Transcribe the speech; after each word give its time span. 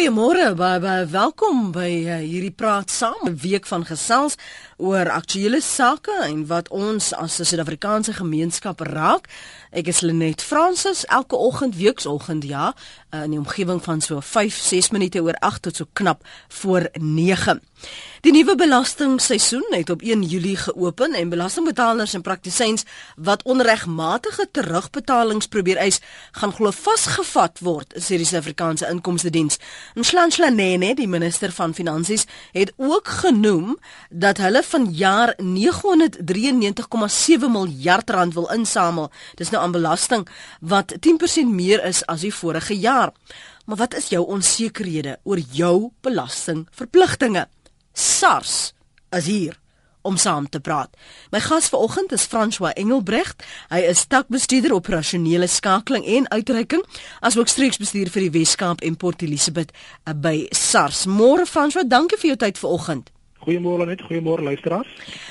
Goeiemôre, 0.00 0.54
baie 0.56 0.78
baie 0.80 1.02
welkom 1.12 1.74
by 1.74 1.88
uh, 2.08 2.14
hierdie 2.24 2.54
praat 2.56 2.88
saam, 2.88 3.20
'n 3.28 3.36
week 3.42 3.66
van 3.68 3.84
gesels 3.84 4.38
oor 4.80 5.10
aktuelle 5.12 5.60
sake 5.60 6.14
en 6.24 6.46
wat 6.48 6.70
ons 6.72 7.12
as 7.12 7.36
'n 7.36 7.44
Suid-Afrikaanse 7.44 8.12
gemeenskap 8.16 8.80
raak. 8.80 9.28
Ek 9.70 9.92
is 9.92 10.00
Lenet 10.00 10.40
Fransis, 10.40 11.04
elke 11.04 11.36
oggend 11.36 11.76
weeksoggend 11.76 12.44
ja, 12.48 12.72
uh, 13.10 13.22
in 13.22 13.30
die 13.30 13.38
omgewing 13.38 13.82
van 13.82 14.00
so 14.00 14.20
5, 14.20 14.56
6 14.56 14.90
minute 14.90 15.22
oor 15.22 15.34
8 15.38 15.62
tot 15.62 15.76
so 15.76 15.86
knap 15.92 16.26
voor 16.48 16.88
9. 16.92 17.60
Die 18.20 18.32
nuwe 18.32 18.52
belastingseisoen 18.54 19.64
het 19.72 19.90
op 19.90 20.02
1 20.04 20.22
Julie 20.28 20.56
geopen 20.56 21.14
en 21.16 21.28
belastingbetalers 21.32 22.12
en 22.14 22.22
praktisyns 22.22 22.84
wat 23.16 23.42
onregmatige 23.48 24.48
terugbetalings 24.52 25.46
probeer 25.48 25.76
eis, 25.80 26.00
gaan 26.36 26.52
glo 26.52 26.70
vasgevat 26.70 27.58
word, 27.64 27.94
sê 27.96 28.16
die 28.20 28.26
Suid-Afrikaanse 28.28 28.90
Inkomste 28.92 29.30
Diens. 29.32 29.56
Nhlanhla 29.96 30.50
Nene, 30.52 30.94
die 30.98 31.08
minister 31.08 31.48
van 31.56 31.72
Finansies, 31.74 32.26
het 32.52 32.72
ook 32.76 33.08
genoem 33.22 33.78
dat 34.10 34.36
hulle 34.44 34.62
van 34.68 34.92
jaar 34.92 35.34
993,7 35.40 35.44
miljard 37.48 38.10
rand 38.10 38.36
wil 38.36 38.52
insamel. 38.52 39.08
Dis 39.40 39.50
nou 39.50 39.64
aan 39.64 39.72
belasting 39.72 40.28
wat 40.60 40.92
10% 41.00 41.00
meer 41.48 41.84
is 41.88 42.04
as 42.04 42.20
die 42.28 42.34
vorige 42.34 42.76
jaar. 42.76 42.99
Maar 43.64 43.80
wat 43.86 43.96
is 43.96 44.10
jou 44.12 44.24
onsekerhede 44.26 45.18
oor 45.22 45.38
jou 45.38 45.90
belastingverpligtinge? 46.04 47.46
SARS 47.92 48.72
is 49.16 49.26
hier 49.26 49.58
om 50.02 50.16
saam 50.16 50.48
te 50.48 50.60
praat. 50.60 50.96
My 51.30 51.40
gas 51.44 51.68
vanoggend 51.68 52.12
is 52.12 52.26
François 52.26 52.72
Engelbrecht. 52.72 53.44
Hy 53.68 53.82
is 53.90 54.06
takbestuurder 54.08 54.72
operasionele 54.74 55.46
skakeling 55.46 56.06
en 56.06 56.28
uitreiking, 56.32 56.84
asook 57.20 57.52
streeksbestuurder 57.52 58.12
vir 58.14 58.28
die 58.28 58.34
Wes-Kaap 58.38 58.84
en 58.86 58.96
Port 58.96 59.22
Elizabeth 59.26 59.72
eh, 59.72 60.14
by 60.14 60.46
SARS. 60.56 61.04
Môre 61.06 61.46
François, 61.48 61.86
dankie 61.86 62.18
vir 62.20 62.34
jou 62.34 62.40
tyd 62.46 62.60
vanoggend. 62.60 63.10
Goeiemôre 63.40 63.86
net, 63.88 64.02
goeiemôre 64.04 64.44
luisteraars. 64.44 64.88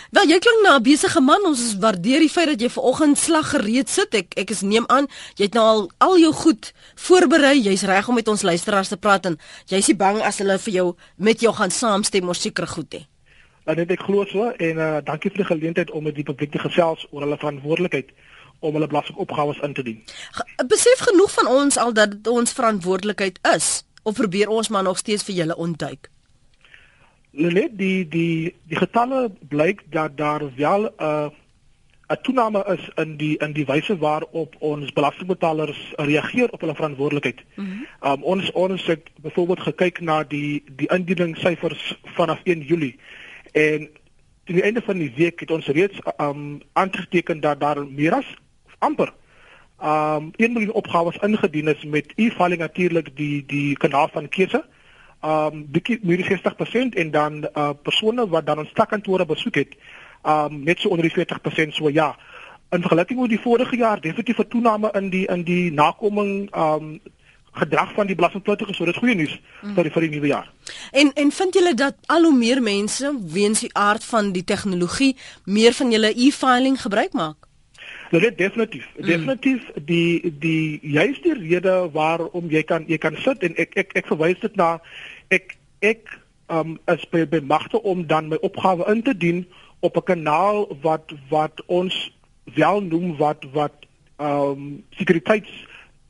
Wel, 0.09 0.31
jy 0.31 0.39
klink 0.41 0.63
na 0.63 0.77
'n 0.77 0.83
besige 0.83 1.21
man. 1.21 1.45
Ons 1.45 1.77
waardeer 1.77 2.19
die 2.19 2.29
feit 2.29 2.47
dat 2.47 2.61
jy 2.61 2.69
vanoggend 2.69 3.17
slag 3.17 3.49
gereed 3.49 3.89
sit. 3.89 4.13
Ek 4.13 4.33
ek 4.33 4.49
is 4.49 4.61
neem 4.61 4.85
aan 4.87 5.07
jy 5.35 5.45
het 5.45 5.53
nou 5.53 5.65
al 5.65 5.91
al 5.97 6.17
jou 6.17 6.33
goed 6.33 6.73
voorberei. 6.95 7.61
Jy's 7.61 7.83
reg 7.83 8.07
om 8.07 8.15
met 8.15 8.27
ons 8.27 8.41
luisteraars 8.41 8.87
te 8.87 8.97
praat 8.97 9.25
en 9.25 9.37
jy's 9.65 9.87
nie 9.87 9.95
bang 9.95 10.21
as 10.21 10.37
hulle 10.37 10.57
vir 10.57 10.73
jou 10.73 10.95
met 11.17 11.39
jou 11.39 11.53
gaan 11.53 11.71
saamstem 11.71 12.27
oor 12.27 12.35
seker 12.35 12.67
goed 12.67 12.93
hè. 12.93 13.05
Dan 13.65 13.75
net 13.75 13.91
ek 13.91 14.01
glo 14.01 14.25
so 14.25 14.49
en 14.49 14.77
uh, 14.77 14.97
dankie 15.03 15.29
vir 15.29 15.37
die 15.37 15.51
geleentheid 15.53 15.91
om 15.91 16.03
met 16.03 16.15
die 16.15 16.23
publiek 16.23 16.51
te 16.51 16.59
gesels 16.59 17.05
oor 17.11 17.21
hulle 17.21 17.37
verantwoordelikheid 17.37 18.09
om 18.59 18.73
hulle 18.73 18.87
belastingopgawes 18.87 19.59
in 19.61 19.73
te 19.73 19.83
dien. 19.83 20.03
Besef 20.67 20.99
genoeg 20.99 21.31
van 21.31 21.47
ons 21.47 21.77
al 21.77 21.93
dat 21.93 22.11
dit 22.11 22.27
ons 22.27 22.53
verantwoordelikheid 22.53 23.39
is 23.55 23.83
of 24.03 24.15
probeer 24.15 24.49
ons 24.49 24.69
maar 24.69 24.83
nog 24.83 24.97
steeds 24.97 25.23
vir 25.23 25.35
julle 25.35 25.55
ontduik? 25.55 26.09
Net 27.31 27.77
die 27.77 28.07
die 28.07 28.55
die 28.67 28.77
getalle 28.77 29.29
blyk 29.47 29.83
dat 29.91 30.17
daar 30.17 30.41
wel 30.55 30.89
'n 30.89 30.93
uh, 31.01 31.29
'n 32.09 32.21
toename 32.21 32.63
is 32.67 32.89
in 32.95 33.17
die 33.17 33.37
in 33.37 33.53
die 33.53 33.65
wyse 33.65 33.97
waarop 33.97 34.55
ons 34.59 34.93
belastingbetalers 34.93 35.93
reageer 35.95 36.49
op 36.51 36.61
hulle 36.61 36.75
verantwoordelikheid. 36.75 37.43
Mm 37.55 37.65
-hmm. 37.65 38.11
um, 38.11 38.23
ons 38.23 38.51
ons 38.51 38.85
het 38.85 39.09
byvoorbeeld 39.21 39.59
gekyk 39.59 39.99
na 39.99 40.23
die 40.23 40.63
die 40.75 40.87
indieningssyfers 40.87 41.99
vanaf 42.03 42.39
1 42.43 42.61
Julie 42.61 42.99
en 43.51 43.89
teen 44.43 44.55
die 44.55 44.63
einde 44.63 44.81
van 44.81 44.97
die 44.97 45.13
week 45.15 45.39
het 45.39 45.51
ons 45.51 45.67
reeds 45.67 45.99
um 46.17 46.61
aangeteken 46.73 47.39
dat 47.39 47.59
daar 47.59 47.85
meer 47.87 48.13
as 48.13 48.25
amper 48.77 49.13
um 49.81 50.31
1 50.35 50.53
miljoen 50.53 50.73
opgawes 50.81 51.17
ingedien 51.21 51.67
is 51.67 51.83
met 51.83 52.13
e-filing 52.15 52.59
natuurlik 52.59 53.15
die 53.15 53.45
die 53.45 53.77
kanaal 53.77 54.09
van 54.11 54.29
keuse 54.29 54.65
um 55.21 55.65
bietjie 55.71 55.99
meer 56.01 56.23
60% 56.23 56.95
en 56.95 57.11
dan 57.11 57.47
uh 57.53 57.69
persone 57.83 58.27
wat 58.27 58.45
dan 58.45 58.59
ons 58.59 58.69
stakkantore 58.69 59.25
besoek 59.25 59.55
het 59.55 59.75
um 60.23 60.63
net 60.63 60.79
so 60.79 60.89
onder 60.89 61.09
die 61.09 61.15
40% 61.15 61.75
so 61.75 61.89
ja 61.89 62.15
in 62.71 62.81
vergelyking 62.81 63.19
met 63.19 63.29
die 63.29 63.41
vorige 63.41 63.75
jaar 63.75 64.01
definitief 64.01 64.39
'n 64.39 64.47
toename 64.47 64.91
in 64.93 65.09
die 65.09 65.25
in 65.27 65.43
die 65.43 65.71
nakoming 65.71 66.55
um 66.55 66.99
gedrag 67.51 67.93
van 67.93 68.07
die 68.07 68.15
belastingpligtiges 68.15 68.77
so 68.77 68.85
dit 68.85 68.93
is 68.93 68.99
goeie 68.99 69.15
nuus 69.15 69.35
mm. 69.61 69.73
vir 69.75 69.87
die 69.87 69.91
vir 69.91 70.05
die 70.05 70.13
nuwe 70.15 70.31
jaar. 70.31 70.47
En 70.91 71.11
en 71.13 71.31
vind 71.31 71.53
julle 71.53 71.73
dat 71.73 71.95
al 72.05 72.23
hoe 72.23 72.37
meer 72.37 72.61
mense 72.61 73.13
weens 73.33 73.59
die 73.65 73.73
aard 73.73 74.05
van 74.05 74.31
die 74.31 74.43
tegnologie 74.43 75.15
meer 75.45 75.73
van 75.73 75.91
julle 75.91 76.13
e-filing 76.15 76.81
gebruik 76.81 77.13
maak? 77.13 77.47
Nou 78.11 78.21
dit 78.23 78.37
definitief. 78.37 78.87
Mm. 78.95 79.05
Definitief 79.05 79.71
die 79.85 80.33
die 80.39 80.79
juiste 80.81 81.33
rede 81.33 81.89
waarom 81.93 82.49
jy 82.49 82.63
kan 82.63 82.85
jy 82.87 82.97
kan 82.97 83.17
sit 83.25 83.43
en 83.43 83.55
ek 83.55 83.77
ek 83.83 83.95
ek 84.03 84.11
verwys 84.13 84.39
dit 84.45 84.55
na 84.55 84.77
ek 85.29 85.57
ek 85.79 86.19
um 86.49 86.77
as 86.85 87.05
by 87.09 87.25
by 87.29 87.39
magte 87.45 87.81
om 87.81 88.07
dan 88.07 88.29
my 88.29 88.37
opgawe 88.41 88.85
in 88.91 89.03
te 89.03 89.17
dien 89.17 89.45
op 89.79 89.97
'n 89.97 90.03
kanaal 90.03 90.67
wat 90.81 91.13
wat 91.29 91.61
ons 91.65 92.11
wel 92.55 92.81
noem 92.81 93.17
wat 93.17 93.45
wat 93.53 93.73
um 94.17 94.83
sekuriteits 94.89 95.51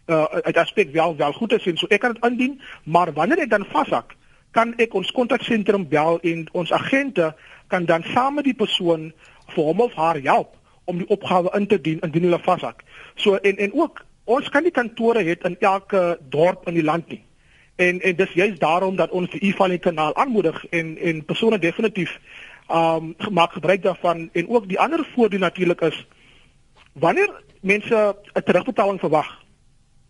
uh 0.09 0.24
uit 0.24 0.57
aspek 0.57 0.91
wel 0.91 1.16
wel 1.16 1.34
goed 1.34 1.53
is 1.53 1.66
en 1.66 1.78
so 1.78 1.88
ek 1.88 2.00
kan 2.00 2.13
dit 2.13 2.25
indien, 2.25 2.62
maar 2.84 3.13
wanneer 3.13 3.40
ek 3.40 3.50
dan 3.50 3.66
vashak, 3.66 4.16
kan 4.52 4.74
ek 4.78 4.94
ons 4.94 5.12
kontaksentrum 5.12 5.88
bel 5.88 6.19
en 6.25 6.47
ons 6.51 6.72
agente 6.72 7.36
kan 7.68 7.86
dan 7.86 8.03
saam 8.13 8.40
met 8.40 8.44
die 8.44 8.57
persoon 8.57 9.12
vir 9.53 9.63
hom 9.63 9.81
of 9.81 9.94
haar 9.94 10.22
help 10.22 10.56
om 10.86 10.97
die 10.97 11.09
opgawe 11.13 11.53
in 11.57 11.68
te 11.68 11.81
dien 11.81 12.00
indien 12.00 12.24
hulle 12.24 12.41
vashak. 12.41 12.84
So 13.16 13.36
en 13.36 13.57
en 13.57 13.74
ook 13.74 14.06
ons 14.25 14.50
kan 14.50 14.63
nie 14.63 14.74
kantore 14.74 15.22
hê 15.24 15.38
in 15.46 15.57
elke 15.59 16.18
dorp 16.30 16.68
in 16.68 16.74
die 16.74 16.84
land 16.84 17.07
nie. 17.09 17.22
En 17.79 18.01
en 18.01 18.16
dis 18.16 18.31
juist 18.34 18.59
daarom 18.59 18.95
dat 18.95 19.12
ons 19.16 19.29
die 19.31 19.40
e-filing 19.50 19.79
kanaal 19.79 20.16
aanmoedig 20.16 20.66
en 20.69 20.97
en 20.97 21.25
persone 21.25 21.59
definitief 21.59 22.17
um 22.67 23.13
maak 23.31 23.51
gebruik 23.56 23.81
daarvan 23.84 24.29
en 24.34 24.50
ook 24.50 24.67
die 24.67 24.79
ander 24.79 25.06
voordeel 25.13 25.40
natuurlik 25.40 25.81
is 25.81 26.07
wanneer 26.94 27.29
mense 27.62 28.16
'n 28.34 28.44
terugbetaling 28.44 29.00
verwag. 29.00 29.29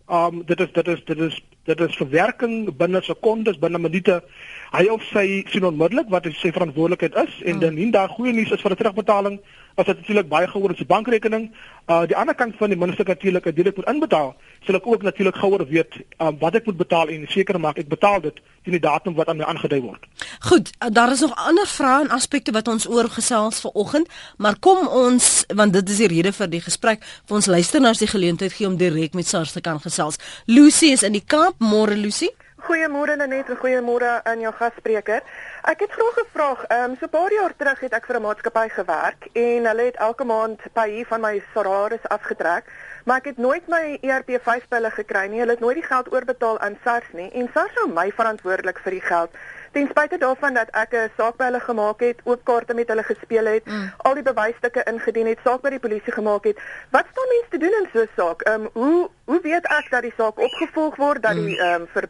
Um 0.08 0.42
dit 0.46 0.60
is 0.60 0.72
dit 0.72 0.88
is 0.88 1.04
dit 1.04 1.18
is 1.18 1.40
dit 1.64 1.80
is 1.80 1.96
verwerking 1.96 2.76
binne 2.76 3.02
sekondes, 3.02 3.58
binne 3.58 3.78
minute. 3.78 4.22
Hy 4.70 4.84
of 4.94 5.02
sy 5.10 5.42
sien 5.50 5.64
onmiddellik 5.66 6.10
wat 6.14 6.28
sy 6.38 6.52
verantwoordelikheid 6.54 7.16
is 7.26 7.40
en 7.42 7.56
hmm. 7.56 7.60
dan 7.60 7.74
nie 7.74 7.90
daar 7.90 8.12
goeie 8.14 8.32
nuus 8.32 8.52
is 8.54 8.62
vir 8.62 8.70
'n 8.70 8.76
terugbetaling 8.78 9.40
as 9.80 9.86
dit 9.86 9.96
natuurlik 9.96 10.28
baie 10.28 10.46
gehoor 10.46 10.70
is 10.70 10.80
'n 10.80 10.86
bankrekening. 10.86 11.50
Uh 11.86 12.06
die 12.06 12.16
ander 12.16 12.34
kant 12.34 12.54
van 12.56 12.68
die 12.68 12.78
minister 12.78 13.04
natuurlik 13.06 13.44
dit 13.56 13.76
moet 13.76 13.88
inbetaal. 13.88 14.36
Sal 14.66 14.74
ek 14.74 14.86
ook 14.86 15.02
natuurlik 15.02 15.36
gehoor 15.36 15.66
weet 15.66 15.92
um, 16.18 16.38
wat 16.38 16.54
ek 16.54 16.66
moet 16.66 16.76
betaal 16.76 17.08
en 17.08 17.26
seker 17.28 17.60
maak 17.60 17.78
ek 17.78 17.88
betaal 17.88 18.20
dit 18.20 18.40
teen 18.62 18.72
die 18.72 18.80
datum 18.80 19.14
wat 19.14 19.28
aan 19.28 19.36
my 19.36 19.44
aangedui 19.44 19.80
word. 19.80 20.06
Goed, 20.40 20.72
daar 20.92 21.10
is 21.10 21.20
nog 21.20 21.34
ander 21.34 21.66
vrae 21.66 22.04
en 22.04 22.10
aspekte 22.10 22.52
wat 22.52 22.68
ons 22.68 22.88
oorgesels 22.88 23.60
vanoggend, 23.60 24.08
maar 24.36 24.58
kom 24.58 24.86
ons 24.86 25.44
want 25.54 25.72
dit 25.72 25.88
is 25.88 25.96
die 25.96 26.08
rede 26.08 26.32
vir 26.32 26.48
die 26.48 26.60
gesprek. 26.60 27.02
Vir 27.26 27.36
ons 27.36 27.46
luisteraars 27.46 27.98
die 27.98 28.06
geleentheid 28.06 28.52
gee 28.52 28.66
om 28.66 28.76
direk 28.76 29.14
met 29.14 29.26
SARS 29.26 29.52
te 29.52 29.60
kan 29.60 29.80
gesels. 29.80 30.18
Lucy 30.46 30.92
is 30.92 31.02
in 31.02 31.12
die 31.12 31.24
Kaap. 31.26 31.54
Môre 31.58 31.96
Lucy. 31.96 32.28
Goeiemôre 32.60 33.16
Lenet 33.16 33.48
en 33.48 33.56
goeiemôre 33.56 34.08
aan 34.28 34.40
jou 34.44 34.50
gasspreker. 34.52 35.22
Ek 35.70 35.80
het 35.80 35.92
vroeër 35.96 36.16
gevra, 36.18 36.48
ehm 36.68 36.90
um, 36.90 36.96
so 37.00 37.06
'n 37.06 37.14
paar 37.14 37.32
jaar 37.32 37.54
terug 37.56 37.80
het 37.80 37.92
ek 37.92 38.06
vir 38.06 38.16
'n 38.16 38.22
maatskappy 38.22 38.68
gewerk 38.68 39.28
en 39.32 39.64
hulle 39.70 39.84
het 39.84 39.96
elke 39.96 40.24
maand 40.24 40.60
pay 40.72 41.04
van 41.08 41.20
my 41.20 41.42
salaris 41.54 42.08
afgetrek, 42.08 42.64
maar 43.04 43.16
ek 43.16 43.24
het 43.24 43.38
nooit 43.38 43.68
my 43.68 43.98
ERP5 44.02 44.68
pille 44.68 44.90
gekry 44.90 45.26
nie. 45.28 45.40
Hulle 45.40 45.50
het 45.56 45.60
nooit 45.60 45.80
die 45.80 45.90
geld 45.92 46.12
oorbetaal 46.12 46.58
aan 46.58 46.78
SARS 46.84 47.08
nie 47.12 47.30
en 47.32 47.50
SARS 47.54 47.74
hou 47.74 47.88
my 47.88 48.12
verantwoordelik 48.12 48.78
vir 48.78 48.90
die 48.90 49.06
geld. 49.12 49.30
Ten 49.72 49.86
spyte 49.88 50.18
daarvan 50.18 50.54
dat 50.54 50.68
ek 50.70 50.92
'n 50.94 51.10
saak 51.16 51.36
by 51.36 51.44
hulle 51.44 51.60
gemaak 51.60 52.00
het, 52.00 52.20
ook 52.24 52.44
kaarte 52.44 52.74
met 52.74 52.88
hulle 52.88 53.02
gespeel 53.02 53.46
het, 53.46 53.64
mm. 53.64 53.92
al 53.96 54.14
die 54.14 54.22
bewysstukke 54.22 54.82
ingedien 54.84 55.26
het, 55.26 55.38
saak 55.44 55.60
by 55.60 55.70
die 55.70 55.78
polisie 55.78 56.12
gemaak 56.12 56.44
het. 56.44 56.58
Wat 56.90 57.06
staan 57.10 57.28
mense 57.28 57.50
te 57.50 57.58
doen 57.58 57.74
in 57.80 57.88
so 57.92 58.00
'n 58.02 58.08
saak? 58.16 58.42
Ehm 58.42 58.60
um, 58.60 58.70
hoe 58.72 59.10
hoe 59.24 59.40
weet 59.40 59.66
ek 59.66 59.90
dat 59.90 60.02
die 60.02 60.14
saak 60.16 60.38
opgevolg 60.38 60.96
word 60.96 61.22
dat 61.22 61.34
die 61.34 61.56
mm. 61.56 61.60
ehm 61.60 61.80
um, 61.80 61.88
vir 61.92 62.08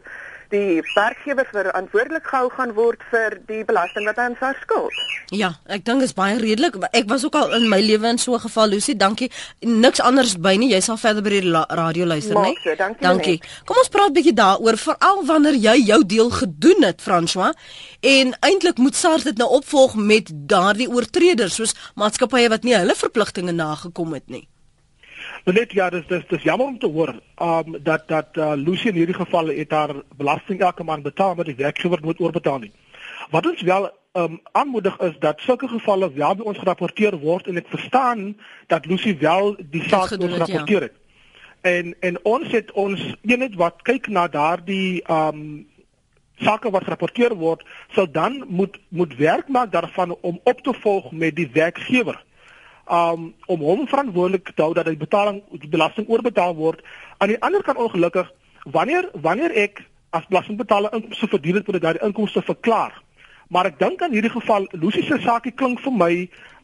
die 0.51 0.81
werkgewer 0.95 1.47
verantwoordelik 1.51 2.27
gehou 2.27 2.49
gaan 2.55 2.73
word 2.77 3.01
vir 3.11 3.37
die 3.47 3.63
belasting 3.67 4.05
wat 4.09 4.19
hy 4.19 4.27
aan 4.29 4.37
SARS 4.39 4.59
skuld. 4.65 4.99
Ja, 5.31 5.53
ek 5.71 5.85
dink 5.87 6.03
is 6.03 6.13
baie 6.15 6.35
redelik. 6.41 6.75
Ek 6.91 7.07
was 7.09 7.23
ook 7.25 7.37
al 7.39 7.55
in 7.55 7.69
my 7.71 7.79
lewe 7.79 8.09
in 8.11 8.19
so 8.19 8.35
'n 8.35 8.43
geval, 8.43 8.67
Lucy, 8.67 8.95
dankie. 8.95 9.31
Niks 9.61 9.99
anders 9.99 10.35
by 10.35 10.55
nie. 10.55 10.71
Jy 10.73 10.81
sal 10.81 10.97
verder 10.97 11.23
by 11.23 11.29
die 11.29 11.51
radio 11.51 12.05
luister, 12.05 12.35
né? 12.35 12.41
Nee? 12.41 12.75
Dankie. 12.75 13.01
Dankie. 13.01 13.41
Kom 13.65 13.77
ons 13.77 13.89
praat 13.89 14.13
bietjie 14.13 14.33
daaroor, 14.33 14.77
veral 14.77 15.25
wanneer 15.25 15.55
jy 15.55 15.77
jou 15.85 16.05
deel 16.05 16.29
gedoen 16.29 16.83
het, 16.83 17.01
François. 17.01 17.53
En 17.99 18.35
eintlik 18.39 18.77
moet 18.77 18.95
SARS 18.95 19.23
dit 19.23 19.37
nou 19.37 19.49
opvolg 19.49 19.95
met 19.95 20.31
daardie 20.33 20.89
oortreders 20.89 21.55
soos 21.55 21.75
maatskappye 21.95 22.49
wat 22.49 22.63
nie 22.63 22.75
hulle 22.75 22.95
verpligtinge 22.95 23.51
nagekom 23.51 24.13
het 24.13 24.29
nie. 24.29 24.50
Maar 25.43 25.53
net 25.53 25.71
ja, 25.71 25.89
dis 25.89 26.05
dis 26.07 26.27
dis 26.27 26.43
jammer 26.43 26.67
om 26.67 26.77
te 26.79 26.87
hoor 26.87 27.15
um 27.41 27.77
dat 27.83 28.07
dat 28.07 28.37
uh, 28.37 28.53
Lucy 28.55 28.87
in 28.87 28.99
hierdie 28.99 29.17
geval 29.17 29.47
het 29.47 29.71
haar 29.71 29.95
belasting 30.17 30.61
elke 30.61 30.83
maand 30.83 31.03
betaal 31.03 31.35
maar 31.35 31.49
die 31.49 31.55
werkgewer 31.55 31.99
moet 32.01 32.19
oorbetaal 32.19 32.59
nie. 32.59 32.71
Wat 33.29 33.45
ons 33.45 33.61
wel 33.61 33.89
um 34.13 34.39
aanmoedig 34.51 34.99
is 34.99 35.17
dat 35.19 35.41
sulke 35.41 35.67
gevalle 35.67 36.11
wel 36.13 36.35
by 36.35 36.43
ons 36.43 36.57
gerapporteer 36.57 37.17
word 37.17 37.47
en 37.47 37.57
ek 37.57 37.73
verstaan 37.73 38.35
dat 38.67 38.85
Lucy 38.85 39.17
wel 39.17 39.55
die 39.73 39.83
saak 39.87 40.17
moet 40.17 40.29
ja. 40.29 40.37
rapporteer 40.45 40.81
het. 40.81 40.93
Ja. 40.93 40.99
En 41.61 41.95
en 41.99 42.17
ons 42.25 42.51
het 42.51 42.71
ons 42.71 43.01
eenet 43.21 43.55
wat 43.55 43.81
kyk 43.81 44.07
na 44.07 44.27
daardie 44.27 45.01
um 45.09 45.67
sake 46.41 46.69
wat 46.73 46.83
gerapporteer 46.83 47.35
word, 47.37 47.65
sal 47.93 48.11
dan 48.11 48.43
moet 48.47 48.77
moet 48.89 49.15
werk 49.15 49.47
maak 49.47 49.71
daarvan 49.71 50.15
om 50.21 50.39
op 50.43 50.61
te 50.61 50.73
volg 50.73 51.11
met 51.11 51.35
die 51.35 51.49
werkgewer. 51.53 52.17
Um 52.91 53.33
om 53.45 53.61
hom 53.63 53.87
verantwoordelik 53.87 54.51
te 54.55 54.61
hou 54.61 54.73
dat 54.73 54.85
die 54.85 54.99
betaling 54.99 55.41
die 55.51 55.69
belasting 55.71 56.09
oorbetaal 56.11 56.55
word. 56.55 56.81
Aan 57.17 57.31
die 57.31 57.41
ander 57.41 57.63
kant 57.63 57.77
ongelukkig 57.77 58.31
wanneer 58.63 59.09
wanneer 59.13 59.51
ek 59.55 59.85
as 60.11 60.27
belastingbetaler 60.27 60.93
inkomste 60.93 61.27
verdien 61.27 61.55
het, 61.55 61.67
moet 61.67 61.79
ek 61.79 61.85
daai 61.87 62.05
inkomste 62.07 62.41
verklaar. 62.43 62.97
Maar 63.47 63.71
ek 63.71 63.79
dink 63.79 64.01
aan 64.01 64.11
hierdie 64.11 64.31
geval, 64.31 64.67
Lucy 64.71 65.05
se 65.07 65.19
saakie 65.23 65.53
klink 65.55 65.79
vir 65.83 65.95
my 65.95 66.11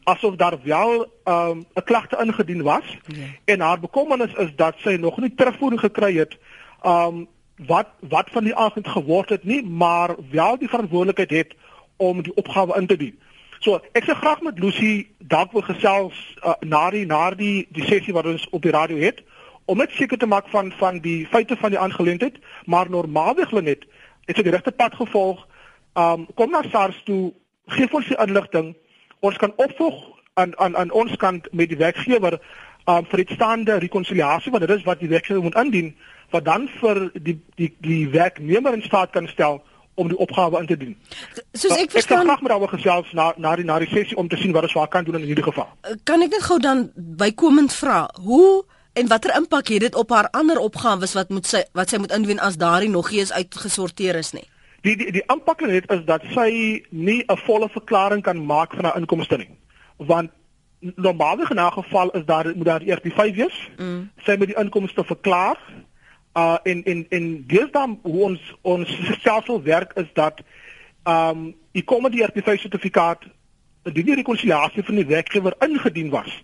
asof 0.08 0.36
daar 0.36 0.56
wel 0.64 1.04
'n 1.04 1.32
um, 1.32 1.64
klagte 1.84 2.16
ingedien 2.24 2.62
was 2.62 2.84
ja. 3.06 3.24
en 3.44 3.60
haar 3.60 3.80
bekommernis 3.80 4.34
is 4.34 4.52
dat 4.56 4.74
sy 4.78 4.96
nog 5.00 5.18
nie 5.18 5.34
terugvoering 5.34 5.80
gekry 5.80 6.14
het 6.16 6.36
um 6.84 7.28
wat 7.66 7.88
wat 8.00 8.30
van 8.30 8.44
die 8.44 8.54
agent 8.54 8.88
geword 8.88 9.28
het 9.28 9.44
nie, 9.44 9.62
maar 9.64 10.14
wel 10.30 10.58
die 10.58 10.68
verantwoordelikheid 10.68 11.30
het 11.30 11.54
om 11.96 12.22
die 12.22 12.34
opgawe 12.34 12.76
in 12.76 12.86
te 12.86 12.96
dien. 12.96 13.18
So, 13.60 13.80
ek 13.98 14.06
sê 14.06 14.14
graag 14.14 14.42
met 14.46 14.58
Lucy 14.62 15.08
dalk 15.18 15.50
wil 15.52 15.64
gesels 15.66 16.14
uh, 16.46 16.54
na 16.62 16.84
die 16.94 17.06
na 17.06 17.30
die 17.34 17.66
die 17.74 17.86
sessie 17.88 18.14
wat 18.14 18.28
ons 18.30 18.46
op 18.54 18.62
die 18.62 18.74
radio 18.74 19.00
het 19.02 19.24
om 19.66 19.80
net 19.82 19.90
seker 19.98 20.18
te 20.18 20.28
maak 20.30 20.46
van 20.52 20.70
van 20.78 21.00
die 21.02 21.26
feite 21.26 21.56
van 21.58 21.74
die 21.74 21.80
aangeleentheid, 21.80 22.38
maar 22.64 22.90
normaalweg 22.90 23.50
hulle 23.50 23.66
net 23.66 23.82
het 24.30 24.38
sy 24.38 24.44
die 24.46 24.54
regte 24.54 24.72
pad 24.72 24.94
gevolg. 24.94 25.42
Um 25.98 26.28
kom 26.38 26.54
na 26.54 26.62
SARS 26.70 27.00
toe, 27.04 27.32
gee 27.74 27.90
ons 27.90 28.06
die 28.08 28.20
inligting. 28.22 28.76
Ons 29.26 29.40
kan 29.42 29.52
opvolg 29.56 29.98
aan 30.38 30.54
aan 30.62 30.76
aan 30.76 30.94
ons 30.94 31.16
kant 31.18 31.50
met 31.52 31.72
die 31.72 31.80
werkgewer 31.80 32.38
um 32.86 33.10
vir 33.10 33.24
die 33.24 33.34
staande 33.34 33.80
rekonsiliasie 33.82 34.54
wat 34.54 34.64
dit 34.64 34.76
is 34.78 34.86
wat 34.86 35.02
die 35.02 35.10
werkgewer 35.10 35.42
moet 35.42 35.58
indien 35.58 35.90
wat 36.30 36.46
dan 36.46 36.68
vir 36.78 37.08
die 37.18 37.40
die 37.58 37.74
die 37.82 38.06
werknemer 38.14 38.78
in 38.78 38.86
staat 38.86 39.10
kan 39.10 39.26
stel 39.28 39.60
om 39.98 40.08
die 40.08 40.18
opgawe 40.18 40.60
in 40.62 40.66
te 40.70 40.76
doen. 40.78 40.94
Soos 41.52 41.76
ek 41.76 41.90
verstaan, 41.90 42.24
ek 42.24 42.30
graag 42.30 42.42
met 42.46 42.54
daaroor 42.54 42.74
gesels 42.76 43.12
na 43.12 43.32
na 43.36 43.56
die 43.58 43.66
na 43.68 43.78
die 43.82 43.90
sessie 43.90 44.16
om 44.16 44.28
te 44.28 44.38
sien 44.40 44.54
wat 44.56 44.68
ons 44.70 44.78
waar 44.78 44.88
kan 44.88 45.04
doen 45.04 45.20
in 45.20 45.28
hierdie 45.28 45.46
geval. 45.50 45.68
Kan 46.08 46.22
ek 46.22 46.34
net 46.36 46.44
gou 46.46 46.58
dan 46.62 46.90
bykomend 46.94 47.74
vra, 47.74 48.06
hoe 48.22 48.64
En 48.98 49.06
watter 49.06 49.36
impak 49.36 49.68
het 49.68 49.80
dit 49.80 49.94
op 49.94 50.10
haar 50.10 50.28
ander 50.30 50.58
opgawes 50.58 51.12
wat 51.14 51.28
moet 51.28 51.46
sy 51.46 51.60
wat 51.78 51.92
sy 51.92 52.00
moet 52.02 52.12
indien 52.16 52.40
as 52.42 52.56
daardie 52.58 52.90
nog 52.90 53.10
nie 53.14 53.20
is 53.22 53.32
uitgesorteer 53.32 54.18
is 54.18 54.32
nie? 54.34 54.46
Die 54.86 54.96
die 54.98 55.12
die 55.14 55.22
impak 55.30 55.62
net 55.66 55.86
is 55.94 56.02
dat 56.08 56.24
sy 56.34 56.82
nie 56.90 57.22
'n 57.26 57.38
volle 57.46 57.68
verklaring 57.68 58.22
kan 58.22 58.46
maak 58.46 58.74
van 58.74 58.84
haar 58.84 58.98
inkomste 58.98 59.36
nie. 59.36 59.50
Want 59.96 60.30
normaalweg 60.80 61.50
in 61.50 61.60
'n 61.60 61.72
geval 61.72 62.10
is 62.10 62.24
daar 62.24 62.56
moet 62.56 62.66
daar 62.66 62.82
eers 62.82 63.02
die 63.02 63.12
5 63.12 63.34
wees. 63.34 63.68
Mm. 63.76 64.10
Sy 64.24 64.36
moet 64.38 64.46
die 64.46 64.58
inkomste 64.58 65.04
verklaar. 65.04 65.58
Uh 66.38 66.56
en 66.62 66.84
en 67.08 67.26
dis 67.46 67.70
dan 67.72 67.98
hoe 68.02 68.22
ons 68.30 68.54
ons 68.62 68.98
stelsel 69.18 69.62
werk 69.62 69.92
is 70.02 70.10
dat 70.12 70.42
um 71.04 71.54
die 71.72 71.84
komedie 71.84 72.26
sertifikaat 72.44 73.26
die 73.82 74.14
rekonsiliasie 74.14 74.84
van 74.84 74.94
die 74.94 75.06
werkgewer 75.06 75.54
ingedien 75.64 76.10
was 76.10 76.42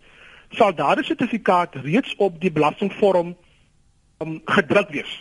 sal 0.59 0.75
daardie 0.75 1.05
sertifikaat 1.05 1.77
reeds 1.85 2.15
op 2.17 2.41
die 2.41 2.53
belastingvorm 2.53 3.35
um, 4.23 4.41
gedruk 4.45 4.91
wees. 4.95 5.13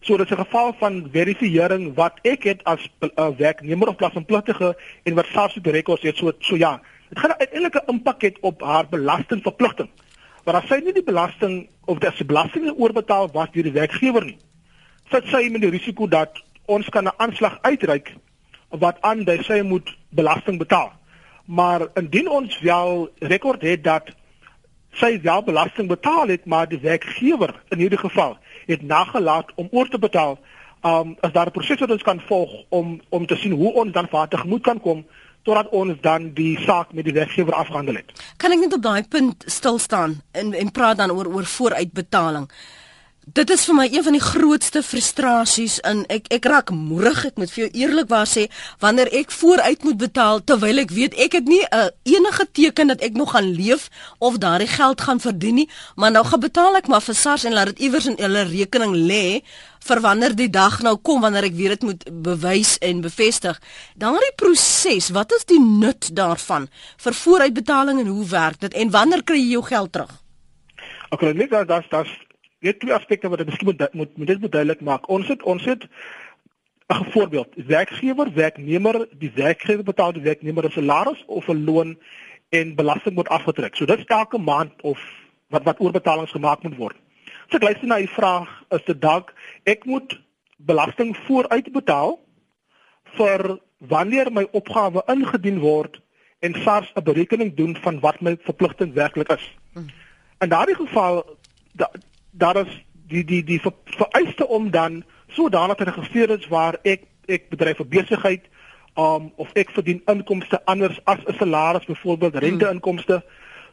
So 0.00 0.16
dit 0.16 0.30
is 0.30 0.36
'n 0.36 0.44
geval 0.44 0.74
van 0.78 1.08
verifisering 1.12 1.94
wat 1.94 2.18
ek 2.22 2.42
het 2.42 2.64
as 2.64 2.88
'n 3.00 3.10
uh, 3.16 3.28
werknemer 3.36 3.88
of 3.88 3.96
belastingpligtige 3.96 4.76
en 5.02 5.14
wat 5.14 5.26
SARS 5.26 5.54
die 5.54 5.72
rekords 5.72 6.02
het 6.02 6.16
so 6.16 6.32
so 6.38 6.56
ja. 6.56 6.80
Dit 7.08 7.18
gaan 7.18 7.38
uiteindelik 7.38 7.74
'n 7.74 7.90
impak 7.92 8.22
hê 8.22 8.32
op 8.40 8.62
haar 8.62 8.88
belastingverpligting. 8.88 9.88
Maar 10.48 10.62
as 10.62 10.70
sy 10.72 10.78
nie 10.80 10.94
die 10.96 11.04
belasting 11.04 11.56
of 11.92 11.98
die 12.00 12.24
belasting 12.24 12.70
oorbetaal 12.72 13.26
was 13.34 13.50
deur 13.52 13.66
die 13.66 13.74
werkgewer 13.74 14.24
nie, 14.24 14.38
sit 15.12 15.26
sy 15.28 15.42
met 15.52 15.60
die 15.60 15.68
risiko 15.74 16.06
dat 16.08 16.40
ons 16.72 16.88
kan 16.88 17.04
'n 17.04 17.12
aanslag 17.20 17.58
uitreik 17.68 18.14
wat 18.70 18.96
aan 19.04 19.26
dat 19.28 19.44
sy 19.44 19.60
moet 19.60 19.92
belasting 20.08 20.56
betaal. 20.58 20.88
Maar 21.44 21.88
indien 22.00 22.30
ons 22.30 22.60
wel 22.60 23.10
rekord 23.20 23.60
het 23.60 23.84
dat 23.84 24.08
sy 24.92 25.20
wel 25.20 25.42
belasting 25.42 25.88
betaal 25.88 26.28
het, 26.28 26.46
maar 26.46 26.68
die 26.68 26.80
werkgewer 26.80 27.52
in 27.68 27.78
hierdie 27.78 28.00
geval 28.00 28.38
het 28.66 28.82
nagelaat 28.82 29.52
om 29.54 29.68
oor 29.70 29.88
te 29.88 29.98
betaal. 29.98 30.38
Um 30.82 31.16
as 31.20 31.32
daar 31.32 31.46
'n 31.46 31.52
proses 31.52 31.80
wat 31.80 31.90
ons 31.90 32.02
kan 32.02 32.20
volg 32.20 32.64
om 32.68 33.00
om 33.08 33.26
te 33.26 33.36
sien 33.36 33.52
hoe 33.52 33.72
ons 33.72 33.92
dan 33.92 34.08
vaartig 34.08 34.44
moet 34.44 34.62
kan 34.62 34.80
kom 34.80 35.04
totdat 35.42 35.70
ons 35.70 36.00
dan 36.00 36.32
die 36.34 36.58
saak 36.64 36.92
met 36.92 37.04
die 37.08 37.14
werkgewer 37.16 37.54
afgehandel 37.54 38.00
het. 38.00 38.12
Kan 38.36 38.52
ek 38.52 38.64
net 38.64 38.74
op 38.74 38.82
daai 38.82 39.02
punt 39.08 39.44
stil 39.46 39.78
staan 39.78 40.20
en 40.32 40.54
en 40.54 40.72
praat 40.72 40.98
dan 40.98 41.14
oor 41.14 41.30
oor 41.32 41.46
vooruitbetaling? 41.46 42.48
Dit 43.28 43.50
is 43.50 43.64
vir 43.68 43.74
my 43.76 43.84
een 43.90 44.04
van 44.06 44.14
die 44.14 44.22
grootste 44.22 44.80
frustrasies 44.80 45.74
in. 45.88 46.04
Ek 46.08 46.30
ek 46.32 46.46
raak 46.48 46.70
moerig 46.72 47.26
ek 47.28 47.36
moet 47.36 47.50
vir 47.52 47.64
jou 47.64 47.82
eerlikwaar 47.82 48.28
sê 48.30 48.46
wanneer 48.80 49.10
ek 49.20 49.32
vooruit 49.34 49.82
moet 49.84 49.98
betaal 50.00 50.38
terwyl 50.48 50.80
ek 50.80 50.92
weet 50.96 51.16
ek 51.20 51.34
het 51.36 51.48
nie 51.50 51.60
'n 51.60 51.76
uh, 51.76 51.88
enige 52.08 52.46
teken 52.52 52.88
dat 52.88 53.02
ek 53.04 53.18
nog 53.18 53.32
gaan 53.32 53.50
leef 53.52 53.90
of 54.18 54.38
daardie 54.38 54.70
geld 54.70 55.00
gaan 55.00 55.20
verdien 55.20 55.54
nie 55.54 55.68
maar 55.96 56.10
nou 56.10 56.24
gaan 56.24 56.40
betaal 56.40 56.76
ek 56.76 56.88
maar 56.88 57.00
vir 57.00 57.14
SARS 57.14 57.44
en 57.44 57.52
laat 57.52 57.66
dit 57.66 57.78
iewers 57.78 58.06
in 58.06 58.16
hulle 58.18 58.42
rekening 58.44 58.94
lê 58.94 59.42
vir 59.88 60.00
wanneer 60.00 60.34
die 60.36 60.50
dag 60.50 60.80
nou 60.80 60.96
kom 60.96 61.20
wanneer 61.20 61.44
ek 61.44 61.54
weer 61.54 61.76
dit 61.76 61.82
moet 61.82 62.04
bewys 62.22 62.78
en 62.78 63.00
bevestig. 63.00 63.60
Daardie 63.94 64.32
proses 64.36 65.10
wat 65.10 65.32
is 65.32 65.44
die 65.44 65.60
nut 65.60 66.08
daarvan 66.12 66.68
vir 66.96 67.12
vooruitbetaling 67.12 68.00
en 68.00 68.06
hoe 68.06 68.24
werk 68.24 68.60
dit 68.60 68.74
en 68.74 68.90
wanneer 68.90 69.22
kry 69.22 69.36
jy 69.36 69.50
jou 69.50 69.62
geld 69.62 69.92
terug? 69.92 70.12
Ek 71.10 71.22
okay, 71.22 71.32
net 71.32 71.50
dat 71.50 72.27
weet 72.58 72.80
twee 72.80 72.94
aspekte 72.94 73.28
wat 73.28 73.40
ek 73.40 73.50
miskien 73.50 73.70
moet 73.70 73.92
moet, 73.92 74.16
moet 74.16 74.26
dit 74.26 74.52
duidelik 74.52 74.80
maak. 74.80 75.08
Ons 75.08 75.28
het 75.28 75.42
ons 75.42 75.64
het 75.64 75.86
'n 76.88 77.10
voorbeeld. 77.10 77.48
Werkgewer, 77.66 78.32
werknemer, 78.34 79.06
die 79.18 79.32
werkgewer 79.34 79.84
betaal 79.84 80.12
die 80.12 80.22
werknemer 80.22 80.64
'n 80.64 80.70
salaris 80.70 81.24
of 81.26 81.48
'n 81.48 81.64
loon 81.64 81.98
en 82.48 82.74
belasting 82.74 83.14
word 83.14 83.28
afgetrek. 83.28 83.76
So 83.76 83.84
dit 83.84 84.06
elke 84.06 84.38
maand 84.38 84.72
of 84.82 85.00
wat 85.48 85.62
wat 85.62 85.80
oorbetalings 85.80 86.30
gemaak 86.30 86.62
moet 86.62 86.76
word. 86.76 86.96
So 87.48 87.56
ek 87.56 87.62
luister 87.62 87.86
na 87.86 88.00
u 88.00 88.06
vraag 88.06 88.64
is 88.70 88.84
dit 88.84 89.00
dalk 89.00 89.34
ek 89.64 89.84
moet 89.84 90.20
belasting 90.56 91.16
vooruit 91.16 91.72
betaal 91.72 92.18
vir 93.16 93.58
wanneer 93.78 94.32
my 94.32 94.46
opgawe 94.50 95.02
ingedien 95.06 95.58
word 95.58 96.00
en 96.40 96.54
SARS 96.54 96.92
'n 96.94 97.02
berekening 97.02 97.54
doen 97.54 97.76
van 97.76 98.00
wat 98.00 98.20
my 98.20 98.36
verpligting 98.40 98.92
werklik 98.92 99.28
is. 99.28 99.56
Hmm. 99.72 99.86
In 100.38 100.48
daardie 100.48 100.74
geval 100.74 101.36
daar 102.38 102.56
is 102.56 102.72
die 103.08 103.24
die 103.24 103.44
die 103.44 103.60
vereiste 103.84 104.46
om 104.48 104.70
dan 104.70 105.04
sodanig 105.28 105.76
te 105.76 105.84
registreer 105.84 106.30
is 106.30 106.48
waar 106.48 106.78
ek 106.82 107.04
ek 107.26 107.48
bedryf 107.50 107.80
'n 107.80 107.88
besigheid 107.88 108.48
um 108.96 109.32
of 109.36 109.50
ek 109.54 109.70
verdien 109.70 110.02
inkomste 110.06 110.60
anders 110.64 110.98
as 111.04 111.18
'n 111.26 111.36
salaris 111.38 111.84
byvoorbeeld 111.84 112.32
hmm. 112.32 112.42
renteinkomste. 112.42 113.22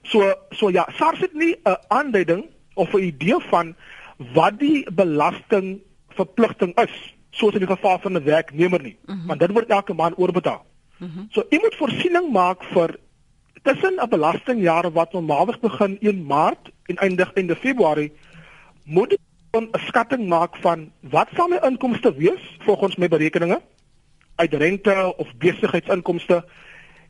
So 0.04 0.34
so 0.50 0.70
ja, 0.70 0.88
SARS 0.98 1.20
het 1.20 1.34
nie 1.34 1.56
'n 1.64 1.78
aanduiding 1.88 2.46
of 2.74 2.94
'n 2.94 3.04
idee 3.04 3.40
van 3.50 3.76
wat 4.34 4.60
die 4.60 4.88
belasting 4.92 5.82
verpligting 6.10 6.76
is, 6.80 7.16
soos 7.32 7.54
in 7.54 7.60
die 7.60 7.76
geval 7.76 8.00
van 8.00 8.14
'n 8.18 8.24
werknemer 8.24 8.82
nie, 8.82 8.98
mm 9.06 9.16
-hmm. 9.16 9.28
want 9.28 9.40
dit 9.40 9.52
word 9.52 9.70
elke 9.70 9.94
maand 9.94 10.18
oorbetaal. 10.18 10.66
Mm 10.98 11.12
-hmm. 11.14 11.28
So 11.30 11.44
jy 11.50 11.60
moet 11.62 11.76
voorsiening 11.76 12.32
maak 12.32 12.64
vir 12.64 13.00
tussen 13.64 14.00
'n 14.02 14.10
belastingjaar 14.10 14.92
wat 14.92 15.14
normaalweg 15.14 15.60
begin 15.60 15.98
1 16.02 16.26
Maart 16.26 16.72
en 16.86 16.96
eindig 16.96 17.34
einde 17.34 17.56
Februarie 17.56 18.12
moet 18.86 19.18
'n 19.52 19.70
skatting 19.88 20.28
maak 20.28 20.56
van 20.56 20.92
wat 21.00 21.28
sal 21.36 21.48
my 21.48 21.60
inkomste 21.64 22.16
wees 22.16 22.58
volgens 22.60 22.96
my 22.96 23.08
berekeninge 23.08 23.62
uit 24.36 24.54
rente 24.54 25.14
of 25.18 25.28
besigheidsinkomste 25.38 26.46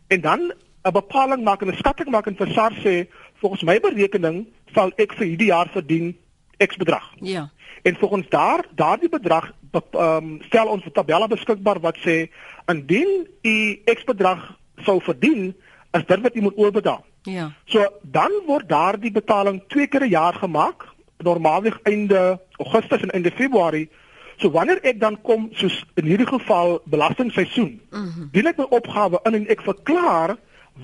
en 0.07 0.21
dan 0.21 0.53
'n 0.83 0.91
bepaling 0.91 1.43
maak 1.43 1.61
en 1.61 1.67
'n 1.67 1.77
skatting 1.77 2.09
maak 2.09 2.27
en 2.27 2.35
vir 2.35 2.51
SARS 2.51 2.77
sê 2.85 3.07
volgens 3.33 3.63
my 3.63 3.79
berekening 3.79 4.47
sal 4.73 4.91
ek 4.95 5.13
vir 5.13 5.27
hierdie 5.27 5.47
jaar 5.47 5.69
verdien 5.69 6.17
X 6.57 6.77
bedrag. 6.77 7.13
Ja. 7.19 7.49
En 7.81 7.95
volgens 7.95 8.29
daar 8.29 8.65
daardie 8.75 9.09
bedrag 9.09 9.51
ehm 9.71 10.01
um, 10.01 10.41
stel 10.41 10.67
ons 10.67 10.85
'n 10.85 10.91
tabelle 10.91 11.27
beskikbaar 11.27 11.79
wat 11.79 11.97
sê 11.97 12.29
indien 12.65 13.27
u 13.41 13.81
X 13.85 14.03
bedrag 14.03 14.57
sou 14.75 15.01
verdien, 15.01 15.55
is 15.91 16.05
dit 16.05 16.21
wat 16.21 16.35
u 16.35 16.41
moet 16.41 16.57
oorbetaal. 16.57 17.05
Ja. 17.21 17.51
So 17.65 17.87
dan 18.01 18.31
word 18.45 18.69
daardie 18.69 19.11
betaling 19.11 19.63
twee 19.67 19.87
keer 19.87 20.03
'n 20.03 20.09
jaar 20.09 20.33
gemaak 20.33 20.94
normaalweg 21.17 21.79
einde 21.83 22.39
Augustus 22.57 23.01
en 23.01 23.09
einde 23.09 23.31
Februarie. 23.31 23.89
So 24.37 24.51
wanneer 24.51 24.81
ek 24.83 24.99
dan 24.99 25.21
kom 25.21 25.49
soos 25.55 25.83
in 25.95 26.05
hierdie 26.05 26.27
geval 26.27 26.81
belastingseisoen, 26.83 27.81
mm 27.89 28.11
-hmm. 28.11 28.29
doen 28.31 28.47
ek 28.47 28.57
my 28.57 28.65
opgawe 28.69 29.19
in 29.23 29.33
en 29.33 29.47
ek 29.47 29.61
verklaar 29.61 30.35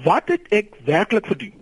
wat 0.04 0.24
het 0.26 0.48
ek 0.50 0.76
werklik 0.86 1.26
verdien. 1.26 1.54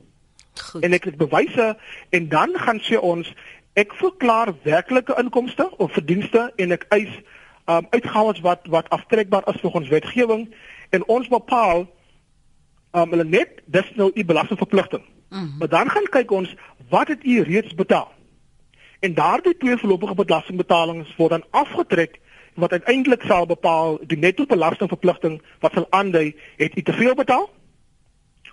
Goed. 0.61 0.83
En 0.83 0.93
ek 0.93 1.03
het 1.03 1.17
bewyse 1.17 1.77
en 2.09 2.29
dan 2.29 2.53
gaan 2.55 2.79
sê 2.79 2.99
ons 2.99 3.33
ek 3.73 3.93
verklaar 3.93 4.53
werklike 4.63 5.15
inkomste 5.17 5.69
of 5.77 5.91
verdienste 5.91 6.51
en 6.55 6.71
ek 6.71 6.85
eis 6.89 7.09
um, 7.65 7.87
uitgawes 7.89 8.39
wat 8.39 8.67
wat 8.67 8.89
aftrekbaar 8.89 9.47
is 9.47 9.61
volgens 9.61 9.89
wetgewing 9.89 10.53
en 10.89 11.05
ons 11.05 11.27
bepaal 11.27 11.87
um, 12.91 13.09
hulle 13.09 13.23
net 13.23 13.61
dis 13.65 13.91
nou 13.95 14.11
u 14.13 14.25
belastingverpligting. 14.25 15.03
Mm 15.29 15.37
-hmm. 15.37 15.57
Maar 15.57 15.67
dan 15.67 15.89
gaan 15.89 16.09
kyk 16.09 16.31
ons 16.31 16.55
wat 16.89 17.07
het 17.07 17.25
u 17.25 17.41
reeds 17.41 17.75
betaal. 17.75 18.13
En 18.99 19.13
daardie 19.13 19.57
twee 19.57 19.77
voorlopige 19.77 20.15
belastingbetalings 20.15 21.15
word 21.15 21.29
dan 21.29 21.45
afgetrek 21.49 22.19
wat 22.53 22.71
uiteindelik 22.71 23.21
sal 23.21 23.45
bepaal 23.45 23.99
die 24.01 24.17
netto 24.17 24.45
belastingverpligting 24.45 25.41
wat 25.59 25.73
sal 25.73 25.87
aandui 25.89 26.35
het 26.57 26.77
u 26.77 26.81
te 26.81 26.93
veel 26.93 27.15
betaal 27.15 27.49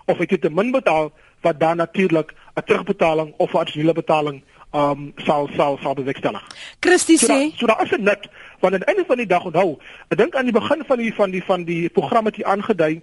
of 0.05 0.19
het 0.19 0.33
u 0.33 0.39
te 0.39 0.51
min 0.51 0.71
betaal 0.71 1.13
wat 1.41 1.61
dan 1.61 1.77
natuurlik 1.77 2.35
'n 2.55 2.63
terugbetaling 2.65 3.35
of 3.37 3.53
'n 3.53 3.57
addisionele 3.57 3.93
betaling 3.93 4.43
um 4.73 5.13
sal 5.17 5.49
sal 5.57 5.79
sal 5.83 5.95
bewerkstellig. 5.95 6.45
Christie 6.81 7.19
sê, 7.19 7.51
so, 7.51 7.57
so 7.57 7.67
daar 7.67 7.83
is 7.83 7.91
'n 7.91 8.03
net 8.03 8.29
want 8.61 8.75
aan 8.75 8.81
die 8.81 8.89
einde 8.89 9.05
van 9.07 9.17
die 9.17 9.27
dag 9.27 9.45
onthou, 9.45 9.79
ek 10.09 10.19
dink 10.19 10.35
aan 10.35 10.45
die 10.45 10.53
begin 10.53 10.85
van 10.87 10.99
die 10.99 11.15
van 11.15 11.31
die 11.31 11.45
van 11.45 11.65
die 11.65 11.89
program 11.89 12.25
het 12.25 12.37
jy 12.37 12.45
aangedui, 12.45 13.01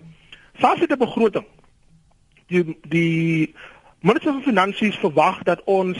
SARS 0.59 0.79
het 0.79 0.91
'n 0.91 0.97
begroting. 0.97 1.45
Die 2.47 2.77
die 2.87 3.55
minister 3.99 4.31
van 4.31 4.41
finansies 4.41 4.95
verwag 4.95 5.43
dat 5.43 5.61
ons 5.63 5.97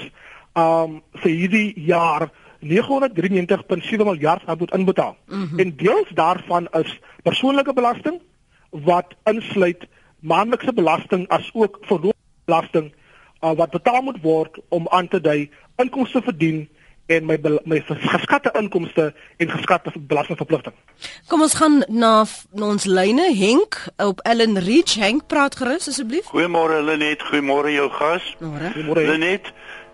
um 0.53 1.01
vir 1.23 1.31
hierdie 1.31 1.73
jaar 1.85 2.29
993.7 2.63 4.03
miljard 4.03 4.43
rand 4.45 4.59
moet 4.59 4.73
inbetaal. 4.73 5.17
Mm 5.27 5.47
-hmm. 5.49 5.59
En 5.59 5.75
deels 5.75 6.09
daarvan 6.13 6.67
is 6.71 6.99
persoonlike 7.23 7.73
belasting 7.73 8.21
wat 8.69 9.13
insluit 9.23 9.87
maandelikse 10.19 10.73
belasting 10.73 11.27
as 11.27 11.49
ook 11.53 11.77
verloofbelasting 11.81 12.93
uh, 13.43 13.51
wat 13.51 13.69
betaal 13.69 14.01
moet 14.01 14.21
word 14.21 14.59
om 14.69 14.87
aan 14.89 15.07
te 15.07 15.21
dui 15.21 15.49
inkomste 15.75 16.21
verdien 16.21 16.69
en 17.05 17.25
my 17.25 17.37
my 17.63 17.81
geskatte 17.87 18.51
inkomste 18.55 19.13
en 19.37 19.49
geskatte 19.51 19.91
belastingverpligting. 20.07 20.73
Kom 21.27 21.41
ons 21.41 21.55
gaan 21.59 21.81
na, 21.87 22.13
na 22.55 22.65
ons 22.65 22.85
lyne 22.87 23.27
Henk 23.35 23.75
op 23.97 24.23
Ellen 24.23 24.55
Reach 24.63 24.95
Henk 24.95 25.27
praat 25.27 25.57
gerus 25.59 25.89
asseblief. 25.91 26.29
Goeiemôre 26.31 26.79
Lenet, 26.83 27.23
goeiemôre 27.27 27.75
jou 27.75 27.89
gas. 27.99 28.35
Goeiemôre 28.39 29.03
Lenet. 29.11 29.51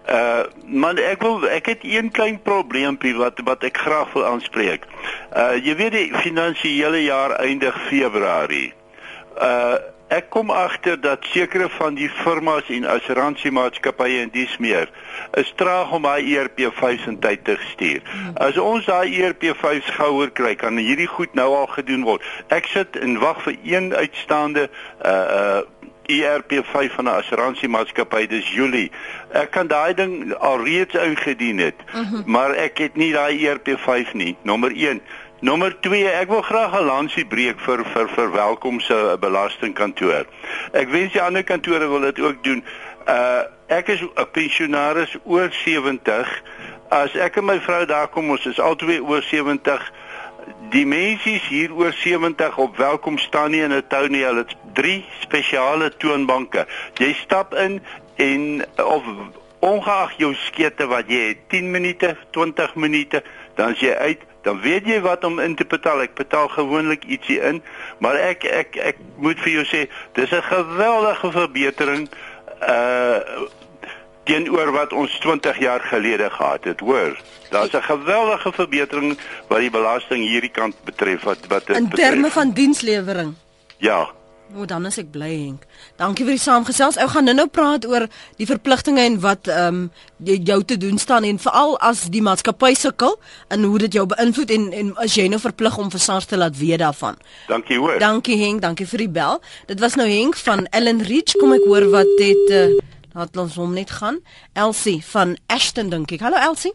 Uh 0.10 0.44
man 0.66 0.98
ek 0.98 1.22
wil 1.22 1.46
ek 1.50 1.68
het 1.70 1.84
een 1.86 2.10
klein 2.12 2.40
probleempie 2.42 3.14
wat 3.18 3.42
wat 3.46 3.64
ek 3.68 3.78
graag 3.78 4.10
wil 4.14 4.26
aanspreek. 4.26 4.88
Uh 5.36 5.54
jy 5.62 5.76
weet 5.78 5.94
die 5.94 6.10
finansiële 6.24 7.04
jaar 7.04 7.38
eindig 7.38 7.78
Februarie. 7.92 8.74
Uh 9.38 9.78
ek 10.10 10.32
kom 10.34 10.50
agter 10.50 10.98
dat 10.98 11.26
sekere 11.30 11.68
van 11.70 11.94
die 11.94 12.10
firmas 12.10 12.70
en 12.74 12.88
assuransiemaatskappye 12.90 14.24
en 14.24 14.32
dies 14.34 14.56
meer 14.58 14.90
is 15.38 15.52
traag 15.62 15.92
om 15.94 16.08
daai 16.08 16.26
ERP5 16.34 17.06
in 17.12 17.20
tyd 17.22 17.44
te 17.46 17.60
stuur. 17.70 18.02
As 18.42 18.58
ons 18.58 18.90
daai 18.90 19.14
ERP5 19.14 19.92
gouer 20.00 20.34
kry, 20.34 20.56
kan 20.58 20.82
hierdie 20.82 21.08
goed 21.08 21.38
nou 21.38 21.52
al 21.60 21.70
gedoen 21.76 22.08
word. 22.10 22.26
Ek 22.50 22.66
sit 22.74 22.98
en 22.98 23.20
wag 23.22 23.44
vir 23.46 23.60
een 23.62 23.94
uitstaande 23.94 24.70
uh 25.06 25.14
uh 25.14 25.62
ERP5 26.10 26.94
van 26.96 27.06
'n 27.06 27.18
assuransiemaatskappy 27.22 28.28
dis 28.28 28.50
Julie. 28.50 28.92
Ek 29.32 29.52
kan 29.52 29.68
daai 29.68 29.94
ding 29.94 30.34
alreeds 30.34 30.96
ingedien 30.96 31.58
het, 31.58 31.76
mhm. 31.94 32.04
-huh. 32.04 32.26
maar 32.26 32.52
ek 32.52 32.78
het 32.78 32.96
nie 32.96 33.12
daai 33.14 33.48
ERP5 33.48 34.14
nie. 34.14 34.36
Nommer 34.42 34.72
1. 34.72 35.02
Nommer 35.40 35.80
2, 35.80 36.08
ek 36.08 36.28
wil 36.28 36.42
graag 36.42 36.74
'n 36.80 36.86
lansie 36.86 37.26
breek 37.26 37.60
vir 37.60 37.86
vir 37.86 38.10
vir 38.10 38.32
welkom 38.32 38.80
se 38.80 39.18
belastingkantoor. 39.20 40.26
Ek 40.72 40.90
wens 40.90 41.12
die 41.12 41.22
ander 41.22 41.44
kantore 41.44 41.88
wil 41.88 42.00
dit 42.00 42.20
ook 42.20 42.44
doen. 42.44 42.64
Uh 43.08 43.42
ek 43.68 43.88
is 43.88 44.02
'n 44.02 44.32
pensionaris 44.32 45.18
oor 45.24 45.50
70. 45.52 46.42
As 46.90 47.16
ek 47.16 47.38
en 47.38 47.46
my 47.46 47.60
vrou 47.62 47.86
daar 47.86 48.08
kom, 48.08 48.30
ons 48.30 48.46
is 48.46 48.60
albei 48.60 49.00
oor 49.00 49.22
70 49.22 49.92
die 50.70 50.86
mense 50.86 51.30
hier 51.50 51.74
oor 51.74 51.94
70 51.94 52.58
op 52.58 52.78
welkom 52.78 53.18
staan 53.18 53.52
nie 53.52 53.62
in 53.62 53.74
'n 53.74 53.88
tou 53.88 54.08
nie. 54.08 54.24
Hulle 54.24 54.46
het 54.46 54.56
drie 54.74 55.06
spesiale 55.20 55.98
toonbanke. 55.98 56.68
Jy 56.94 57.14
stap 57.14 57.54
in 57.54 57.82
en 58.16 58.66
of 58.78 59.04
ongeag 59.60 60.18
jou 60.18 60.34
skete 60.36 60.88
wat 60.88 61.08
jy 61.08 61.28
het 61.28 61.38
10 61.48 61.72
minute, 61.72 62.18
20 62.32 62.76
minute, 62.76 63.24
dan 63.56 63.72
as 63.72 63.80
jy 63.80 63.94
uit, 63.94 64.20
dan 64.42 64.62
weet 64.62 64.88
jy 64.88 65.02
wat 65.02 65.24
om 65.24 65.40
in 65.40 65.56
te 65.56 65.66
betaal. 65.66 66.02
Ek 66.02 66.16
betaal 66.16 66.48
gewoonlik 66.48 67.04
ietsie 67.04 67.40
in, 67.42 67.64
maar 68.00 68.16
ek 68.16 68.44
ek 68.44 68.76
ek 68.76 68.98
moet 69.18 69.40
vir 69.40 69.52
jou 69.52 69.66
sê, 69.66 69.90
dis 70.14 70.32
'n 70.32 70.44
geweldige 70.44 71.32
verbetering 71.32 72.10
uh 72.62 73.20
teenoor 74.30 74.72
wat 74.76 74.94
ons 74.94 75.18
20 75.24 75.60
jaar 75.60 75.82
gelede 75.90 76.30
gehad 76.30 76.64
het, 76.70 76.80
hoor. 76.86 77.18
Daar's 77.50 77.74
'n 77.74 77.82
geweldige 77.82 78.52
verbetering 78.54 79.18
wat 79.48 79.60
die 79.60 79.70
belasting 79.74 80.22
hierdie 80.28 80.52
kant 80.54 80.76
betref 80.86 81.24
wat 81.24 81.38
wat 81.48 81.68
dit 81.68 81.76
In 81.76 81.90
terme 81.90 82.16
betref. 82.16 82.34
van 82.34 82.52
dienslewering. 82.52 83.36
Ja. 83.78 84.10
O, 84.58 84.66
dan 84.66 84.86
is 84.86 84.98
ek 84.98 85.12
bly 85.12 85.30
Henk. 85.46 85.64
Dankie 85.96 86.26
vir 86.26 86.34
die 86.34 86.42
saamgesels. 86.42 86.98
Ou 86.98 87.08
gaan 87.08 87.24
nou-nou 87.24 87.48
praat 87.48 87.86
oor 87.86 88.08
die 88.38 88.46
verpligtinge 88.46 89.02
en 89.02 89.20
wat 89.20 89.48
ehm 89.48 89.68
um, 89.68 89.92
jou 90.24 90.64
te 90.64 90.78
doen 90.78 90.98
staan 90.98 91.24
en 91.24 91.40
veral 91.40 91.78
as 91.80 92.10
die 92.10 92.22
maatskappy 92.22 92.74
sukkel 92.74 93.20
en 93.48 93.64
hoe 93.64 93.78
dit 93.78 93.94
jou 93.94 94.06
beïnvloed 94.06 94.52
en 94.52 94.74
en 94.74 94.98
as 94.98 95.16
jy 95.16 95.28
nou 95.28 95.40
verplig 95.40 95.78
om 95.78 95.92
vir 95.92 96.00
SARS 96.00 96.26
te 96.26 96.38
laat 96.38 96.58
weet 96.58 96.80
daarvan. 96.80 97.16
Dankie 97.48 97.78
hoor. 97.78 98.00
Dankie 98.00 98.38
Henk, 98.46 98.62
dankie 98.62 98.88
vir 98.88 98.98
die 98.98 99.10
bel. 99.10 99.42
Dit 99.68 99.80
was 99.80 99.96
nou 99.96 100.08
Henk 100.10 100.36
van 100.36 100.66
Ellen 100.72 101.02
Reach. 101.04 101.34
Kom 101.40 101.54
ek 101.54 101.66
hoor 101.66 101.90
wat 101.90 102.08
het 102.18 102.50
uh, 102.50 102.80
Laat 103.14 103.38
ons 103.38 103.56
hom 103.58 103.74
net 103.74 103.92
gaan. 103.98 104.20
Elsie 104.54 105.00
van 105.12 105.38
Ashton 105.48 105.90
dink 105.90 106.12
ek. 106.14 106.22
Hallo 106.26 106.38
Elsie. 106.38 106.74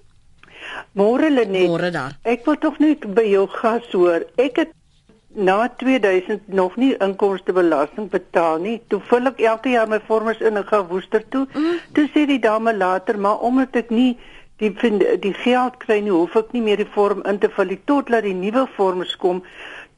Môre 0.98 1.30
Lenet. 1.30 1.68
Môre 1.68 1.90
daar. 1.94 2.16
Ek 2.26 2.46
wil 2.48 2.58
tog 2.58 2.80
net 2.82 3.04
by 3.14 3.22
jou 3.28 3.44
gas 3.52 3.86
hoor. 3.92 4.24
Ek 4.40 4.58
het 4.62 4.72
na 5.34 5.68
2000 5.78 6.48
nog 6.48 6.76
nie 6.76 6.94
inkomstebelasting 7.02 8.08
betaal 8.10 8.58
nie. 8.62 8.80
Toe 8.88 9.00
vul 9.10 9.30
ek 9.30 9.42
elke 9.42 9.74
jaar 9.74 9.90
my 9.90 10.00
vorms 10.08 10.42
in 10.42 10.58
en 10.58 10.66
gaan 10.66 10.86
woester 10.90 11.22
toe. 11.28 11.44
Mm. 11.54 11.78
Toe 11.94 12.06
sê 12.14 12.24
die 12.30 12.40
dame 12.42 12.74
later, 12.76 13.18
maar 13.18 13.42
omdat 13.46 13.76
ek 13.82 13.90
nie 13.90 14.14
die 14.62 14.70
vind, 14.78 15.02
die 15.22 15.34
geld 15.42 15.78
kry 15.82 16.00
nie, 16.00 16.14
hoef 16.14 16.36
ek 16.38 16.54
nie 16.54 16.62
meer 16.62 16.78
die 16.82 16.90
vorm 16.94 17.22
in 17.30 17.38
te 17.42 17.50
vul 17.50 17.70
nie 17.74 17.80
totdat 17.90 18.26
die 18.26 18.34
nuwe 18.38 18.66
vorms 18.76 19.16
kom. 19.22 19.42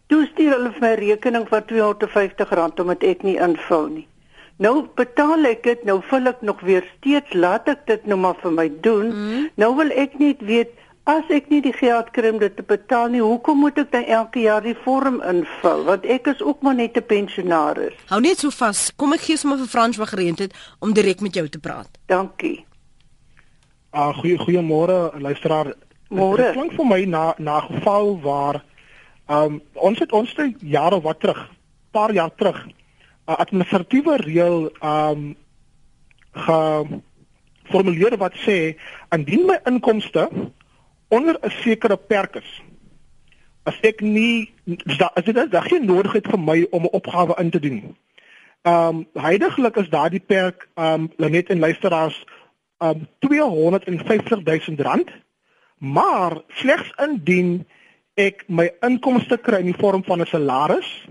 Toe 0.09 0.25
stuur 0.33 0.55
hulle 0.57 0.73
vir 0.77 0.85
my 0.85 0.93
rekening 1.01 1.49
van 1.51 1.65
R250 1.65 2.85
omdat 2.85 3.05
ek 3.05 3.25
nie 3.27 3.37
invul 3.37 3.89
nie. 3.93 4.07
Nou 4.57 4.87
betaal 4.97 5.45
ek 5.51 5.67
dit, 5.67 5.85
nou 5.85 5.99
vul 6.09 6.31
ek 6.31 6.41
nog 6.41 6.61
weer 6.65 6.85
steeds, 6.97 7.33
laat 7.37 7.69
ek 7.69 7.85
dit 7.91 8.07
nou 8.09 8.17
maar 8.21 8.39
vir 8.41 8.53
my 8.57 8.67
doen. 8.85 9.11
Mm. 9.13 9.49
Nou 9.61 9.75
wil 9.77 9.91
ek 9.93 10.17
net 10.21 10.41
weet 10.49 10.73
as 11.07 11.29
ek 11.31 11.51
nie 11.53 11.61
die 11.63 11.75
geld 11.77 12.09
kry 12.17 12.33
om 12.33 12.39
dit 12.41 12.55
te 12.57 12.65
betaal 12.67 13.13
nie, 13.13 13.21
hoekom 13.23 13.61
moet 13.63 13.77
ek 13.79 13.93
dan 13.93 14.07
elke 14.11 14.41
jaar 14.47 14.65
die 14.65 14.77
vorm 14.87 15.21
invul? 15.29 15.85
Want 15.87 16.07
ek 16.09 16.31
is 16.33 16.41
ook 16.43 16.65
maar 16.65 16.75
net 16.75 16.97
'n 16.97 17.05
pensionaris. 17.07 17.95
Hou 18.09 18.21
net 18.21 18.39
so 18.39 18.51
vas. 18.51 18.91
Kom 18.97 19.13
ek 19.13 19.29
gee 19.29 19.37
sommer 19.37 19.59
vir 19.59 19.69
Frans 19.69 19.97
wat 19.97 20.09
gereed 20.09 20.39
het 20.39 20.55
om 20.81 20.93
direk 20.93 21.21
met 21.21 21.35
jou 21.35 21.49
te 21.49 21.59
praat. 21.59 21.89
Dankie. 22.07 22.65
Ah, 23.91 24.09
uh, 24.09 24.19
goeie 24.19 24.39
goeiemôre 24.39 25.21
luisteraar. 25.21 25.75
Môre. 26.09 26.37
Dit 26.37 26.53
klink 26.53 26.73
vir 26.73 26.87
my 26.87 27.05
na 27.05 27.35
na 27.39 27.61
geval 27.61 28.21
waar 28.21 28.65
ehm 29.29 29.45
um, 29.45 29.63
ons 29.75 29.99
het 29.99 30.13
ons 30.13 30.35
jare 30.61 31.01
wat 31.01 31.21
terug, 31.21 31.51
paar 31.91 32.13
jaar 32.13 32.31
terug 32.35 32.67
'n 33.27 33.35
administratiewe 33.43 34.17
reël 34.17 34.71
um 34.83 35.37
geformuleer 36.47 38.17
wat 38.17 38.35
sê 38.47 38.77
indien 39.11 39.47
my 39.47 39.59
inkomste 39.65 40.29
onder 41.09 41.39
'n 41.41 41.51
sekere 41.51 41.97
perk 41.97 42.35
is 42.35 42.63
as 43.65 43.79
ek 43.83 44.01
nie 44.01 44.53
as 45.15 45.25
dit 45.25 45.37
is 45.37 45.51
daar 45.51 45.67
geen 45.67 45.85
nodigheid 45.85 46.27
vir 46.27 46.39
my 46.39 46.67
om 46.71 46.83
'n 46.83 46.95
opgawe 46.99 47.35
in 47.39 47.51
te 47.51 47.59
doen. 47.61 47.97
Um 48.63 49.07
heidaglik 49.15 49.77
is 49.77 49.89
daardie 49.89 50.21
perk 50.21 50.69
um 50.75 51.11
net 51.17 51.49
in 51.49 51.59
luisteraars 51.59 52.25
um 52.79 53.09
250 53.19 54.43
000 54.45 54.77
rand 54.77 55.11
maar 55.79 56.41
slegs 56.49 56.93
indien 57.03 57.67
ek 58.15 58.45
my 58.49 58.71
inkomste 58.81 59.37
kry 59.37 59.61
in 59.61 59.73
die 59.73 59.81
vorm 59.81 60.05
van 60.05 60.21
'n 60.21 60.27
salaris 60.27 61.07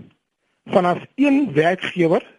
vanaf 0.66 0.98
een 1.14 1.52
werkgewer 1.52 2.34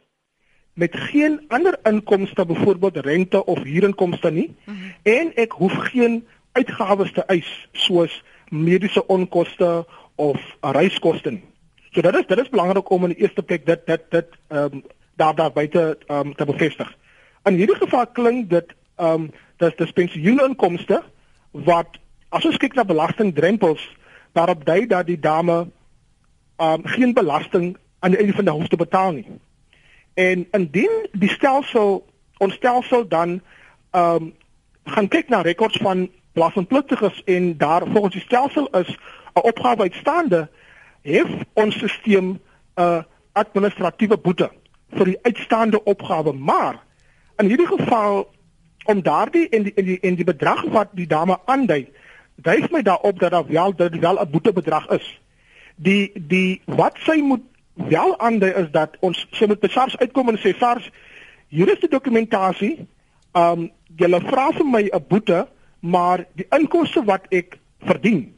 met 0.73 0.95
geen 0.95 1.41
ander 1.47 1.79
inkomste 1.83 2.45
byvoorbeeld 2.45 2.97
rente 2.97 3.45
of 3.45 3.63
huurinkomste 3.63 4.31
nie 4.31 4.55
mm 4.63 4.75
-hmm. 4.75 4.93
en 5.03 5.31
ek 5.35 5.51
hoef 5.51 5.73
geen 5.73 6.27
uitgawes 6.51 7.11
te 7.11 7.23
eis 7.25 7.67
soos 7.71 8.23
mediese 8.49 9.07
onkoste 9.07 9.85
of 10.15 10.57
reiskoste 10.61 11.31
nie. 11.31 11.43
So 11.91 12.01
dit 12.01 12.15
is 12.15 12.27
dit 12.27 12.39
is 12.39 12.49
belangrik 12.49 12.89
om 12.89 13.03
in 13.03 13.13
die 13.15 13.21
eerste 13.25 13.43
plek 13.43 13.65
dit 13.65 13.85
dit 13.85 14.01
dit 14.09 14.37
ehm 14.47 14.73
um, 14.73 14.83
daar 15.15 15.35
daar 15.35 15.51
buite 15.51 15.97
ehm 16.07 16.27
um, 16.27 16.35
te 16.35 16.45
bevestig. 16.45 16.97
In 17.43 17.53
hierdie 17.53 17.75
geval 17.75 18.07
klink 18.07 18.49
dit 18.49 18.75
ehm 18.95 19.13
um, 19.13 19.31
dat 19.57 19.77
dis 19.77 19.91
pensioeninkomste 19.91 21.03
wat 21.51 21.97
as 22.29 22.45
ons 22.45 22.57
kyk 22.57 22.73
na 22.73 22.85
belastingdrempels 22.85 23.97
daarop 24.31 24.65
dui 24.65 24.87
dat 24.87 25.05
die 25.05 25.19
dame 25.19 25.67
ehm 26.57 26.73
um, 26.73 26.85
geen 26.85 27.13
belasting 27.13 27.77
aan 27.99 28.11
die 28.11 28.19
einde 28.19 28.33
van 28.33 28.45
die 28.45 28.53
hof 28.53 28.67
te 28.67 28.75
betaal 28.75 29.11
nie. 29.11 29.25
En 30.13 30.47
indien 30.51 31.07
die 31.11 31.29
stelsel 31.29 32.05
ons 32.37 32.53
stelsel 32.53 33.07
dan 33.07 33.41
ehm 33.91 34.15
um, 34.15 34.33
gaan 34.87 35.07
kyk 35.07 35.29
na 35.29 35.41
rekords 35.41 35.77
van 35.83 36.09
belastingpligtiges 36.33 37.23
en 37.23 37.57
daar 37.57 37.83
volgens 37.87 38.13
die 38.13 38.23
stelsel 38.23 38.67
is 38.67 38.97
'n 39.33 39.39
opgawe 39.39 39.81
uitstaande, 39.81 40.49
hef 41.01 41.29
ons 41.53 41.75
stelsel 41.75 42.29
'n 42.29 42.39
uh, 42.81 43.01
administratiewe 43.31 44.17
boete 44.17 44.49
vir 44.89 45.05
die 45.05 45.19
uitstaande 45.21 45.83
opgawe, 45.83 46.33
maar 46.33 46.83
in 47.37 47.47
hierdie 47.47 47.67
geval 47.67 48.29
om 48.85 49.01
daardie 49.01 49.49
en 49.49 49.63
die 49.63 49.73
en 49.75 49.85
die 49.85 49.99
en 49.99 50.15
die 50.15 50.23
bedrag 50.23 50.63
wat 50.71 50.89
die 50.91 51.07
dame 51.07 51.37
aandui 51.45 51.87
dryf 52.35 52.69
my 52.71 52.81
daarop 52.81 53.19
dat 53.19 53.31
daar 53.31 53.47
wel 53.47 53.75
dat 53.75 53.91
dit 53.91 54.01
wel 54.01 54.19
'n 54.21 54.29
boetebedrag 54.29 54.89
is. 54.89 55.21
Die 55.75 56.11
die 56.15 56.61
wat 56.65 56.95
sy 56.97 57.19
moet 57.21 57.43
wel 57.77 58.19
aandui 58.19 58.51
is 58.51 58.71
dat 58.71 58.97
ons 58.99 59.27
sy 59.31 59.45
moet 59.45 59.59
by 59.59 59.69
SARS 59.71 59.97
uitkom 59.97 60.29
en 60.29 60.39
sê 60.41 60.53
SARS 60.57 60.89
hier 61.47 61.69
is 61.71 61.79
die 61.79 61.91
dokumentasie. 61.91 62.87
Um 63.37 63.69
julle 63.97 64.19
vra 64.21 64.49
vir 64.51 64.65
my 64.65 64.83
'n 64.89 65.05
boete, 65.07 65.47
maar 65.79 66.25
die 66.35 66.47
inkomste 66.49 67.03
wat 67.03 67.25
ek 67.29 67.59
verdien 67.79 68.33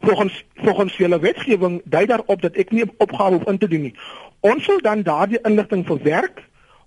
volgens 0.00 0.44
volgens 0.54 0.96
julle 0.96 1.18
wetgewing 1.18 1.80
dui 1.84 2.06
daarop 2.06 2.42
dat 2.42 2.56
ek 2.56 2.70
nie 2.70 2.84
'n 2.84 2.94
opgawe 2.98 3.34
hoef 3.34 3.48
in 3.48 3.58
te 3.58 3.68
dien 3.68 3.82
nie. 3.82 3.94
Ons 4.40 4.64
sal 4.64 4.80
dan 4.80 5.02
daardie 5.02 5.40
inligting 5.42 5.86
verwerk. 5.86 6.42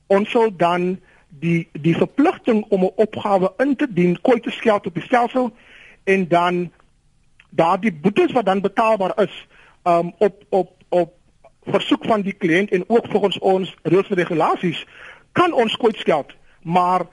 Ons 0.08 0.30
sal 0.30 0.56
dan 0.56 1.00
die 1.30 1.68
die 1.72 1.96
verpligting 1.96 2.66
om 2.70 2.84
'n 2.84 2.92
opgawe 2.96 3.54
in 3.58 3.76
te 3.76 3.88
dien 3.94 4.22
kwyt 4.22 4.44
te 4.44 4.52
skeld 4.52 4.86
op 4.86 4.94
die 4.94 5.04
stelsel 5.04 5.52
en 6.04 6.28
dan 6.28 6.72
daardie 7.50 7.94
boetes 7.94 8.32
wat 8.32 8.46
dan 8.46 8.62
betaalbaar 8.62 9.14
is 9.22 9.48
um 9.84 10.14
op 10.18 10.44
op 10.50 10.79
versoek 11.72 12.06
van 12.06 12.22
die 12.22 12.34
kliënt 12.34 12.72
en 12.72 12.84
ook 12.88 13.08
volgens 13.10 13.40
ons 13.40 13.76
reëls 13.84 14.10
en 14.10 14.22
regulasies 14.22 14.86
kan 15.32 15.54
ons 15.54 15.78
kwyt 15.78 15.98
skeld 15.98 16.34
maar 16.62 17.06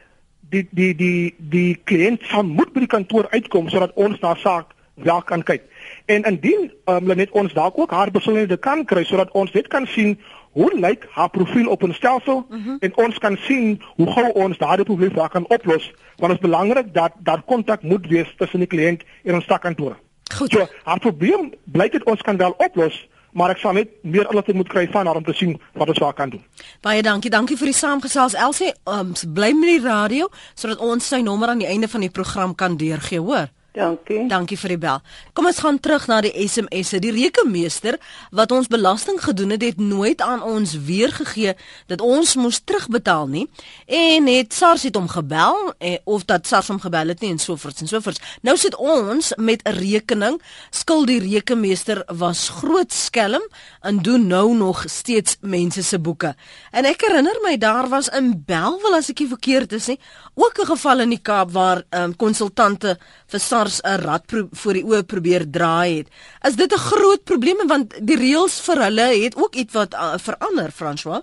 die 0.51 0.67
die 0.71 0.95
die 0.95 1.35
die 1.39 1.75
kliënt 1.85 2.23
sal 2.31 2.45
moet 2.45 2.73
by 2.73 2.85
die 2.85 2.95
kantoor 2.95 3.29
uitkom 3.31 3.69
sodat 3.69 3.95
ons 3.95 4.21
na 4.21 4.35
saak 4.43 4.75
wel 4.95 5.23
kan 5.23 5.43
kyk 5.43 5.63
en 6.07 6.23
indien 6.23 6.71
um, 6.87 7.13
net 7.17 7.31
ons 7.31 7.53
dalk 7.53 7.79
ook 7.79 7.91
haar 7.91 8.11
besonderhede 8.11 8.57
kan 8.57 8.85
kry 8.85 9.05
sodat 9.05 9.31
ons 9.33 9.53
dit 9.53 9.69
kan 9.69 9.87
sien 9.87 10.17
hoe 10.57 10.71
lyk 10.81 11.05
haar 11.13 11.31
profiel 11.31 11.69
op 11.69 11.83
'n 11.83 11.93
stelsel 11.93 12.47
mhm. 12.49 12.63
-huh. 12.63 12.77
en 12.81 12.97
ons 12.97 13.19
kan 13.19 13.37
sien 13.37 13.81
hoe 13.97 14.11
gou 14.13 14.33
ons 14.33 14.59
daardie 14.59 14.85
probleem 14.85 15.13
daar 15.15 15.29
kan 15.31 15.49
oplos 15.49 15.93
want 16.17 16.33
dit 16.33 16.41
is 16.41 16.49
belangrik 16.49 16.95
dat 16.95 17.13
daar 17.19 17.43
kontak 17.43 17.83
moet 17.83 18.07
wees 18.07 18.35
tussen 18.37 18.59
die 18.59 18.69
kliënt 18.69 19.03
en 19.25 19.35
ons 19.35 19.47
takkantore. 19.47 19.97
Goed. 20.37 20.53
So, 20.53 20.67
haar 20.83 20.99
probleem 20.99 21.53
blyk 21.65 21.93
dit 21.93 22.05
ons 22.05 22.23
kan 22.23 22.37
wel 22.37 22.55
oplos 22.57 23.09
maar 23.37 23.53
ek 23.53 23.61
sal 23.61 23.77
net 23.77 23.93
meer 24.03 24.29
alles 24.33 24.49
moet 24.57 24.69
kry 24.73 24.87
van 24.93 25.07
haar 25.07 25.21
om 25.21 25.25
te 25.25 25.35
sien 25.37 25.57
wat 25.77 25.93
ons 25.93 26.01
daar 26.01 26.17
kan 26.17 26.33
doen. 26.33 26.43
Baie 26.85 27.03
dankie. 27.05 27.31
Dankie 27.31 27.59
vir 27.61 27.71
die 27.71 27.77
saamgesels. 27.77 28.35
Elsie, 28.35 28.73
um, 28.89 29.13
bly 29.37 29.53
met 29.57 29.75
die 29.75 29.83
radio 29.85 30.31
sodat 30.55 30.81
ons 30.81 31.09
sy 31.13 31.21
nommer 31.25 31.53
aan 31.53 31.61
die 31.61 31.69
einde 31.69 31.91
van 31.93 32.05
die 32.07 32.13
program 32.13 32.55
kan 32.57 32.79
deurgee, 32.81 33.21
hoor. 33.21 33.53
Dankie. 33.77 34.23
Dankie 34.29 34.57
vir 34.57 34.73
die 34.73 34.79
bel. 34.81 35.01
Kom 35.37 35.47
ons 35.51 35.59
gaan 35.61 35.77
terug 35.85 36.07
na 36.09 36.23
die 36.25 36.33
SMS'e. 36.49 36.97
Die 37.05 37.13
rekenmeester 37.13 37.99
wat 38.33 38.53
ons 38.57 38.71
belasting 38.73 39.19
gedoen 39.21 39.53
het, 39.53 39.67
het 39.67 39.81
nooit 39.83 40.23
aan 40.25 40.41
ons 40.41 40.73
weergegee 40.87 41.53
dat 41.93 42.01
ons 42.01 42.39
moes 42.41 42.63
terugbetaal 42.65 43.29
nie 43.29 43.45
en 43.85 44.31
het 44.33 44.57
SARS 44.57 44.87
het 44.89 44.97
hom 44.97 45.11
gebel 45.13 45.75
eh, 45.77 45.99
of 46.09 46.25
dat 46.25 46.49
SARS 46.49 46.71
hom 46.73 46.81
gebel 46.81 47.13
het 47.13 47.21
nie 47.21 47.35
en 47.35 47.43
so 47.43 47.59
voort 47.61 47.83
en 47.85 47.91
so 47.91 48.01
voort. 48.01 48.23
Nou 48.41 48.57
sit 48.57 48.77
ons 48.81 49.33
met 49.37 49.61
'n 49.69 49.77
rekening. 49.77 50.41
Skuld 50.71 51.07
die 51.13 51.21
rekenmeester 51.21 52.03
was 52.17 52.49
groot 52.49 52.93
skelm 52.93 53.45
en 53.81 53.99
doen 53.99 54.27
nou 54.27 54.57
nog 54.57 54.85
steeds 54.89 55.37
mense 55.41 55.83
se 55.83 55.99
boeke. 55.99 56.35
En 56.71 56.85
ek 56.85 57.01
herinner 57.01 57.39
my 57.43 57.59
daar 57.59 57.89
was 57.89 58.09
in 58.09 58.43
Belwel 58.47 58.97
as 58.97 59.11
ek 59.11 59.21
nie 59.21 59.29
verkeerd 59.29 59.73
is 59.73 59.87
nie, 59.87 60.01
ook 60.37 60.59
'n 60.61 60.67
geval 60.67 61.01
in 61.01 61.09
die 61.09 61.23
Kaap 61.23 61.51
waar 61.51 61.83
um, 61.91 62.17
konsultante 62.17 62.99
vir 63.27 63.41
SARS 63.41 63.81
'n 63.83 64.01
rad 64.01 64.25
voor 64.53 64.73
die 64.73 64.85
oë 64.85 65.03
probeer 65.03 65.51
draai 65.51 65.97
het. 65.97 66.09
Is 66.49 66.57
dit 66.57 66.73
'n 66.73 66.87
groot 66.91 67.25
probleem 67.25 67.67
want 67.67 68.07
die 68.07 68.17
reëls 68.17 68.61
vir 68.61 68.83
hulle 68.83 69.09
het 69.25 69.37
ook 69.37 69.55
iets 69.55 69.73
wat 69.73 69.95
uh, 69.95 70.19
verander, 70.19 70.71
François? 70.71 71.23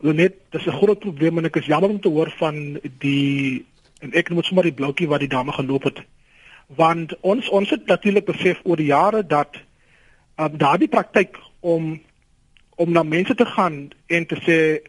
Net, 0.00 0.34
dit 0.50 0.60
is 0.60 0.66
'n 0.66 0.78
groot 0.82 0.98
probleem 0.98 1.38
en 1.38 1.44
ek 1.44 1.56
is 1.56 1.66
jammer 1.66 1.90
om 1.90 2.00
te 2.00 2.08
hoor 2.08 2.30
van 2.38 2.80
die 2.98 3.64
en 4.00 4.12
ek 4.12 4.30
moet 4.30 4.44
sommer 4.44 4.64
die 4.64 4.74
bloukie 4.74 5.08
wat 5.08 5.20
die 5.20 5.28
dame 5.28 5.52
geloop 5.52 5.82
het. 5.82 5.98
Want 6.66 7.20
ons 7.20 7.48
ons 7.48 7.70
het 7.70 7.86
natuurlik 7.86 8.24
besef 8.24 8.60
oor 8.64 8.76
die 8.76 8.92
jare 8.92 9.26
dat 9.26 9.56
um, 10.36 10.58
daardie 10.58 10.88
praktyk 10.88 11.38
om 11.60 12.00
om 12.76 12.92
na 12.92 13.02
mense 13.02 13.34
te 13.34 13.46
gaan 13.46 13.88
en 14.06 14.26
te 14.26 14.36
sê 14.36 14.88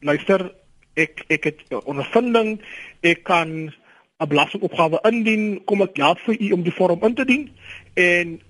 luister 0.00 0.52
ek 0.98 1.24
ek 1.28 1.44
het 1.44 1.60
ondervinding 1.84 2.58
ek 3.06 3.22
kan 3.24 3.72
'n 4.18 4.28
belastingopgawe 4.28 4.98
indien, 5.10 5.64
kom 5.64 5.82
ek 5.82 5.96
help 5.96 6.18
vir 6.26 6.36
u 6.40 6.52
om 6.52 6.62
die 6.66 6.74
vorm 6.74 7.04
in 7.06 7.14
te 7.14 7.24
dien 7.24 7.50
en 7.94 8.40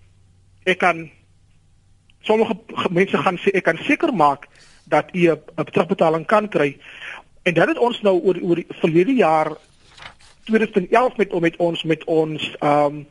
ek 0.64 0.78
kan 0.78 1.10
sommige 2.24 2.56
mense 2.90 3.16
gaan 3.16 3.36
sê 3.36 3.52
ek 3.52 3.64
kan 3.68 3.78
seker 3.84 4.14
maak 4.14 4.48
dat 4.88 5.12
u 5.12 5.28
'n 5.28 5.64
terugbetaling 5.72 6.26
kan 6.26 6.48
kry. 6.48 6.76
En 7.42 7.54
dit 7.54 7.68
het 7.68 7.78
ons 7.78 8.00
nou 8.02 8.20
oor 8.20 8.36
oor 8.42 8.56
die 8.56 8.66
verlede 8.80 9.14
jaar 9.14 9.52
2011 10.44 11.16
met 11.16 11.40
met 11.40 11.56
ons 11.56 11.82
met 11.82 12.04
ons 12.04 12.56
ehm 12.60 12.84
um, 12.84 13.06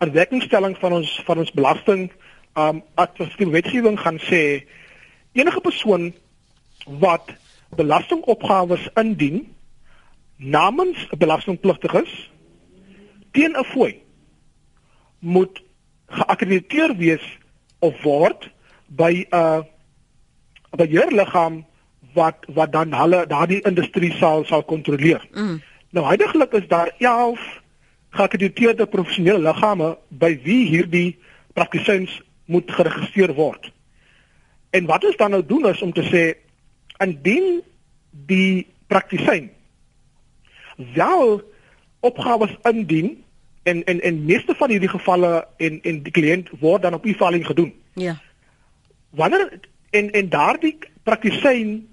'n 0.00 0.12
werkingstelling 0.12 0.76
van 0.78 0.92
ons 0.92 1.22
van 1.24 1.38
ons 1.38 1.52
belasting 1.52 2.10
ehm 2.54 2.76
um, 2.76 2.82
administratiewe 2.94 3.52
wetgewing 3.52 4.00
gaan 4.00 4.18
sê 4.18 4.66
enige 5.32 5.60
persoon 5.60 6.14
wat 6.84 7.30
belastingopgawes 7.74 8.88
indien 8.94 9.54
namens 10.36 11.08
'n 11.10 11.18
belastingpligtiges 11.18 12.30
teen 13.32 13.56
'n 13.56 13.64
fooi 13.64 14.02
moet 15.18 15.62
geakkrediteer 16.06 16.96
wees 16.96 17.38
of 17.78 18.02
word 18.02 18.50
by 18.86 19.26
'n 19.30 19.66
beheerliggaam 20.70 21.64
wat 22.12 22.36
wat 22.54 22.72
dan 22.72 22.92
hulle 22.92 23.26
daardie 23.26 23.62
industrie 23.62 24.12
sal 24.12 24.44
sal 24.44 24.64
kontroleer. 24.64 25.28
Mm. 25.32 25.62
Nou 25.90 26.06
heidaglik 26.06 26.52
is 26.52 26.68
daar 26.68 26.94
11 26.98 27.60
geakkrediteerde 28.10 28.86
professionele 28.86 29.38
liggame 29.38 29.98
by 30.08 30.38
wie 30.42 30.66
hierdie 30.68 31.18
praktisyns 31.52 32.22
moet 32.44 32.70
geregistreer 32.70 33.34
word. 33.34 33.72
En 34.70 34.86
wat 34.86 35.04
ons 35.04 35.16
dan 35.16 35.30
nou 35.30 35.44
doen 35.46 35.68
is 35.68 35.82
om 35.82 35.92
te 35.92 36.04
sê 36.04 36.45
indien 36.98 37.62
die 38.10 38.66
praktisyn 38.86 39.50
wel 40.76 41.42
opgawes 42.00 42.56
indien 42.62 43.24
en 43.62 43.84
en 43.84 44.00
en 44.00 44.24
meeste 44.24 44.54
van 44.54 44.70
hierdie 44.70 44.88
gevalle 44.88 45.46
en 45.56 45.80
en 45.82 46.02
die 46.02 46.12
kliënt 46.12 46.50
word 46.60 46.82
dan 46.82 46.94
op 46.94 47.04
e-filing 47.04 47.46
gedoen. 47.46 47.74
Ja. 47.92 48.20
Wanneer 49.10 49.60
en 49.90 50.10
en 50.10 50.28
daardie 50.28 50.78
praktisyn 51.02 51.88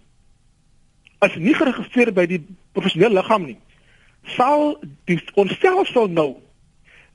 as 1.18 1.36
nie 1.36 1.56
geregistreer 1.56 2.12
by 2.14 2.26
die 2.28 2.42
professionele 2.72 3.16
liggaam 3.16 3.46
nie, 3.48 3.58
sal 4.36 4.76
die 5.10 5.20
ons 5.40 5.54
stelsel 5.56 6.10
nou 6.12 6.30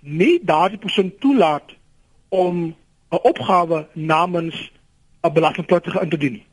nie 0.00 0.38
daardie 0.42 0.80
persoon 0.80 1.12
toelaat 1.20 1.76
om 2.28 2.74
'n 3.10 3.22
opgawe 3.22 3.86
namens 3.92 4.72
'n 5.22 5.32
belastingpligtige 5.32 6.00
in 6.00 6.08
te 6.08 6.18
dien 6.18 6.32
nie. 6.32 6.46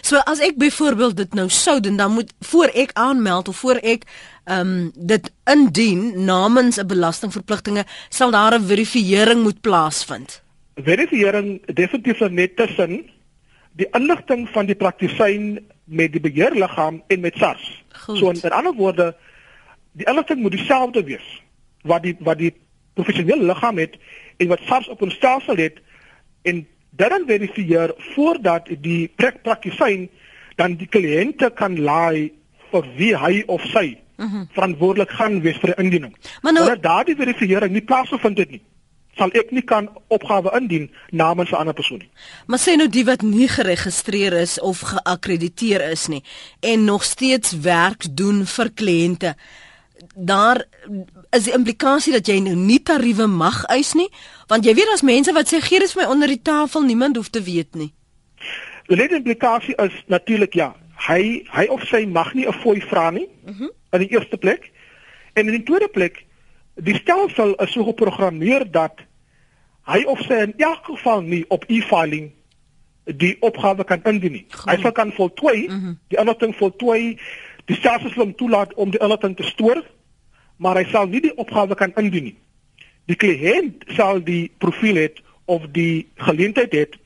So 0.00 0.16
as 0.16 0.40
ek 0.40 0.56
byvoorbeeld 0.56 1.16
dit 1.16 1.34
nou 1.34 1.48
sou 1.48 1.80
doen, 1.80 1.96
dan 1.96 2.12
moet 2.12 2.32
voor 2.40 2.72
ek 2.74 2.90
aanmeld 2.92 3.48
of 3.48 3.56
voor 3.56 3.80
ek 3.82 4.04
ehm 4.44 4.60
um, 4.60 4.90
dit 4.94 5.30
indien 5.48 6.24
namens 6.24 6.76
'n 6.76 6.86
belastingverpligtinge, 6.86 7.84
sal 8.08 8.30
daar 8.30 8.58
'n 8.58 8.66
verifisering 8.66 9.42
moet 9.42 9.60
plaasvind. 9.60 10.42
Verifisering 10.74 11.66
definitief 11.66 12.20
net 12.30 12.56
tussen 12.56 13.10
die 13.72 13.88
inligting 13.90 14.48
van 14.48 14.66
die 14.66 14.74
praktisyn 14.74 15.66
met 15.84 16.12
die 16.12 16.20
beheerliggaam 16.20 17.02
en 17.06 17.20
met 17.20 17.36
SARS. 17.36 17.84
Goed. 18.04 18.18
So 18.18 18.30
in, 18.30 18.38
in 18.42 18.50
ander 18.50 18.74
woorde, 18.74 19.16
die 19.92 20.06
inligting 20.06 20.40
moet 20.40 20.52
dieselfde 20.52 21.04
wees 21.04 21.42
wat 21.82 22.02
die 22.02 22.16
wat 22.20 22.38
die 22.38 22.54
professionele 22.94 23.44
liggaam 23.44 23.78
het 23.78 23.96
en 24.36 24.48
wat 24.48 24.60
SARS 24.66 24.88
op 24.88 25.02
ons 25.02 25.14
stelsel 25.14 25.56
het 25.56 25.80
en 26.42 26.66
dit 26.96 27.10
dan 27.10 27.26
verifieer 27.26 27.94
voordat 28.14 28.68
die 28.80 29.10
praktisyn 29.42 30.08
dan 30.56 30.76
die 30.78 30.86
kliënte 30.86 31.50
kan 31.54 31.80
laai 31.80 32.32
vir 32.70 32.86
wie 32.98 33.14
hy 33.16 33.42
of 33.46 33.64
sy 33.72 33.96
mm 34.16 34.28
-hmm. 34.28 34.46
verantwoordelik 34.52 35.10
gaan 35.10 35.40
wees 35.40 35.58
vir 35.58 35.74
die 35.74 35.84
indiening. 35.84 36.14
Maar 36.42 36.52
nou 36.52 36.78
daardie 36.80 37.16
verifiering 37.16 37.72
nie 37.72 37.84
plaasvind 37.84 38.36
dit 38.36 38.50
nie 38.50 38.62
sal 39.18 39.30
ek 39.38 39.52
nie 39.54 39.62
kan 39.62 39.88
opgawe 40.14 40.50
indien 40.58 40.90
namens 41.10 41.50
'n 41.50 41.54
ander 41.54 41.74
persoon 41.74 41.98
nie. 41.98 42.10
Maar 42.46 42.58
sê 42.58 42.76
nou 42.76 42.88
die 42.88 43.04
wat 43.04 43.22
nie 43.22 43.48
geregistreer 43.48 44.32
is 44.32 44.60
of 44.60 44.80
geakkrediteer 44.80 45.90
is 45.90 46.06
nie 46.06 46.22
en 46.60 46.84
nog 46.84 47.04
steeds 47.04 47.58
werk 47.60 48.16
doen 48.16 48.46
vir 48.46 48.70
kliënte 48.70 49.34
daar 50.14 50.64
is 51.34 51.48
die 51.48 51.54
implikasie 51.56 52.12
dat 52.14 52.28
jy 52.30 52.38
nou 52.44 52.54
nie 52.58 52.80
tariewe 52.82 53.26
mag 53.30 53.64
eis 53.74 53.94
nie 53.98 54.08
want 54.50 54.66
jy 54.66 54.74
weet 54.78 54.92
as 54.94 55.02
mense 55.06 55.32
wat 55.34 55.50
sê 55.50 55.60
gee 55.64 55.82
dit 55.82 55.92
vir 55.94 56.04
my 56.04 56.08
onder 56.12 56.30
die 56.30 56.42
tafel 56.42 56.86
niemand 56.86 57.18
hoef 57.18 57.30
te 57.34 57.42
weet 57.42 57.74
nie 57.80 57.90
die 58.88 58.98
lede 59.00 59.18
implikasie 59.20 59.74
is 59.86 59.96
natuurlik 60.12 60.54
ja 60.54 60.72
hy 61.08 61.42
hy 61.54 61.66
of 61.74 61.82
sy 61.90 62.04
mag 62.06 62.34
nie 62.34 62.46
'n 62.46 62.60
fooi 62.62 62.80
vra 62.80 63.10
nie 63.10 63.26
mhm. 63.44 63.54
-huh. 63.62 63.70
in 63.92 64.06
die 64.06 64.12
eerste 64.12 64.36
plek 64.36 64.70
en 65.34 65.46
in 65.46 65.56
die 65.58 65.62
tweede 65.62 65.88
plek 65.88 66.24
die 66.74 66.94
stelsel 66.94 67.54
is 67.54 67.72
so 67.72 67.84
geprogrammeer 67.84 68.70
dat 68.70 69.02
hy 69.86 70.04
of 70.04 70.20
sy 70.20 70.34
in 70.46 70.54
elk 70.56 70.84
geval 70.84 71.20
nie 71.20 71.44
op 71.48 71.64
e-filing 71.68 72.32
die 73.04 73.36
opgawe 73.40 73.84
kan 73.84 74.00
indien 74.04 74.32
nie 74.32 74.46
Goed. 74.50 74.70
hy 74.70 74.80
sal 74.82 74.92
kan 74.92 75.12
voltooi 75.12 75.66
mhm. 75.66 75.84
-huh. 75.84 75.96
die 76.08 76.38
ding 76.38 76.56
voltooi 76.56 77.18
die 77.64 77.76
stelsel 77.76 78.10
sal 78.10 78.24
hom 78.24 78.34
toelaat 78.34 78.74
om 78.74 78.90
die 78.90 79.00
inligting 79.00 79.36
te 79.36 79.42
stoor 79.42 79.82
maar 80.56 80.76
hy 80.80 80.84
sal 80.90 81.06
nie 81.10 81.20
die 81.24 81.36
opgawe 81.36 81.74
kan 81.74 81.94
indien 82.00 82.30
nie. 82.30 82.36
Die 83.10 83.16
kliënt 83.20 83.84
sal 83.96 84.22
die 84.24 84.52
profiel 84.58 84.96
het 84.96 85.20
of 85.44 85.66
die 85.72 86.06
geleentheid 86.28 86.72
het 86.72 87.00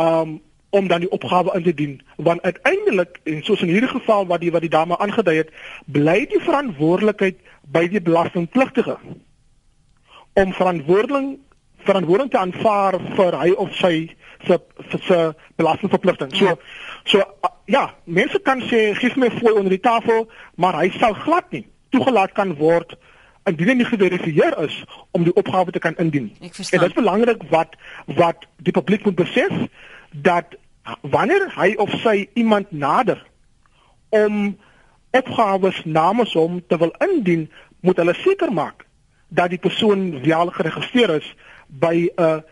um 0.00 0.40
om 0.74 0.88
dan 0.90 1.04
die 1.04 1.10
opgawe 1.14 1.52
in 1.54 1.62
te 1.62 1.74
dien 1.74 2.00
want 2.16 2.42
uiteindelik 2.42 3.20
en 3.30 3.42
soos 3.46 3.60
in 3.62 3.70
hierdie 3.70 3.92
geval 3.92 4.26
wat 4.26 4.40
die 4.42 4.50
wat 4.50 4.64
die 4.66 4.72
dame 4.72 4.98
aangedui 4.98 5.36
het 5.36 5.52
bly 5.86 6.16
die 6.32 6.40
verantwoordelikheid 6.42 7.38
by 7.76 7.84
die 7.92 8.02
belastingpligtige 8.02 8.96
om 10.34 10.52
verantwoordeling 10.52 11.28
verantwoording 11.86 12.30
te 12.30 12.40
aanvaar 12.40 12.98
vir 13.14 13.38
hy 13.38 13.52
of 13.64 13.70
sy 13.78 13.94
se 14.44 14.58
se 15.06 15.18
belastingverpligting. 15.56 16.34
So 16.36 16.44
ja. 16.44 16.56
so 17.04 17.22
ja, 17.64 17.84
mense 18.04 18.40
kan 18.42 18.60
sê 18.66 18.94
gee 18.98 19.12
my 19.16 19.30
voor 19.38 19.58
onder 19.58 19.70
die 19.70 19.80
tafel, 19.80 20.26
maar 20.56 20.76
hy 20.82 20.90
sal 20.98 21.14
glad 21.14 21.50
nie 21.54 21.64
toegelaat 21.94 22.34
kan 22.36 22.54
word 22.60 22.96
indien 23.48 23.68
hy 23.68 23.76
nie 23.80 23.88
geverifieer 23.88 24.56
is 24.64 24.76
om 25.16 25.24
die 25.26 25.34
opgawe 25.40 25.72
te 25.72 25.82
kan 25.82 25.96
indien. 26.00 26.30
En 26.40 26.50
dit 26.50 26.88
is 26.88 26.96
belangrik 26.96 27.42
wat 27.52 27.76
wat 28.20 28.46
die 28.66 28.72
publiek 28.72 29.04
moet 29.04 29.18
besef 29.20 29.52
dat 30.10 30.56
wanneer 31.00 31.50
hy 31.56 31.74
of 31.80 31.92
sy 32.04 32.28
iemand 32.40 32.72
nader 32.72 33.20
om 34.14 34.56
opgawes 35.14 35.84
namens 35.84 36.32
hom 36.34 36.60
te 36.66 36.78
wil 36.78 36.92
indien, 37.04 37.46
moet 37.80 38.00
hulle 38.00 38.14
seker 38.14 38.52
maak 38.52 38.86
dat 39.28 39.50
die 39.50 39.60
persoon 39.60 40.22
wel 40.24 40.50
geregistreer 40.56 41.16
is 41.20 41.28
by 41.68 42.08
'n 42.16 42.42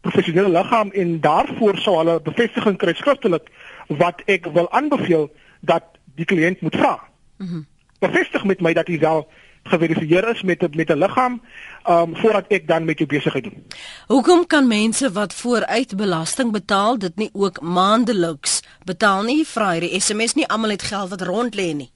professionele 0.00 0.48
liggaam 0.48 0.90
en 0.90 1.20
daarvoor 1.20 1.78
sou 1.78 1.96
hulle 1.98 2.20
bevestiging 2.20 2.76
kry 2.76 2.94
skriftelik 2.94 3.50
wat 3.86 4.22
ek 4.26 4.46
wil 4.52 4.70
aanbeveel 4.72 5.30
dat 5.60 5.84
die 6.14 6.24
kliënt 6.24 6.60
moet 6.60 6.76
vra. 6.76 6.98
Mhm. 7.36 7.54
Mm 7.54 7.66
Bevestig 8.00 8.44
met 8.44 8.60
my 8.60 8.72
dat 8.72 8.88
jy 8.88 8.98
wel 8.98 9.26
geverifieer 9.68 10.28
is 10.28 10.42
met 10.42 10.74
met 10.74 10.90
'n 10.90 10.98
liggaam 10.98 11.40
um 11.88 12.16
voordat 12.16 12.44
ek 12.48 12.66
dan 12.66 12.84
met 12.84 12.98
jou 12.98 13.08
besigheid 13.08 13.44
doen. 13.44 13.66
Hoekom 14.06 14.46
kan 14.46 14.66
mense 14.66 15.12
wat 15.12 15.34
vooruit 15.34 15.96
belasting 15.96 16.52
betaal 16.52 16.98
dit 16.98 17.16
nie 17.16 17.30
ook 17.32 17.60
maandeliks 17.60 18.62
betaal 18.84 19.22
nie? 19.22 19.46
Vra 19.46 19.72
hierdie 19.72 20.00
SMS 20.00 20.34
nie 20.34 20.46
almal 20.46 20.70
het 20.70 20.82
geld 20.82 21.08
wat 21.08 21.22
rond 21.22 21.54
lê 21.54 21.72
nie. 21.74 21.90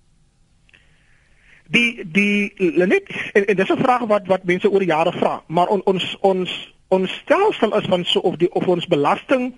Die 1.69 2.05
die 2.05 2.53
net 2.87 3.09
en, 3.33 3.47
en 3.47 3.57
dis 3.57 3.71
'n 3.71 3.83
vraag 3.83 4.05
wat 4.07 4.27
wat 4.27 4.45
mense 4.45 4.71
oor 4.71 4.83
jare 4.83 5.13
vra, 5.13 5.43
maar 5.47 5.67
on, 5.67 5.81
ons 5.85 6.17
ons 6.21 6.75
ons 6.89 7.11
stelsel 7.13 7.77
is 7.77 7.87
van 7.87 8.05
so 8.05 8.19
of 8.19 8.37
die 8.37 8.53
of 8.53 8.67
ons 8.67 8.87
belasting 8.87 9.55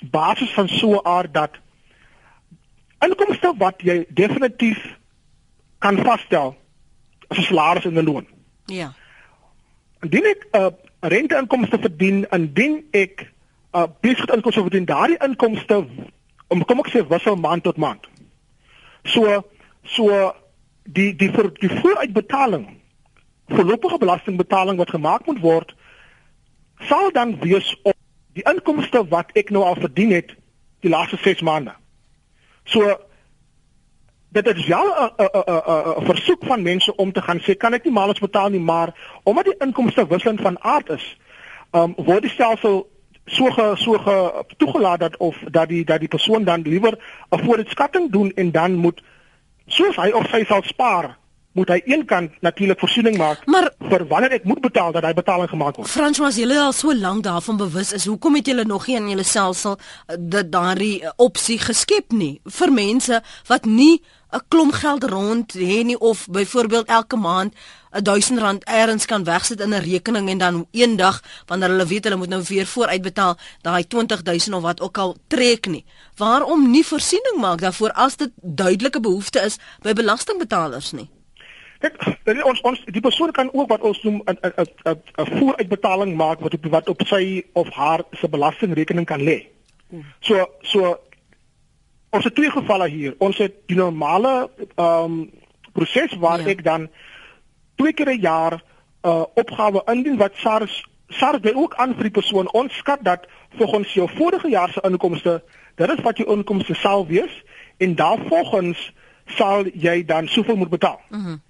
basis 0.00 0.50
van 0.50 0.68
so 0.68 0.92
'n 0.92 1.04
aard 1.04 1.34
dat 1.34 1.50
inkomste 3.00 3.54
wat 3.58 3.74
jy 3.78 4.04
definitief 4.08 4.96
kan 5.78 5.98
vasstel 6.04 6.56
as 7.28 7.38
'n 7.38 7.42
salaris 7.42 7.84
en 7.84 7.94
'n 7.94 8.04
loon. 8.04 8.26
Ja. 8.64 8.92
Indien 10.00 10.24
ek 10.24 10.46
'n 10.52 10.58
uh, 10.58 10.70
renteinkomste 11.00 11.78
verdien, 11.78 12.26
indien 12.30 12.84
ek 12.90 13.32
'n 13.72 13.78
uh, 13.78 13.86
besigheidsinkomste 14.00 14.60
verdien, 14.60 14.84
daardie 14.84 15.22
inkomste 15.24 15.86
om 16.48 16.64
kom 16.64 16.78
ek 16.78 16.90
sê 16.90 17.06
wissel 17.08 17.36
maand 17.36 17.62
tot 17.62 17.76
maand. 17.76 18.06
So 19.02 19.44
so 19.82 20.34
die 20.82 21.16
die 21.16 21.30
vir 21.30 21.50
die 21.58 21.70
vooruitbetaling 21.70 22.66
voorlopige 23.46 23.98
belastingbetaling 23.98 24.78
wat 24.78 24.90
gemaak 24.90 25.26
moet 25.26 25.40
word 25.40 25.74
sal 26.88 27.10
dan 27.12 27.38
wees 27.40 27.76
op 27.82 27.96
die 28.32 28.44
inkomste 28.44 29.06
wat 29.08 29.30
ek 29.34 29.50
nou 29.50 29.64
al 29.64 29.78
verdien 29.80 30.12
het 30.12 30.34
die 30.84 30.90
laaste 30.92 31.16
6 31.22 31.40
maande. 31.40 31.72
So 32.64 32.98
dit 34.28 34.56
is 34.56 34.66
wel 34.66 35.12
'n 35.16 36.04
versoek 36.04 36.44
van 36.44 36.62
mense 36.62 36.96
om 36.96 37.12
te 37.12 37.22
gaan 37.22 37.40
sê 37.40 37.56
kan 37.56 37.72
ek 37.72 37.84
nie 37.84 37.92
maandeliks 37.92 38.20
betaal 38.20 38.48
nie, 38.48 38.60
maar 38.60 39.18
omdat 39.22 39.44
die 39.44 39.56
inkomste 39.58 40.06
wisselend 40.06 40.40
van 40.40 40.60
aard 40.60 40.88
is, 40.88 41.16
um, 41.72 41.94
word 41.96 42.22
die 42.22 42.30
stelsel 42.30 42.88
so 43.26 43.50
ge, 43.50 43.72
so 43.74 43.92
ge, 43.98 44.44
toegelaat 44.56 45.00
dat 45.00 45.16
of 45.16 45.36
dat 45.50 45.68
die 45.68 45.84
dat 45.84 45.98
die 46.00 46.08
persoon 46.08 46.44
dan 46.44 46.62
liewer 46.62 46.98
'n 47.30 47.44
vooruitskatting 47.44 48.12
doen 48.12 48.32
en 48.34 48.50
dan 48.50 48.74
moet 48.74 49.02
soos 49.66 49.96
hy 49.96 50.10
of 50.10 50.28
sy 50.30 50.44
sal 50.44 50.62
spaar 50.62 51.16
moet 51.56 51.72
hy 51.72 51.78
eenkant 51.88 52.34
natuurlik 52.44 52.80
voorsiening 52.82 53.16
maak 53.20 53.44
maar, 53.50 53.70
vir 53.90 54.04
wanneer 54.10 54.36
ek 54.38 54.44
moet 54.48 54.60
betaal 54.64 54.92
dat 54.96 55.06
hy 55.08 55.12
betaling 55.16 55.48
gemaak 55.50 55.78
word. 55.80 55.90
Frans, 55.90 56.20
was 56.22 56.36
julle 56.40 56.58
al 56.60 56.74
so 56.76 56.94
lank 56.94 57.24
daarvan 57.24 57.56
bewus 57.60 57.94
is, 57.96 58.06
hoekom 58.10 58.36
het 58.38 58.50
julle 58.52 58.66
nog 58.68 58.86
nie 58.86 58.98
aan 59.00 59.08
julle 59.08 59.26
selfsel 59.26 59.78
eh, 59.78 60.18
dat 60.18 60.52
daardie 60.52 61.00
eh, 61.02 61.14
opsie 61.16 61.58
geskep 61.62 62.12
nie 62.12 62.36
vir 62.60 62.72
mense 62.72 63.22
wat 63.48 63.64
nie 63.64 64.02
'n 64.36 64.42
klomp 64.48 64.72
geld 64.72 65.04
rond 65.04 65.52
hê 65.54 65.84
nie 65.84 65.98
of 65.98 66.26
byvoorbeeld 66.28 66.86
elke 66.86 67.16
maand 67.16 67.54
1000 68.02 68.38
rand 68.38 68.68
eers 68.68 69.06
kan 69.06 69.24
wegsit 69.24 69.60
in 69.60 69.74
'n 69.74 69.80
rekening 69.80 70.28
en 70.28 70.38
dan 70.38 70.66
eendag 70.70 71.22
wanneer 71.46 71.68
hulle 71.68 71.86
weet 71.86 72.04
hulle 72.04 72.16
moet 72.16 72.28
nou 72.28 72.42
weer 72.48 72.66
vooruitbetaal 72.66 73.36
daai 73.62 73.86
20000 73.86 74.54
of 74.54 74.62
wat 74.62 74.80
ook 74.80 74.98
al 74.98 75.16
trek 75.26 75.66
nie. 75.66 75.84
Waarom 76.16 76.70
nie 76.70 76.86
voorsiening 76.86 77.36
maak 77.38 77.60
daarvoor 77.60 77.92
as 77.92 78.16
dit 78.16 78.30
duidelike 78.42 79.00
behoefte 79.00 79.40
is 79.40 79.56
by 79.80 79.92
belastingbetalers 79.92 80.92
nie? 80.92 81.10
Dit 81.80 82.42
ons 82.44 82.60
ons 82.60 82.84
die 82.84 83.00
persoon 83.00 83.32
kan 83.32 83.50
ook 83.52 83.68
wat 83.68 83.80
ons 83.80 84.02
noem 84.02 84.22
'n 84.24 84.38
'n 84.42 84.66
'n 85.22 85.38
vooruitbetaling 85.38 86.16
maak 86.16 86.40
wat 86.40 86.54
op 86.54 86.64
wat 86.70 86.88
op 86.88 87.02
sy 87.06 87.44
of 87.52 87.68
haar 87.70 88.02
se 88.12 88.28
belastingrekening 88.28 89.06
kan 89.06 89.20
lê. 89.20 89.46
So 90.20 90.46
so 90.62 90.98
ons 92.10 92.24
het 92.24 92.34
twee 92.34 92.50
gevalle 92.50 92.88
hier. 92.88 93.14
Ons 93.18 93.38
het 93.38 93.54
die 93.66 93.76
normale 93.76 94.50
ehm 94.74 95.04
um, 95.04 95.30
proses 95.72 96.16
waar 96.16 96.40
ja. 96.40 96.46
ek 96.46 96.64
dan 96.64 96.88
twee 97.76 97.92
keer 97.92 98.08
'n 98.08 98.20
jaar 98.20 98.52
'n 98.52 99.08
uh, 99.08 99.24
opgawe 99.34 99.82
indien 99.86 100.16
wat 100.16 100.32
SARS 100.34 100.84
SARS 101.08 101.38
wil 101.40 101.54
ook 101.54 101.74
aan 101.74 101.94
vir 101.94 102.02
die 102.02 102.18
persoon 102.20 102.52
ons 102.52 102.76
skat 102.76 102.98
dat 103.02 103.26
volgens 103.56 103.92
jou 103.94 104.08
vorige 104.16 104.48
jaar 104.48 104.70
se 104.70 104.80
inkomste, 104.82 105.42
dit 105.74 105.90
is 105.90 106.02
wat 106.02 106.16
jou 106.16 106.30
inkomste 106.36 106.74
sal 106.74 107.06
wees 107.06 107.44
en 107.76 107.94
daarvolgens 107.94 108.92
sal 109.26 109.64
jy 109.74 110.04
dan 110.04 110.28
soveel 110.28 110.56
moet 110.56 110.70
betaal. 110.70 111.00
Mhm. 111.10 111.28
Mm 111.28 111.45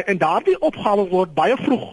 en 0.00 0.18
daardie 0.18 0.60
opgawe 0.60 1.08
word 1.08 1.34
baie 1.34 1.56
vroeg 1.56 1.86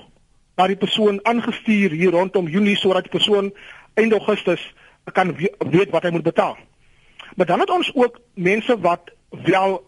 na 0.56 0.68
die 0.68 0.76
persoon 0.76 1.20
aangestuur 1.24 1.92
hier 1.92 2.12
rondom 2.12 2.48
Junie 2.48 2.76
sodat 2.76 3.04
die 3.04 3.18
persoon 3.18 3.54
einde 3.94 4.18
Augustus 4.18 4.74
kan 5.14 5.36
weet 5.36 5.90
wat 5.92 6.04
hy 6.04 6.12
moet 6.12 6.24
betaal. 6.24 6.58
Maar 7.36 7.46
dan 7.46 7.60
het 7.60 7.70
ons 7.70 7.92
ook 7.96 8.20
mense 8.34 8.80
wat 8.80 9.12
wel 9.30 9.82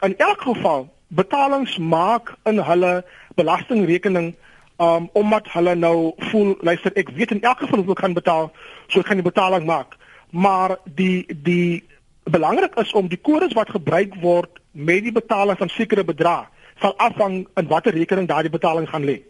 in 0.00 0.16
elk 0.16 0.40
geval 0.40 0.88
betalings 1.08 1.76
maak 1.78 2.34
in 2.44 2.58
hulle 2.58 3.04
belastingrekening 3.34 4.34
um 4.76 5.08
omdat 5.12 5.48
hulle 5.52 5.74
nou 5.74 6.12
voel 6.30 6.56
luister 6.60 6.92
ek 6.94 7.08
weet 7.16 7.30
in 7.30 7.42
elk 7.42 7.58
geval 7.64 7.82
hoe 7.82 7.94
ek 7.96 8.02
kan 8.02 8.14
betaal 8.14 8.50
so 8.86 9.00
ek 9.00 9.08
kan 9.10 9.18
die 9.18 9.26
betaling 9.26 9.64
maak 9.66 9.96
maar 10.30 10.76
die 10.84 11.26
die 11.48 11.82
belangrik 12.30 12.76
is 12.78 12.92
om 12.92 13.08
die 13.08 13.18
kodes 13.18 13.56
wat 13.58 13.72
gebruik 13.74 14.14
word 14.22 14.60
met 14.70 15.02
die 15.02 15.12
betaling 15.12 15.58
van 15.58 15.72
sekere 15.72 16.04
bedrae 16.04 16.46
sal 16.80 16.94
afhang 16.96 17.46
in 17.56 17.68
watter 17.68 17.92
rekening 17.92 18.28
daardie 18.28 18.50
betaling 18.50 18.88
gaan 18.88 19.04
lê. 19.04 19.22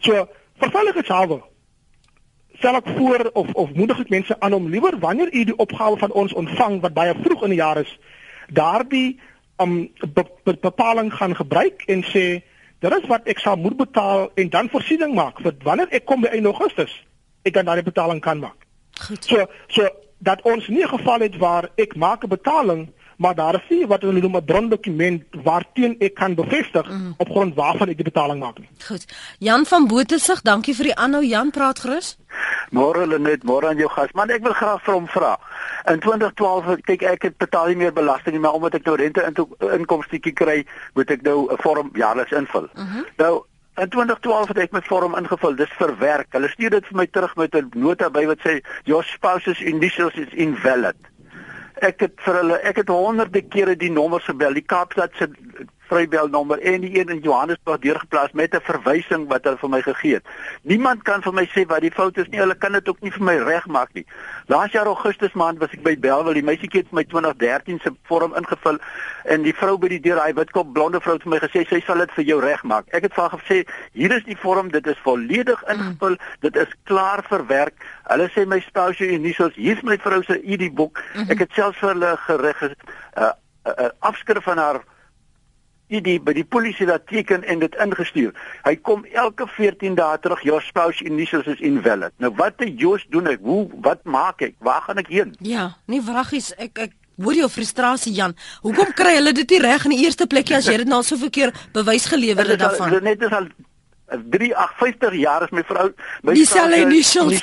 So 0.00 0.28
verveiligheidshalwe 0.62 1.42
stel 2.58 2.74
ek 2.80 2.88
voor 2.96 3.30
of 3.32 3.52
of 3.54 3.74
moedig 3.74 4.00
ek 4.02 4.10
mense 4.10 4.36
aan 4.40 4.52
om 4.52 4.68
liewer 4.68 4.98
wanneer 4.98 5.30
u 5.32 5.44
die 5.44 5.56
opgawe 5.56 5.98
van 5.98 6.12
ons 6.12 6.32
ontvang 6.32 6.80
wat 6.80 6.94
baie 6.94 7.14
vroeg 7.22 7.44
in 7.46 7.54
die 7.54 7.62
jaar 7.62 7.78
is, 7.82 7.92
daardie 8.50 9.20
um 9.62 9.90
be, 10.14 10.24
be, 10.44 10.54
bepaling 10.62 11.12
gaan 11.14 11.36
gebruik 11.36 11.82
en 11.86 12.02
sê 12.10 12.26
dit 12.78 12.92
is 12.94 13.06
wat 13.10 13.26
ek 13.30 13.42
sal 13.42 13.58
moet 13.58 13.76
betaal 13.78 14.28
en 14.34 14.50
dan 14.50 14.70
voorsiening 14.70 15.14
maak 15.14 15.40
vir 15.42 15.54
wanneer 15.66 15.94
ek 15.94 16.06
kom 16.06 16.22
by 16.22 16.34
einde 16.34 16.50
Augustus 16.50 16.94
ek 17.46 17.54
kan 17.54 17.66
daardie 17.66 17.86
betaling 17.86 18.20
kan 18.20 18.42
maak. 18.42 18.66
Goed. 18.98 19.24
So 19.24 19.46
so 19.70 19.88
dat 20.18 20.42
ons 20.42 20.66
nie 20.68 20.82
'n 20.82 20.94
geval 20.98 21.20
het 21.20 21.36
waar 21.38 21.70
ek 21.76 21.96
maak 21.96 22.24
'n 22.24 22.28
betaling 22.28 22.88
maar 23.18 23.34
daar 23.34 23.54
is 23.54 23.66
nie 23.68 23.86
wat 23.86 24.02
hulle 24.02 24.20
noem 24.20 24.36
'n 24.36 24.44
brondokument 24.44 25.22
waarteen 25.42 25.96
ek 25.98 26.14
kan 26.14 26.34
bevestig 26.34 26.88
mm. 26.88 27.14
op 27.16 27.28
grond 27.28 27.54
waarvan 27.54 27.88
ek 27.88 27.96
die 27.96 28.10
betaling 28.10 28.40
maak 28.40 28.58
nie. 28.58 28.68
Goed. 28.86 29.04
Jan 29.38 29.66
van 29.66 29.86
Botelsig, 29.86 30.42
dankie 30.42 30.74
vir 30.74 30.84
die 30.84 30.96
aanhou 30.96 31.24
Jan, 31.24 31.50
praat 31.50 31.78
gerus. 31.78 32.16
Môre 32.70 32.98
hulle 32.98 33.18
net, 33.18 33.42
môre 33.42 33.66
aan 33.66 33.76
jou 33.76 33.90
gas. 33.90 34.12
Man, 34.12 34.30
ek 34.30 34.42
wil 34.42 34.52
graag 34.52 34.82
vir 34.84 34.94
hom 34.94 35.06
vra. 35.06 35.34
In 35.90 36.00
2012 36.00 36.80
kyk 36.86 37.02
ek 37.02 37.22
het 37.22 37.36
betaal 37.36 37.66
nie 37.66 37.76
meer 37.76 37.92
belasting 37.92 38.36
nie, 38.36 38.42
maar 38.42 38.54
omdat 38.54 38.74
ek 38.74 38.86
nou 38.86 38.96
rente 38.96 39.26
inkomstetjie 39.72 40.32
kry, 40.32 40.64
moet 40.94 41.10
ek 41.10 41.22
nou 41.22 41.50
'n 41.52 41.62
vorm 41.62 41.90
jaarliks 41.94 42.32
invul. 42.32 42.68
Mm 42.74 42.86
-hmm. 42.86 43.06
Nou 43.16 43.44
In 43.78 43.88
2012 43.88 44.48
het 44.48 44.58
ek 44.58 44.72
my 44.72 44.80
vorm 44.82 45.14
ingevul. 45.16 45.54
Dis 45.54 45.70
verwerk. 45.78 46.26
Hulle 46.30 46.48
stuur 46.48 46.70
dit 46.70 46.86
vir 46.86 46.96
my 46.96 47.06
terug 47.06 47.36
met 47.36 47.54
'n 47.54 47.70
nota 47.74 48.10
by 48.10 48.26
wat 48.26 48.38
sê 48.38 48.60
your 48.84 49.04
spouse's 49.04 49.60
initials 49.60 50.14
is 50.14 50.32
invalid 50.34 50.96
ek 51.84 52.00
het 52.00 52.22
vir 52.24 52.40
hulle 52.40 52.60
ek 52.66 52.82
het 52.82 52.92
honderde 52.92 53.42
kere 53.42 53.76
die 53.76 53.92
nommers 53.92 54.26
gebel. 54.28 54.54
Die 54.54 54.66
Kaapstad 54.66 55.14
se 55.18 55.30
vrybelnommer 55.88 56.60
en 56.60 56.80
die 56.84 56.92
een 56.98 57.12
in 57.14 57.20
Johannesburg 57.24 57.80
deurgeplaas 57.84 58.32
met 58.32 58.54
'n 58.54 58.60
verwysing 58.62 59.28
wat 59.28 59.44
hulle 59.44 59.58
vir 59.58 59.68
my 59.68 59.82
gegee 59.82 60.14
het. 60.14 60.24
Niemand 60.62 61.02
kan 61.02 61.22
vir 61.22 61.32
my 61.32 61.46
sê 61.54 61.66
wat 61.66 61.80
die 61.80 61.90
fout 61.90 62.16
is 62.16 62.28
nie. 62.28 62.40
Hulle 62.40 62.54
kan 62.54 62.72
dit 62.72 62.88
ook 62.88 63.00
nie 63.00 63.10
vir 63.10 63.22
my 63.22 63.36
regmaak 63.36 63.92
nie. 63.92 64.06
Laas 64.46 64.72
jaar 64.72 64.86
Augustus 64.86 65.32
maand 65.32 65.58
was 65.58 65.72
ek 65.72 65.82
by 65.82 65.96
Belwel. 65.98 66.32
Die 66.34 66.42
meisietjie 66.42 66.80
het 66.80 66.88
vir 66.90 66.98
my 67.00 67.04
2013 67.04 67.80
se 67.82 67.90
vorm 68.08 68.34
ingevul 68.34 68.78
en 69.24 69.42
die 69.42 69.54
vrou 69.54 69.76
by 69.78 69.88
die 69.88 70.00
deur, 70.00 70.16
daai 70.16 70.34
witkop 70.34 70.72
blonde 70.72 71.00
vrou 71.00 71.14
het 71.14 71.22
vir 71.22 71.30
my 71.30 71.38
gesê 71.38 71.64
sy 71.68 71.80
sal 71.86 71.98
dit 71.98 72.10
vir 72.10 72.24
jou 72.24 72.40
regmaak. 72.40 72.88
Ek 72.92 73.02
het 73.02 73.14
vir 73.14 73.28
haar 73.28 73.38
gesê, 73.40 73.66
"Hier 73.92 74.12
is 74.16 74.24
die 74.24 74.36
vorm, 74.36 74.70
dit 74.70 74.86
is 74.86 74.98
volledig 75.02 75.62
ingevul, 75.68 76.16
dit 76.40 76.56
is 76.56 76.68
klaar 76.84 77.22
verwerk." 77.28 77.74
Hulle 78.08 78.28
sê 78.28 78.46
my 78.46 78.60
spouse 78.60 79.00
initials, 79.00 79.54
hier's 79.54 79.82
my 79.82 79.96
vrou 79.96 80.22
se 80.22 80.40
ID-boek. 80.42 81.02
Ek 81.28 81.38
het 81.38 81.52
selfs 81.52 81.78
vir 81.78 81.88
hulle 81.88 82.16
gerig 82.16 82.62
'n 82.62 82.74
uh, 83.18 83.32
uh, 83.66 83.72
uh, 83.78 83.90
afskrif 83.98 84.44
van 84.44 84.58
haar 84.58 84.80
ID 85.88 86.18
by 86.24 86.34
die 86.36 86.44
polisie 86.44 86.86
dat 86.88 87.06
teken 87.08 87.44
en 87.48 87.62
dit 87.64 87.74
ingestuur. 87.80 88.32
Hy 88.66 88.74
kom 88.84 89.04
elke 89.12 89.48
14 89.56 89.96
dae 89.98 90.20
terug. 90.22 90.42
Your 90.46 90.64
spouse 90.64 91.04
initials 91.04 91.48
is 91.50 91.60
invalid. 91.64 92.14
Nou 92.22 92.32
wat 92.36 92.58
te 92.58 92.68
Joos 92.68 93.06
doen 93.12 93.30
ek? 93.32 93.42
Hoe 93.42 93.66
wat 93.84 94.04
maak 94.04 94.44
ek? 94.44 94.56
Waar 94.64 94.84
gaan 94.86 95.02
ek 95.02 95.12
heen? 95.12 95.34
Ja, 95.44 95.70
nie 95.86 96.02
vragies. 96.04 96.52
Ek 96.58 96.78
ek 96.88 96.96
hoor 97.18 97.34
jou 97.34 97.48
frustrasie 97.50 98.12
Jan. 98.14 98.36
Hoekom 98.62 98.92
kry 98.98 99.16
hulle 99.18 99.32
dit 99.34 99.56
nie 99.56 99.62
reg 99.64 99.88
in 99.88 99.96
die 99.96 100.04
eerste 100.04 100.28
plek 100.30 100.52
as 100.54 100.68
jy 100.70 100.76
dit 100.84 100.90
nou 100.90 101.00
so 101.02 101.18
verkeer 101.18 101.54
bewys 101.74 102.06
gelewer 102.06 102.54
het 102.54 102.62
daarvan? 102.62 102.94
Dit 102.94 103.06
net 103.08 103.24
is 103.26 103.34
al 103.34 103.48
350 104.08 105.14
jaar 105.20 105.42
is 105.42 105.50
my 105.50 105.62
vrou 105.68 105.88
my 106.22 106.34
dieselfde 106.34 106.80
initials 106.80 107.42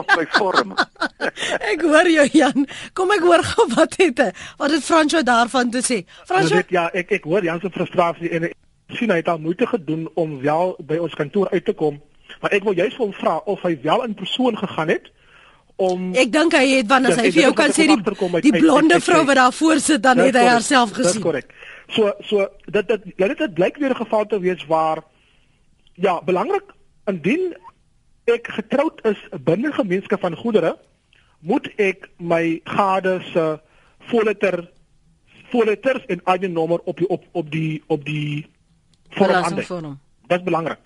op 0.00 0.12
my 0.16 0.26
vorm. 0.36 0.74
ek 1.72 1.82
hoor 1.84 2.08
jou 2.08 2.28
Jan. 2.32 2.66
Kom 2.96 3.12
ek 3.12 3.24
hoor 3.26 3.44
gou 3.44 3.66
wat 3.74 3.96
het? 4.00 4.22
Wat 4.56 4.70
het 4.72 4.84
Fransjo 4.84 5.22
daarvan 5.22 5.70
te 5.70 5.84
sê? 5.84 6.02
Fransjo 6.24 6.62
nou 6.62 6.64
Ja, 6.72 6.88
ek 6.92 7.12
ek 7.18 7.28
hoor 7.28 7.44
Jan 7.44 7.60
se 7.60 7.70
frustrasie 7.70 8.32
en 8.32 8.48
sien 8.96 9.10
hy 9.10 9.20
het 9.20 9.28
al 9.28 9.42
moeite 9.42 9.66
gedoen 9.66 10.06
om 10.14 10.38
wel 10.40 10.76
by 10.86 11.00
ons 11.02 11.14
kantoor 11.18 11.50
uit 11.52 11.64
te 11.64 11.74
kom. 11.76 12.00
Maar 12.40 12.56
ek 12.56 12.64
wil 12.64 12.76
juist 12.78 12.96
hom 13.00 13.12
vra 13.16 13.38
of 13.44 13.62
hy 13.66 13.76
wel 13.82 14.04
in 14.06 14.16
persoon 14.16 14.56
gegaan 14.58 14.92
het 14.94 15.12
om 15.76 16.12
Ek 16.16 16.30
dink 16.32 16.54
hy 16.56 16.64
het 16.78 16.88
wanneer 16.88 17.16
ja, 17.18 17.24
hy 17.26 17.32
vir 17.34 17.42
jou 17.42 17.54
kan 17.56 17.74
sê 17.76 17.84
die, 17.90 17.98
die 18.48 18.54
blonde 18.54 19.00
vrou 19.04 19.24
wat 19.28 19.36
daar 19.36 19.52
voor 19.52 19.82
sit 19.84 20.02
dan 20.02 20.22
het 20.24 20.38
hy 20.38 20.46
haarself 20.48 20.94
gesien. 20.96 21.20
Dis 21.20 21.24
korrek. 21.24 21.52
So 21.92 22.14
so 22.24 22.48
dit 22.64 22.88
dit 22.88 23.12
ja, 23.20 23.28
dit 23.28 23.54
blyk 23.54 23.76
weer 23.82 23.92
'n 23.92 24.02
geval 24.02 24.24
te 24.26 24.40
wees 24.40 24.64
waar 24.66 25.04
ja, 25.96 26.20
belangrik 26.24 26.74
indien 27.04 27.54
ek 28.24 28.48
getroud 28.58 29.00
is 29.06 29.20
binne 29.46 29.72
gemeenskap 29.72 30.20
van 30.20 30.36
goedere, 30.36 30.76
moet 31.40 31.68
ek 31.78 32.08
my 32.18 32.60
gade 32.64 33.20
se 33.32 33.44
voorletter 34.10 34.64
voorletters 35.50 36.06
en 36.10 36.22
ID 36.34 36.48
nommer 36.50 36.80
op 36.84 36.96
die 36.98 37.08
op 37.08 37.24
op 37.32 37.50
die 37.50 37.82
op 37.86 38.04
die 38.04 38.46
vorm. 39.14 39.98
Dit 40.26 40.38
is 40.38 40.42
belangrik. 40.42 40.78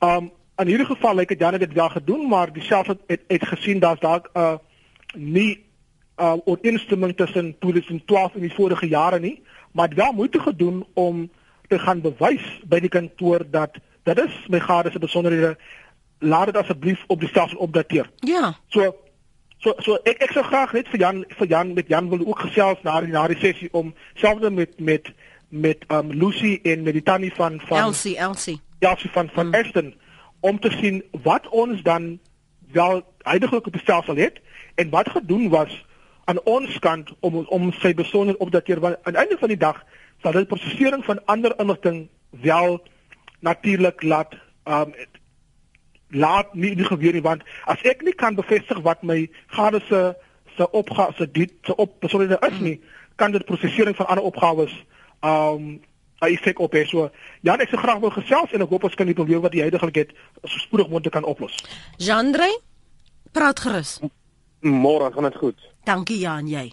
Um 0.00 0.30
in 0.56 0.66
hierdie 0.68 0.86
geval 0.86 1.16
het 1.16 1.38
Jan 1.38 1.58
dit 1.58 1.72
wel 1.72 1.88
gedoen, 1.88 2.28
maar 2.28 2.52
dieselfde 2.52 2.92
het, 2.92 3.02
het 3.06 3.22
het 3.26 3.48
gesien 3.48 3.78
daar's 3.78 4.00
dalk 4.00 4.30
'n 4.32 4.38
uh, 4.38 4.56
nie 5.14 5.64
uh 6.16 6.36
ooreenstemming 6.44 7.16
tussen 7.16 7.58
2012 7.58 8.34
en 8.34 8.40
die 8.40 8.54
vorige 8.54 8.88
jare 8.88 9.20
nie, 9.20 9.42
maar 9.72 9.88
het 9.88 9.96
wel 9.96 10.12
moeite 10.12 10.40
gedoen 10.40 10.86
om 10.94 11.30
te 11.68 11.78
gaan 11.78 12.00
bewys 12.00 12.60
by 12.64 12.80
die 12.80 12.88
kantoor 12.88 13.50
dat 13.50 13.70
Dit 14.02 14.18
is 14.18 14.46
my 14.48 14.60
gade 14.60 14.90
se 14.90 14.98
besonderhede. 14.98 15.56
Laat 16.18 16.46
dit 16.46 16.56
asseblief 16.56 17.04
op 17.06 17.20
die 17.20 17.28
stelsel 17.28 17.58
opdateer. 17.58 18.10
Ja. 18.16 18.54
So 18.68 18.94
so 19.58 19.74
so 19.78 19.98
ek 20.02 20.22
ek 20.22 20.32
sou 20.34 20.44
graag 20.44 20.72
net 20.72 20.88
vir 20.90 21.00
Jan 21.00 21.24
vir 21.38 21.48
Jan 21.48 21.72
met 21.74 21.88
Jan 21.88 22.08
wil 22.10 22.26
ook 22.26 22.38
gesels 22.46 22.82
na 22.82 23.00
die 23.00 23.12
na 23.12 23.26
die 23.30 23.38
sessie 23.38 23.68
om 23.72 23.94
selfs 24.14 24.48
met 24.50 24.80
met 24.80 25.12
met 25.48 25.84
um 25.88 26.10
Lucy 26.10 26.58
en 26.62 26.82
met 26.82 26.98
die 26.98 27.02
tannie 27.02 27.32
van 27.34 27.60
van 27.66 27.78
Elsie 27.78 28.16
Elsie. 28.16 28.60
Elsie 28.78 29.10
van 29.10 29.28
van 29.32 29.46
mm. 29.46 29.54
Aston 29.54 29.94
om 30.40 30.58
te 30.60 30.70
sien 30.70 31.02
wat 31.22 31.48
ons 31.48 31.82
dan 31.82 32.18
wel 32.72 33.02
heidaglik 33.22 33.66
op 33.66 33.72
die 33.72 33.82
stelsel 33.82 34.16
het 34.16 34.40
en 34.74 34.90
wat 34.90 35.10
gedoen 35.10 35.48
was 35.48 35.84
aan 36.24 36.40
ons 36.44 36.78
kant 36.78 37.12
om 37.20 37.36
om 37.46 37.72
sy 37.72 37.94
besonder 37.94 38.36
opdateer 38.36 38.80
want 38.80 38.96
aan 39.02 39.12
die 39.12 39.22
einde 39.22 39.38
van 39.38 39.48
die 39.48 39.60
dag 39.60 39.84
sal 40.22 40.32
dit 40.32 40.48
prosesering 40.48 41.04
van 41.04 41.24
ander 41.24 41.54
inligting 41.58 42.08
wel 42.30 42.80
natuurlik 43.42 44.02
laat 44.02 44.34
um 44.64 44.94
laat 46.12 46.54
nie 46.54 46.74
die 46.76 46.84
gebeur 46.84 47.16
nie 47.16 47.24
want 47.24 47.44
as 47.70 47.80
ek 47.88 48.02
nie 48.06 48.12
kan 48.12 48.36
bevestig 48.36 48.82
wat 48.84 49.02
my 49.02 49.24
gade 49.56 49.80
se 49.88 50.02
se 50.56 50.70
opgave 50.70 51.16
se 51.16 51.26
dit 51.30 51.52
se 51.64 51.76
op 51.76 52.00
besonderhede 52.00 52.46
is 52.50 52.60
nie 52.60 52.80
kan 53.16 53.32
dit 53.32 53.44
prosesering 53.44 53.96
van 53.96 54.06
ander 54.06 54.24
opgawes 54.24 54.74
um 55.22 55.80
effek 56.22 56.58
op 56.58 56.74
hê. 56.74 56.84
So 56.86 57.10
ja 57.42 57.56
ek 57.58 57.72
sou 57.72 57.80
graag 57.80 58.00
wil 58.02 58.14
gesels 58.14 58.52
en 58.52 58.64
ek 58.64 58.70
hoop 58.70 58.86
ons 58.88 58.98
kan 58.98 59.08
die 59.08 59.16
probleem 59.16 59.42
wat 59.44 59.54
jy 59.56 59.66
heidaglik 59.66 60.02
het 60.04 60.12
so 60.44 60.58
spoedig 60.62 60.90
moontlik 60.92 61.14
kan 61.16 61.26
oplos. 61.28 61.56
Jandre 61.98 62.48
praat 63.32 63.60
gerus. 63.64 63.98
Môre 64.62 65.10
gaan 65.12 65.26
dit 65.26 65.38
goed? 65.40 65.68
Dankie 65.88 66.20
Jan 66.22 66.46
jy. 66.50 66.68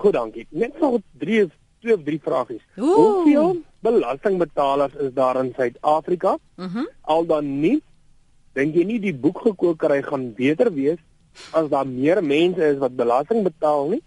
Goed 0.00 0.16
dankie. 0.16 0.46
Net 0.50 0.78
nog 0.80 1.00
drie 1.20 1.44
twee 1.80 1.96
of 1.96 2.04
drie 2.04 2.20
vragies. 2.22 2.62
Hoeveel 2.76 3.60
belastingbetalers 3.80 4.94
is 4.94 5.12
daar 5.14 5.44
in 5.44 5.52
Suid-Afrika. 5.56 6.38
Mhm. 6.56 6.78
Mm 6.78 6.88
al 7.10 7.26
dan 7.26 7.60
nie 7.60 7.82
dink 8.54 8.74
jy 8.74 8.84
nie 8.86 9.00
die 9.02 9.14
boekgekokery 9.14 10.02
gaan 10.02 10.32
beter 10.34 10.68
wees 10.74 10.98
as 11.50 11.68
daar 11.72 11.86
meer 11.86 12.22
mense 12.22 12.62
is 12.62 12.78
wat 12.78 12.96
belasting 12.96 13.42
betaal 13.42 13.88
nie 13.88 14.02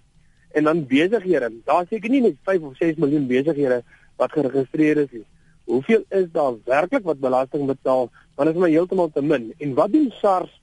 en 0.53 0.63
dan 0.63 0.85
besighede. 0.87 1.49
Daar 1.65 1.85
seker 1.89 2.09
nie 2.09 2.21
net 2.21 2.35
5 2.43 2.61
of 2.61 2.77
6 2.77 2.99
miljoen 3.01 3.27
besighede 3.27 3.81
wat 4.21 4.31
geregistreer 4.31 4.97
is 4.97 5.11
nie. 5.11 5.25
Hoeveel 5.65 6.03
is 6.09 6.27
daar 6.31 6.53
werklik 6.65 7.03
wat 7.03 7.19
belasting 7.19 7.65
betaal? 7.65 8.09
Want 8.35 8.47
dit 8.47 8.55
is 8.55 8.61
maar 8.61 8.69
heeltemal 8.69 9.09
te 9.13 9.21
min. 9.21 9.53
En 9.57 9.73
wat 9.73 9.91
doen 9.91 10.11
SARS 10.19 10.61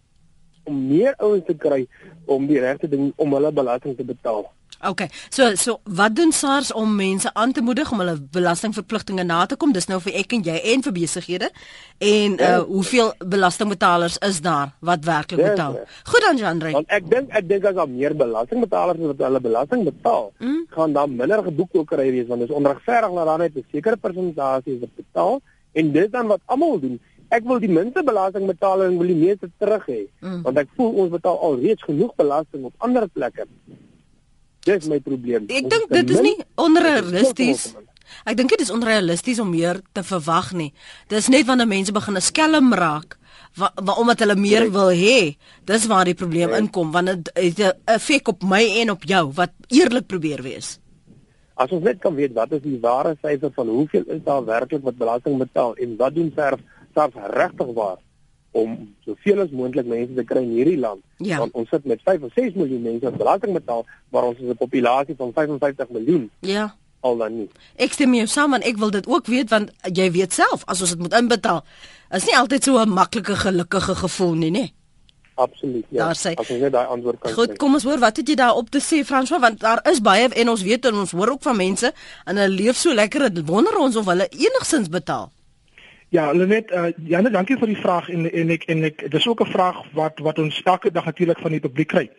om 0.64 0.86
meer 0.88 1.14
ouens 1.16 1.44
te 1.46 1.56
kry 1.56 1.86
om 2.24 2.46
die 2.46 2.60
regte 2.60 2.88
ding 2.88 3.12
om 3.16 3.32
hulle 3.34 3.52
belasting 3.52 3.96
te 3.96 4.04
betaal? 4.04 4.50
Okay. 4.88 5.08
So 5.28 5.54
so 5.54 5.80
wat 5.84 6.14
doen 6.16 6.32
SARS 6.32 6.72
om 6.72 6.94
mense 6.96 7.34
aan 7.34 7.52
te 7.52 7.60
moedig 7.60 7.92
om 7.92 7.98
hulle 7.98 8.16
belastingverpligtinge 8.32 9.24
na 9.24 9.46
te 9.46 9.56
kom? 9.56 9.72
Dis 9.72 9.86
nou 9.90 9.98
vir 10.00 10.14
ek 10.22 10.32
en 10.32 10.44
jy 10.46 10.56
en 10.72 10.84
vir 10.86 10.94
besighede. 10.96 11.50
En 11.98 12.38
uh 12.40 12.58
hoeveel 12.70 13.12
belastingbetalers 13.18 14.16
is 14.24 14.40
daar 14.40 14.72
wat 14.80 15.04
werklik 15.04 15.40
ja, 15.40 15.50
betaal? 15.50 15.76
Ja. 15.76 15.84
Goed 16.12 16.24
dan 16.26 16.36
Jandre. 16.36 16.72
Want 16.78 16.88
ek 16.96 17.10
dink 17.10 17.36
ek 17.36 17.48
dink 17.48 17.68
as 17.68 17.76
daar 17.76 17.90
meer 17.92 18.16
belastingbetalers 18.16 19.02
is 19.02 19.10
wat 19.12 19.20
hulle 19.26 19.42
belasting 19.44 19.84
betaal, 19.84 20.32
mm. 20.38 20.64
gaan 20.76 20.96
daar 20.96 21.10
minder 21.10 21.44
geboekhokery 21.44 22.10
wees 22.16 22.26
want 22.32 22.40
dit 22.40 22.48
is 22.48 22.56
onregverdig 22.56 23.14
dat 23.20 23.30
daar 23.32 23.44
net 23.44 23.56
'n 23.56 23.66
sekere 23.72 23.96
persentasie 23.96 24.78
wat 24.80 24.96
betaal 24.96 25.40
en 25.72 25.92
dis 25.92 26.10
dan 26.10 26.26
wat 26.26 26.40
almal 26.46 26.80
doen. 26.80 27.00
Ek 27.28 27.44
wil 27.44 27.60
die 27.60 27.70
minste 27.70 28.02
belasting 28.02 28.46
betaal 28.46 28.82
en 28.84 28.98
wil 28.98 29.06
die 29.06 29.22
meeste 29.26 29.50
terug 29.58 29.86
hê 29.86 30.08
mm. 30.20 30.42
want 30.42 30.56
ek 30.56 30.68
voel 30.76 30.92
ons 31.04 31.10
betaal 31.10 31.36
al 31.38 31.60
reeds 31.60 31.82
genoeg 31.82 32.14
belasting 32.16 32.64
op 32.64 32.74
ander 32.78 33.08
plekke. 33.08 33.44
Dis 34.66 34.88
my 34.88 35.00
probleem. 35.00 35.46
Ek 35.48 35.70
dink 35.72 35.88
dit 35.88 36.10
is 36.10 36.20
nie 36.24 36.36
onrealisties. 36.60 37.70
Ek 38.28 38.36
dink 38.36 38.50
dit 38.52 38.60
is 38.60 38.72
onrealisties 38.74 39.40
om 39.40 39.48
meer 39.52 39.80
te 39.96 40.02
verwag 40.04 40.52
nie. 40.52 40.72
Dis 41.08 41.30
net 41.32 41.46
wanneer 41.48 41.70
mense 41.70 41.92
begin 41.92 42.16
'n 42.16 42.20
skelm 42.20 42.74
raak 42.74 43.16
wa, 43.56 43.70
wa, 43.74 43.94
omdat 43.94 44.20
hulle 44.20 44.36
meer 44.36 44.70
wil 44.70 44.92
hê. 44.92 45.36
Dis 45.64 45.86
waar 45.86 46.04
die 46.04 46.14
probleem 46.14 46.52
inkom 46.58 46.92
want 46.92 47.06
dit 47.06 47.30
het 47.34 47.58
'n 47.58 47.78
effek 47.86 48.28
op 48.28 48.42
my 48.42 48.62
en 48.80 48.90
op 48.90 49.04
jou 49.04 49.32
wat 49.32 49.52
eerlik 49.68 50.06
probeer 50.06 50.42
wees. 50.42 50.78
As 51.54 51.70
ons 51.70 51.84
net 51.84 52.00
kan 52.00 52.14
weet 52.14 52.32
wat 52.32 52.52
is 52.52 52.62
die 52.62 52.78
ware 52.80 53.16
syfer 53.22 53.50
van 53.54 53.68
hoeveel 53.68 54.04
is 54.06 54.22
daar 54.24 54.44
werklik 54.44 54.82
wat 54.82 54.96
belasting 54.96 55.38
betaal 55.38 55.74
en 55.74 55.96
wat 55.96 56.14
doen 56.14 56.32
selfs 56.34 56.62
regtig 57.14 57.72
waar? 57.74 57.98
Om 58.50 58.94
soveel 59.04 59.40
as 59.44 59.54
moontlik 59.54 59.86
mense 59.86 60.14
te 60.14 60.24
kry 60.26 60.42
in 60.42 60.54
hierdie 60.56 60.78
land. 60.78 61.02
Ja. 61.22 61.38
Want 61.38 61.54
ons 61.58 61.68
sit 61.70 61.84
met 61.84 62.02
5 62.04 62.26
of 62.26 62.32
6 62.34 62.56
miljoen 62.58 62.82
mense 62.82 63.06
wat 63.06 63.18
belasting 63.20 63.54
betaal, 63.54 63.84
maar 64.10 64.26
ons 64.30 64.38
is 64.38 64.50
'n 64.50 64.56
populasie 64.56 65.14
van 65.16 65.32
55 65.32 65.88
miljoen. 65.88 66.30
Ja. 66.40 66.74
Al 67.00 67.16
dan 67.16 67.36
nie. 67.36 67.48
Ek 67.76 67.92
stem 67.92 68.10
mee 68.10 68.26
saam 68.26 68.54
en 68.54 68.62
ek 68.62 68.76
wil 68.76 68.90
dit 68.90 69.06
ook 69.06 69.26
weet 69.26 69.48
want 69.50 69.70
jy 69.92 70.10
weet 70.10 70.32
self 70.32 70.64
as 70.66 70.80
ons 70.80 70.90
dit 70.90 70.98
moet 70.98 71.14
inbetaal, 71.14 71.64
is 72.10 72.26
nie 72.26 72.36
altyd 72.36 72.64
so 72.64 72.78
'n 72.78 72.88
maklike 72.88 73.36
gelukkige 73.36 73.94
gevoel 73.94 74.34
nie, 74.34 74.50
nê? 74.50 74.72
Absoluut. 75.34 75.84
Ja. 75.88 76.04
Daar 76.04 76.16
sê. 76.16 76.34
As 76.34 76.50
ons 76.50 76.60
net 76.60 76.72
daai 76.72 76.86
antwoord 76.86 77.18
kan. 77.20 77.32
Goed, 77.32 77.56
kom 77.56 77.74
ons 77.74 77.84
hoor 77.88 77.98
wat 77.98 78.16
het 78.16 78.28
jy 78.28 78.34
daar 78.34 78.54
op 78.54 78.70
te 78.70 78.80
sê 78.84 79.00
François 79.04 79.40
want 79.40 79.60
daar 79.60 79.80
is 79.90 80.00
baie 80.00 80.28
en 80.28 80.48
ons 80.48 80.62
weet 80.62 80.84
en 80.84 80.94
ons 80.94 81.10
hoor 81.10 81.28
ook 81.28 81.42
van 81.42 81.56
mense 81.56 81.92
en 82.24 82.36
hulle 82.36 82.54
leef 82.54 82.76
so 82.76 82.94
lekker, 82.94 83.32
dit 83.32 83.46
wonder 83.46 83.78
ons 83.78 83.96
of 83.96 84.04
hulle 84.04 84.28
enigsins 84.28 84.88
betaal. 84.88 85.30
Ja, 86.10 86.32
Lenet, 86.32 86.70
uh, 86.70 86.88
Janne, 87.06 87.30
dankie 87.30 87.54
vir 87.54 87.70
die 87.70 87.78
vraag 87.78 88.08
en 88.10 88.24
en 88.26 88.48
ek 88.50 88.64
en 88.72 88.80
ek 88.88 89.04
dis 89.12 89.26
ook 89.30 89.44
'n 89.44 89.50
vraag 89.52 89.76
wat 89.94 90.18
wat 90.18 90.38
ons 90.42 90.62
elke 90.62 90.90
dag 90.90 91.04
natuurlik 91.04 91.38
van 91.38 91.50
die 91.54 91.60
publiek 91.60 91.88
kry. 91.88 92.10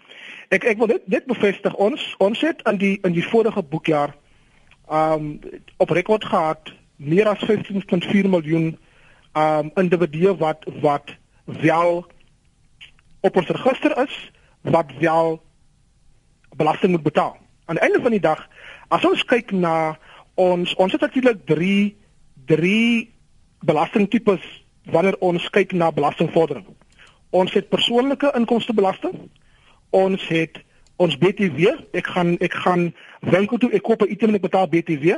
Ek 0.47 0.63
ek 0.63 0.77
wil 0.77 0.87
net 0.87 1.07
net 1.07 1.25
bevestig 1.25 1.75
ons 1.75 2.15
ons 2.17 2.41
het 2.41 2.61
in 2.71 2.77
die 2.77 2.99
in 3.03 3.11
die 3.11 3.27
vorige 3.27 3.63
boekjaar 3.63 4.15
um 4.87 5.39
op 5.77 5.89
rekord 5.89 6.23
gehad 6.25 6.71
meer 6.95 7.27
as 7.27 7.43
15.4 7.43 8.29
miljoen 8.29 8.77
um 9.33 9.71
individue 9.75 10.37
wat 10.37 10.63
wat 10.81 11.15
wel 11.45 12.07
op 13.19 13.35
ons 13.35 13.47
register 13.47 13.97
is 14.07 14.31
wat 14.61 14.87
wel 14.99 15.43
belasting 16.55 16.91
moet 16.91 17.03
betaal. 17.03 17.37
Aan 17.65 17.75
die 17.75 17.83
einde 17.83 18.01
van 18.01 18.11
die 18.11 18.23
dag, 18.23 18.47
as 18.87 19.05
ons 19.05 19.25
kyk 19.25 19.51
na 19.51 19.97
ons 20.33 20.75
ons 20.75 20.91
het 20.91 21.01
natuurlik 21.01 21.45
3 21.45 21.95
3 22.45 23.11
belastingtipes 23.61 24.43
wanneer 24.91 25.17
ons 25.19 25.49
kyk 25.49 25.71
na 25.71 25.91
belastingvordering. 25.91 26.65
Ons 27.29 27.53
het 27.53 27.69
persoonlike 27.69 28.31
inkomstebelasting. 28.35 29.29
Ons 29.89 30.27
het 30.27 30.59
ons 31.01 31.17
BTW. 31.17 31.75
Ek 31.97 32.07
gaan 32.07 32.35
ek 32.39 32.53
gaan 32.53 32.91
winkel 33.19 33.57
toe 33.57 33.71
ek 33.71 33.83
koop 33.83 34.01
'n 34.01 34.11
item 34.11 34.29
en 34.29 34.35
ek 34.35 34.47
betaal 34.49 34.67
BTW. 34.67 35.17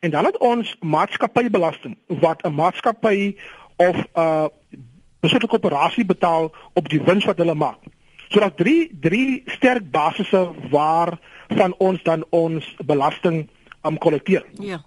En 0.00 0.10
dan 0.10 0.24
het 0.24 0.38
ons 0.38 0.76
maatskappybelasting 0.80 1.96
wat 2.06 2.42
'n 2.42 2.54
maatskappy 2.54 3.36
of 3.76 3.96
'n 3.96 4.20
uh, 4.20 4.46
beslote 5.20 5.46
koöperasie 5.46 6.04
betaal 6.04 6.50
op 6.72 6.88
die 6.88 7.02
wins 7.02 7.24
wat 7.24 7.38
hulle 7.38 7.54
maak. 7.54 7.78
So 8.28 8.40
daar's 8.40 8.56
drie 8.56 8.90
drie 9.00 9.42
sterk 9.46 9.90
basisse 9.90 10.50
waar 10.70 11.18
van 11.48 11.74
ons 11.78 12.02
dan 12.02 12.24
ons 12.30 12.76
belasting 12.84 13.48
am 13.80 13.92
um, 13.92 13.98
kollekteer. 13.98 14.44
Ja. 14.58 14.84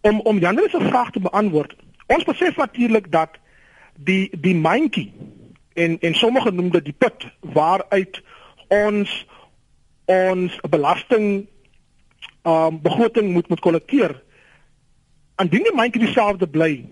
Om 0.00 0.20
om 0.20 0.38
Janus 0.38 0.70
se 0.70 0.80
vraag 0.80 1.10
te 1.10 1.20
beantwoord. 1.20 1.74
Ons 2.06 2.24
besef 2.24 2.56
natuurlik 2.56 3.10
dat 3.12 3.38
die 3.96 4.30
die 4.40 4.54
myntjie 4.54 5.12
en 5.74 5.98
en 6.00 6.14
sommige 6.14 6.50
noem 6.50 6.70
dit 6.70 6.84
die 6.84 6.96
put 6.98 7.26
waaruit 7.40 8.22
ons 8.68 9.26
ons 10.04 10.60
belasting 10.68 11.46
um 12.44 12.80
begroting 12.82 13.32
moet 13.32 13.48
moet 13.48 13.60
kollekteer. 13.60 14.22
Indien 15.40 15.64
die 15.64 15.74
myntjie 15.74 16.04
dieselfde 16.04 16.46
bly, 16.46 16.84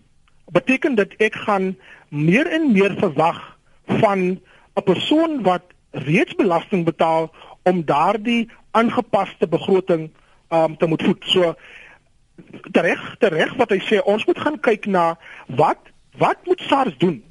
beteken 0.53 0.96
dit 0.96 1.12
ek 1.20 1.37
gaan 1.44 1.75
meer 2.09 2.48
en 2.48 2.72
meer 2.72 2.96
verwag 2.98 3.40
van 4.01 4.40
'n 4.77 4.85
persoon 4.85 5.42
wat 5.42 5.62
reeds 5.90 6.35
belasting 6.35 6.85
betaal 6.85 7.31
om 7.62 7.85
daardie 7.85 8.48
aangepaste 8.70 9.46
begroting 9.48 10.11
um 10.48 10.77
te 10.77 10.87
moet 10.87 11.03
voed. 11.03 11.25
So 11.25 11.55
reg, 12.72 13.16
reg 13.18 13.55
wat 13.57 13.70
hy 13.70 13.78
sê, 13.87 14.00
ons 14.05 14.24
moet 14.26 14.38
gaan 14.38 14.61
kyk 14.61 14.87
na 14.87 15.16
wat 15.46 15.90
wat 16.20 16.38
moet 16.44 16.61
SARS 16.68 16.96
doen 17.00 17.22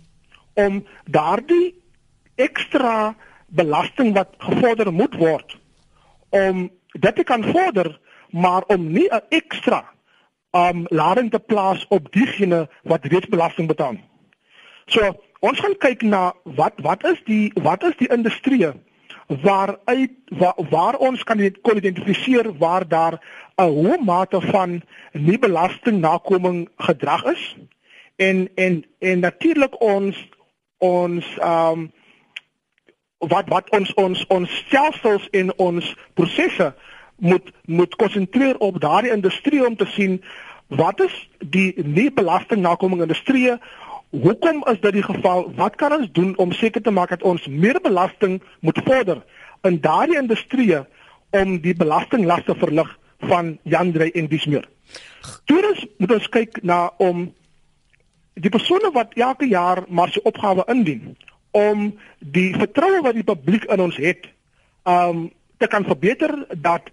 om 0.53 0.81
daardie 1.05 1.75
ekstra 2.35 3.15
belasting 3.47 4.13
wat 4.13 4.33
gevorder 4.37 4.91
moet 4.93 5.15
word 5.15 5.57
om 6.29 6.69
dit 6.93 7.15
te 7.15 7.23
kan 7.23 7.43
vorder 7.43 7.99
maar 8.31 8.63
om 8.67 8.91
nie 8.91 9.07
'n 9.11 9.21
ekstra 9.29 9.83
um 10.51 10.85
lading 10.89 11.31
te 11.31 11.39
plaas 11.39 11.85
op 11.87 12.11
diegene 12.11 12.69
wat 12.83 13.05
reeds 13.05 13.27
belasting 13.27 13.67
betaal. 13.67 13.95
So 14.85 15.13
ons 15.39 15.59
gaan 15.59 15.77
kyk 15.77 16.01
na 16.01 16.33
wat 16.43 16.73
wat 16.75 17.03
is 17.03 17.21
die 17.25 17.51
wat 17.63 17.83
is 17.83 17.95
die 17.97 18.11
industrie 18.11 18.71
waaruit 19.27 20.11
waar, 20.27 20.55
waar 20.69 20.95
ons 20.95 21.23
kan 21.23 21.55
kon 21.61 21.77
identifiseer 21.77 22.57
waar 22.57 22.87
daar 22.87 23.19
'n 23.57 23.69
hoë 23.69 24.03
mate 24.03 24.41
van 24.41 24.81
nie 25.11 25.39
belasting 25.39 25.99
nakoming 25.99 26.69
gedrag 26.77 27.23
is. 27.25 27.55
En 28.15 28.49
en 28.55 28.85
en 28.99 29.19
natuurlik 29.19 29.81
ons 29.81 30.29
ons 30.77 31.25
ehm 31.37 31.79
um, 31.79 31.91
wat 33.17 33.49
wat 33.49 33.69
ons 33.69 33.93
ons 33.93 34.25
ons 34.27 34.55
stelsels 34.65 35.29
en 35.29 35.57
ons 35.57 35.95
prosesse 36.13 36.73
moet 37.15 37.51
moet 37.65 37.95
konsentreer 37.95 38.57
op 38.57 38.79
daardie 38.81 39.11
industrie 39.11 39.65
om 39.65 39.75
te 39.75 39.85
sien 39.85 40.23
wat 40.67 40.99
is 40.99 41.29
die 41.39 41.73
nie 41.83 42.11
belasting 42.11 42.61
nakoming 42.61 43.01
industrie 43.01 43.57
Hoekom 44.11 44.65
is 44.67 44.79
dit 44.79 44.93
die 44.93 45.03
geval? 45.03 45.45
Wat 45.55 45.75
kan 45.79 45.93
ons 45.95 46.09
doen 46.11 46.33
om 46.37 46.51
seker 46.51 46.81
te 46.81 46.91
maak 46.91 47.09
dat 47.09 47.23
ons 47.23 47.47
meer 47.47 47.79
belasting 47.81 48.41
moet 48.59 48.79
vorder 48.83 49.21
in 49.63 49.79
daardie 49.79 50.17
industrie 50.19 50.75
om 51.31 51.59
die 51.63 51.75
belastinglaste 51.75 52.55
verlig 52.59 52.91
van 53.31 53.57
Jandrey 53.63 54.11
en 54.11 54.27
Dismeer? 54.27 54.67
Tweedens 55.47 55.85
moet 55.97 56.11
ons 56.11 56.29
kyk 56.29 56.59
na 56.61 56.89
om 56.97 57.29
die 58.33 58.51
persone 58.51 58.91
wat 58.91 59.15
elke 59.15 59.47
jaar 59.47 59.85
maar 59.87 60.11
sy 60.11 60.19
opgawe 60.27 60.67
indien 60.67 61.15
om 61.55 61.87
die 62.19 62.51
vertroue 62.55 62.99
wat 63.07 63.15
die 63.15 63.27
publiek 63.27 63.63
in 63.71 63.83
ons 63.83 63.95
het, 63.99 64.27
um 64.87 65.29
te 65.61 65.67
kan 65.69 65.85
verbeter 65.85 66.31
dat 66.57 66.87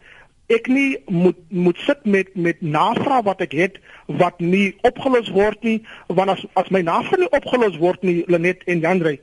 ek 0.49 0.69
nie 0.73 0.97
moet 1.07 1.37
moet 1.49 1.79
sit 1.85 2.05
met 2.05 2.29
met 2.35 2.61
navraag 2.61 3.25
wat 3.29 3.45
ek 3.45 3.53
het 3.53 3.79
wat 4.07 4.41
nie 4.41 4.77
opgelos 4.89 5.29
word 5.37 5.63
nie 5.63 5.79
want 6.07 6.31
as 6.31 6.47
as 6.53 6.73
my 6.75 6.81
navraag 6.81 7.21
nie 7.21 7.31
opgelos 7.41 7.77
word 7.77 8.03
nie 8.03 8.23
Lenet 8.27 8.65
en 8.65 8.81
Jandrey 8.81 9.21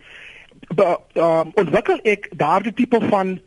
uh, 0.78 1.42
ontwikkel 1.54 2.00
ek 2.04 2.30
daardie 2.38 2.74
tipe 2.74 3.02
van 3.10 3.38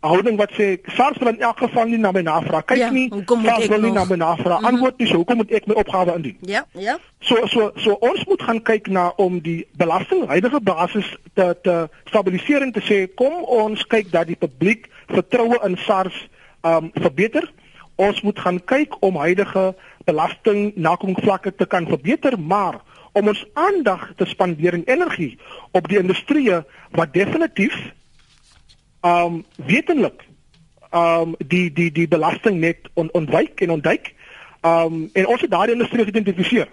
houding 0.00 0.36
wat 0.38 0.52
sê 0.54 0.78
SARS 0.94 1.18
wil 1.18 1.32
in 1.32 1.40
elk 1.42 1.58
geval 1.58 1.88
nie 1.90 1.98
na 1.98 2.12
my 2.14 2.22
navraag 2.22 2.66
kyk 2.70 2.78
ja, 2.78 2.90
nie 2.94 3.08
SARS 3.10 3.66
wil 3.66 3.82
nie 3.82 3.92
na 3.92 4.04
my 4.04 4.16
navraag 4.16 4.58
mm 4.58 4.64
-hmm. 4.64 4.70
antwoord 4.72 4.98
nie 4.98 5.06
so 5.06 5.16
hoekom 5.16 5.36
moet 5.36 5.50
ek 5.50 5.66
my 5.66 5.74
opgawe 5.74 6.14
indien? 6.14 6.36
Ja 6.40 6.66
ja. 6.72 6.98
So 7.18 7.46
so 7.46 7.70
so 7.74 7.92
ons 8.00 8.24
moet 8.24 8.42
gaan 8.42 8.62
kyk 8.62 8.86
na 8.86 9.12
om 9.16 9.40
die 9.40 9.66
belasting 9.72 10.26
huidige 10.26 10.60
basis 10.60 11.16
te 11.34 11.56
te 11.62 11.88
stabiliseer 12.04 12.62
en 12.62 12.72
te 12.72 12.80
sê 12.80 13.14
kom 13.14 13.42
ons 13.42 13.86
kyk 13.86 14.10
dat 14.10 14.26
die 14.26 14.36
publiek 14.36 14.88
vertroue 15.06 15.58
in 15.64 15.76
SARS 15.76 16.28
um 16.68 16.90
verbeter. 16.94 17.52
Ons 17.98 18.20
moet 18.22 18.38
gaan 18.38 18.60
kyk 18.64 18.96
om 19.02 19.16
huidige 19.16 19.74
belasting 20.06 20.72
nakomingsvlakke 20.76 21.54
te 21.54 21.66
kan 21.66 21.86
verbeter, 21.86 22.38
maar 22.38 22.80
om 23.12 23.28
ons 23.28 23.44
aandag 23.54 24.12
te 24.16 24.26
spandeer 24.26 24.78
en 24.78 24.84
energie 24.86 25.38
op 25.70 25.88
die 25.88 25.98
industrie 25.98 26.50
wat 26.90 27.12
definitief 27.12 27.76
um 29.02 29.44
wetenlik 29.66 30.26
um 30.94 31.34
die 31.38 31.68
die 31.72 31.90
die 31.92 32.08
belasting 32.08 32.60
net 32.60 32.88
on, 32.94 33.10
ontwyk 33.12 33.60
en 33.60 33.70
ontduik. 33.70 34.14
Um 34.62 35.08
en 35.12 35.26
ons 35.26 35.40
het 35.40 35.50
daardie 35.50 35.76
industrie 35.76 36.04
geïdentifiseer. 36.04 36.68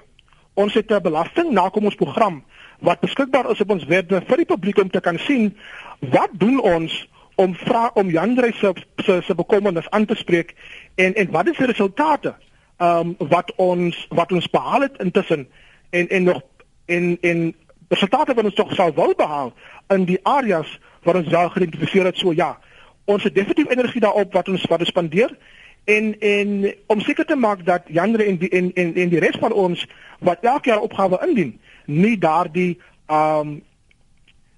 Ons 0.53 0.73
het 0.73 0.91
'n 0.91 1.01
belasting 1.01 1.51
nakomingsprogram 1.51 2.43
wat 2.79 2.99
beskikbaar 2.99 3.49
is 3.51 3.61
op 3.61 3.69
ons 3.69 3.85
webwerf 3.85 4.27
vir 4.27 4.37
die 4.37 4.45
publiek 4.45 4.77
om 4.77 4.89
te 4.89 4.99
kan 4.99 5.19
sien 5.19 5.57
wat 5.99 6.29
doen 6.31 6.61
ons 6.61 7.07
om 7.35 7.55
vra 7.55 7.91
om 7.93 8.09
Jandrey 8.09 8.51
se 8.51 8.73
se 8.95 9.21
se 9.25 9.35
bekommernis 9.35 9.89
aan 9.89 10.05
te 10.05 10.15
spreek 10.15 10.55
en 10.95 11.13
en 11.13 11.31
wat 11.31 11.47
is 11.47 11.57
die 11.57 11.65
resultate 11.65 12.35
ehm 12.77 13.15
um, 13.19 13.29
wat 13.29 13.53
ons 13.55 14.05
wat 14.09 14.31
ons 14.31 14.49
behaal 14.49 14.81
het 14.81 14.97
intussen 14.97 15.47
en 15.89 16.07
en 16.09 16.23
nog 16.23 16.41
en 16.85 17.17
en 17.21 17.55
resultate 17.87 18.33
wat 18.33 18.43
ons 18.43 18.53
tog 18.53 18.73
sou 18.75 18.91
wil 18.95 19.13
behaal 19.15 19.53
in 19.87 20.05
die 20.05 20.19
areas 20.23 20.79
wat 21.03 21.15
ons 21.15 21.27
wel 21.27 21.49
geïdentifiseer 21.49 22.05
het. 22.05 22.17
So 22.17 22.33
ja 22.33 22.57
ons 23.05 23.23
het 23.23 23.35
definitief 23.35 23.69
energie 23.69 24.01
daarop 24.01 24.33
wat 24.33 24.49
ons 24.49 24.65
wat 24.65 24.79
ons 24.79 24.89
spandeer 24.89 25.37
en 25.83 26.19
en 26.19 26.73
om 26.87 27.01
seker 27.01 27.25
te 27.25 27.35
maak 27.35 27.65
dat 27.65 27.83
Jandrey 27.87 28.27
en 28.27 28.73
en 28.73 28.95
en 28.95 29.09
die 29.09 29.19
res 29.19 29.37
van 29.39 29.53
ons 29.53 29.85
wat 30.19 30.41
elke 30.41 30.69
jaar 30.69 30.81
opgawe 30.81 31.21
indien 31.27 31.59
nie 31.85 32.17
daardie 32.17 32.79
ehm 33.05 33.39
um, 33.39 33.61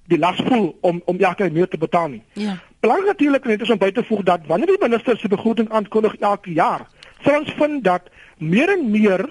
die 0.08 0.20
las 0.20 0.40
voel 0.48 0.78
om 0.82 1.02
om 1.06 1.20
elke 1.20 1.50
meer 1.52 1.68
te 1.68 1.78
betaal 1.78 2.08
nie. 2.08 2.24
Ja. 2.34 2.58
Belangrik 2.80 3.08
natuurlik 3.08 3.46
net 3.46 3.62
is 3.62 3.70
om 3.70 3.80
by 3.82 3.92
te 3.92 4.04
voeg 4.04 4.24
dat 4.24 4.46
wanneer 4.48 4.68
die 4.68 4.82
minister 4.88 5.18
se 5.18 5.28
begroting 5.28 5.70
aankondig 5.70 6.16
elke 6.20 6.54
jaar, 6.54 6.88
sal 7.26 7.40
ons 7.42 7.54
vind 7.60 7.84
dat 7.84 8.10
meer 8.38 8.72
en 8.78 8.90
meer 8.92 9.26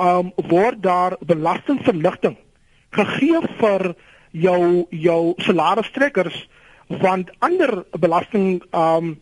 um 0.00 0.32
word 0.50 0.82
daar 0.82 1.16
belastingverligting 1.20 2.36
gegee 2.94 3.40
vir 3.60 3.94
jou 4.30 4.86
jou 4.90 5.34
salarisstrekkers 5.46 6.48
want 7.02 7.30
ander 7.38 7.84
belasting 7.98 8.62
um 8.70 9.14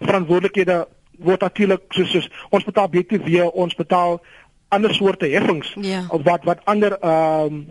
verantwoordelikhede 0.00 0.86
word 1.20 1.40
natuurlik 1.40 1.82
soos, 1.92 2.10
soos 2.10 2.28
ons 2.50 2.64
betaal 2.64 2.88
BTW, 2.88 3.48
ons 3.52 3.74
betaal 3.76 4.20
ander 4.68 4.94
soorte 4.94 5.28
heffings 5.28 5.72
ja. 5.80 6.04
wat 6.24 6.44
wat 6.48 6.64
ander 6.64 6.96
um 7.04 7.64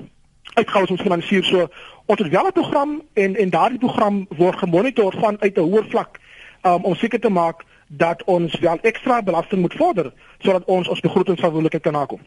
uitgawes 0.53 0.91
ons 0.91 1.01
finansier 1.01 1.43
so 1.43 1.67
ons 2.05 2.19
het 2.19 2.29
wel 2.29 2.47
'n 2.47 2.51
program 2.51 3.01
en 3.13 3.35
en 3.35 3.49
daardie 3.49 3.79
program 3.79 4.25
word 4.37 4.57
gemonitor 4.57 5.13
van 5.19 5.37
uit 5.39 5.57
'n 5.57 5.61
hoër 5.61 5.85
vlak 5.89 6.19
um, 6.63 6.83
om 6.83 6.95
seker 6.95 7.19
te 7.19 7.29
maak 7.29 7.63
dat 7.87 8.23
ons 8.23 8.59
wel 8.59 8.77
ekstra 8.81 9.21
belasting 9.21 9.61
moet 9.61 9.73
vorder 9.73 10.13
sodat 10.39 10.65
ons 10.65 10.87
ons 10.87 10.99
begrotingsverantwoordelikheid 10.99 11.83
kan 11.83 11.93
nakom. 11.93 12.19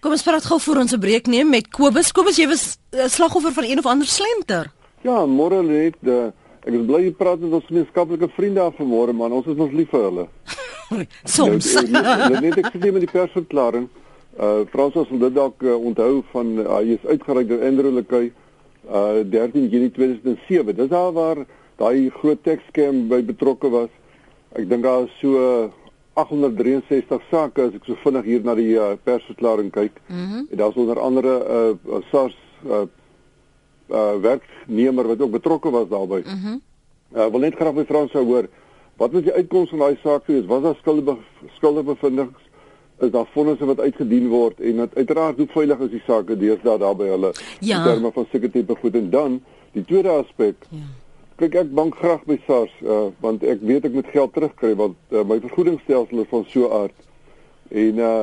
Kom 0.00 0.10
ons 0.16 0.22
praat 0.22 0.44
gou 0.44 0.60
voor 0.60 0.76
ons 0.76 0.92
'n 0.92 0.98
breek 0.98 1.26
neem 1.26 1.48
met 1.48 1.68
Kobus. 1.68 2.12
Kobus, 2.12 2.36
jy 2.36 2.48
was 2.48 2.78
'n 2.92 2.96
uh, 2.96 3.06
slagoffer 3.06 3.52
van 3.52 3.64
een 3.64 3.78
of 3.78 3.86
ander 3.86 4.06
slenter. 4.06 4.72
Ja, 5.02 5.26
môre 5.26 5.62
net 5.62 5.94
de 6.00 6.32
ek 6.66 6.74
is 6.74 6.86
bly 6.86 7.02
jy 7.04 7.12
praat 7.12 7.40
met 7.40 7.52
ons 7.52 7.64
gemeenskaplike 7.66 8.28
vriende 8.28 8.60
af 8.60 8.74
vanmôre 8.74 9.12
man. 9.12 9.32
Ons 9.32 9.46
is 9.46 9.56
ons 9.56 9.72
lief 9.72 9.88
vir 9.90 10.00
hulle. 10.00 10.28
Soms. 11.24 11.74
Nou, 11.88 12.40
net 12.40 12.58
ek 12.58 12.72
sê 12.72 12.92
met 12.92 13.00
die 13.00 13.12
persverklaring 13.12 13.88
Uh 14.38 14.60
Fransos 14.70 15.08
wil 15.08 15.18
dit 15.18 15.34
dalk 15.34 15.62
uh, 15.62 15.74
onthou 15.74 16.22
van 16.30 16.46
uh, 16.58 16.76
hy 16.76 16.94
is 16.94 17.06
uitgereik 17.06 17.48
deur 17.48 17.64
Andrew 17.66 17.92
Lekay 17.94 18.32
uh 18.86 19.24
13 19.26 19.68
Junie 19.68 19.90
2007. 19.90 20.74
Dis 20.76 20.88
daar 20.88 21.12
waar 21.12 21.42
daai 21.76 22.10
groot 22.10 22.42
tekskem 22.42 23.08
by 23.08 23.22
betrokke 23.24 23.70
was. 23.70 23.90
Ek 24.54 24.68
dink 24.70 24.86
daar 24.86 25.08
is 25.08 25.16
so 25.18 25.72
863 26.14 27.26
sake 27.30 27.62
as 27.62 27.74
ek 27.74 27.86
so 27.88 27.98
vinnig 28.04 28.24
hier 28.28 28.46
na 28.46 28.54
die 28.54 28.74
uh, 28.78 28.92
persverklaring 29.04 29.70
kyk. 29.74 29.98
Mm 30.06 30.26
-hmm. 30.26 30.46
En 30.50 30.56
daar's 30.56 30.78
onder 30.78 31.00
andere 31.00 31.32
'n 31.38 31.78
uh, 31.90 32.02
SARS 32.10 32.36
uh 32.66 32.86
uh 33.90 34.14
werknemer 34.22 35.06
wat 35.06 35.20
ook 35.20 35.30
betrokke 35.30 35.70
was 35.70 35.88
daarbey. 35.88 36.22
Mhm. 36.22 36.46
Mm 36.46 36.60
uh 37.14 37.26
wil 37.26 37.40
net 37.40 37.54
graag 37.54 37.74
my 37.74 37.84
Frans 37.84 38.10
sou 38.10 38.24
hoor. 38.24 38.46
Wat 38.96 39.12
was 39.12 39.22
die 39.22 39.32
uitkoms 39.32 39.68
van 39.68 39.78
daai 39.78 39.98
saak 40.02 40.24
gewees? 40.24 40.46
Was 40.46 40.62
daar 40.62 40.76
skuldige 40.76 41.16
skuldige 41.56 41.84
bevindings? 41.84 42.49
Is 43.00 43.10
daar 43.10 43.28
fondse 43.32 43.64
wat 43.64 43.80
uitgedien 43.80 44.28
word 44.28 44.60
en 44.60 44.82
dit 44.82 44.96
uiteraard 44.96 45.36
hoe 45.36 45.46
veilig 45.54 45.84
is 45.86 45.92
die 45.94 46.02
sake 46.06 46.36
deesdae 46.36 46.78
daar 46.78 46.96
by 46.96 47.08
hulle 47.12 47.32
ja. 47.60 47.78
in 47.78 47.86
terme 47.88 48.12
van 48.16 48.26
sulke 48.32 48.50
tipe 48.50 48.76
goed 48.82 48.98
en 49.00 49.10
dan 49.10 49.38
die 49.76 49.84
tweede 49.84 50.12
aspek 50.22 50.66
ja. 50.70 50.88
kyk 51.40 51.56
ek 51.62 51.72
bank 51.78 51.96
graag 52.02 52.26
by 52.28 52.36
SARS 52.46 52.74
uh, 52.84 53.06
want 53.24 53.46
ek 53.46 53.64
weet 53.70 53.88
ek 53.88 53.96
moet 53.96 54.12
geld 54.12 54.34
terugkry 54.36 54.74
want 54.82 54.98
uh, 55.14 55.24
my 55.24 55.40
vergoedingsstelsel 55.46 56.24
is 56.24 56.30
van 56.34 56.44
so 56.52 56.68
aard 56.82 57.08
en 57.70 58.04
uh 58.10 58.20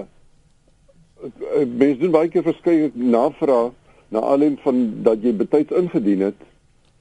mens 1.66 1.98
doen 1.98 2.12
baie 2.14 2.30
keer 2.30 2.44
verskeie 2.46 2.92
navrae 2.94 3.72
na 4.14 4.22
alleen 4.22 4.60
van 4.62 4.84
dat 5.04 5.24
jy 5.26 5.32
betyds 5.34 5.74
ingedien 5.74 6.22
het 6.28 6.44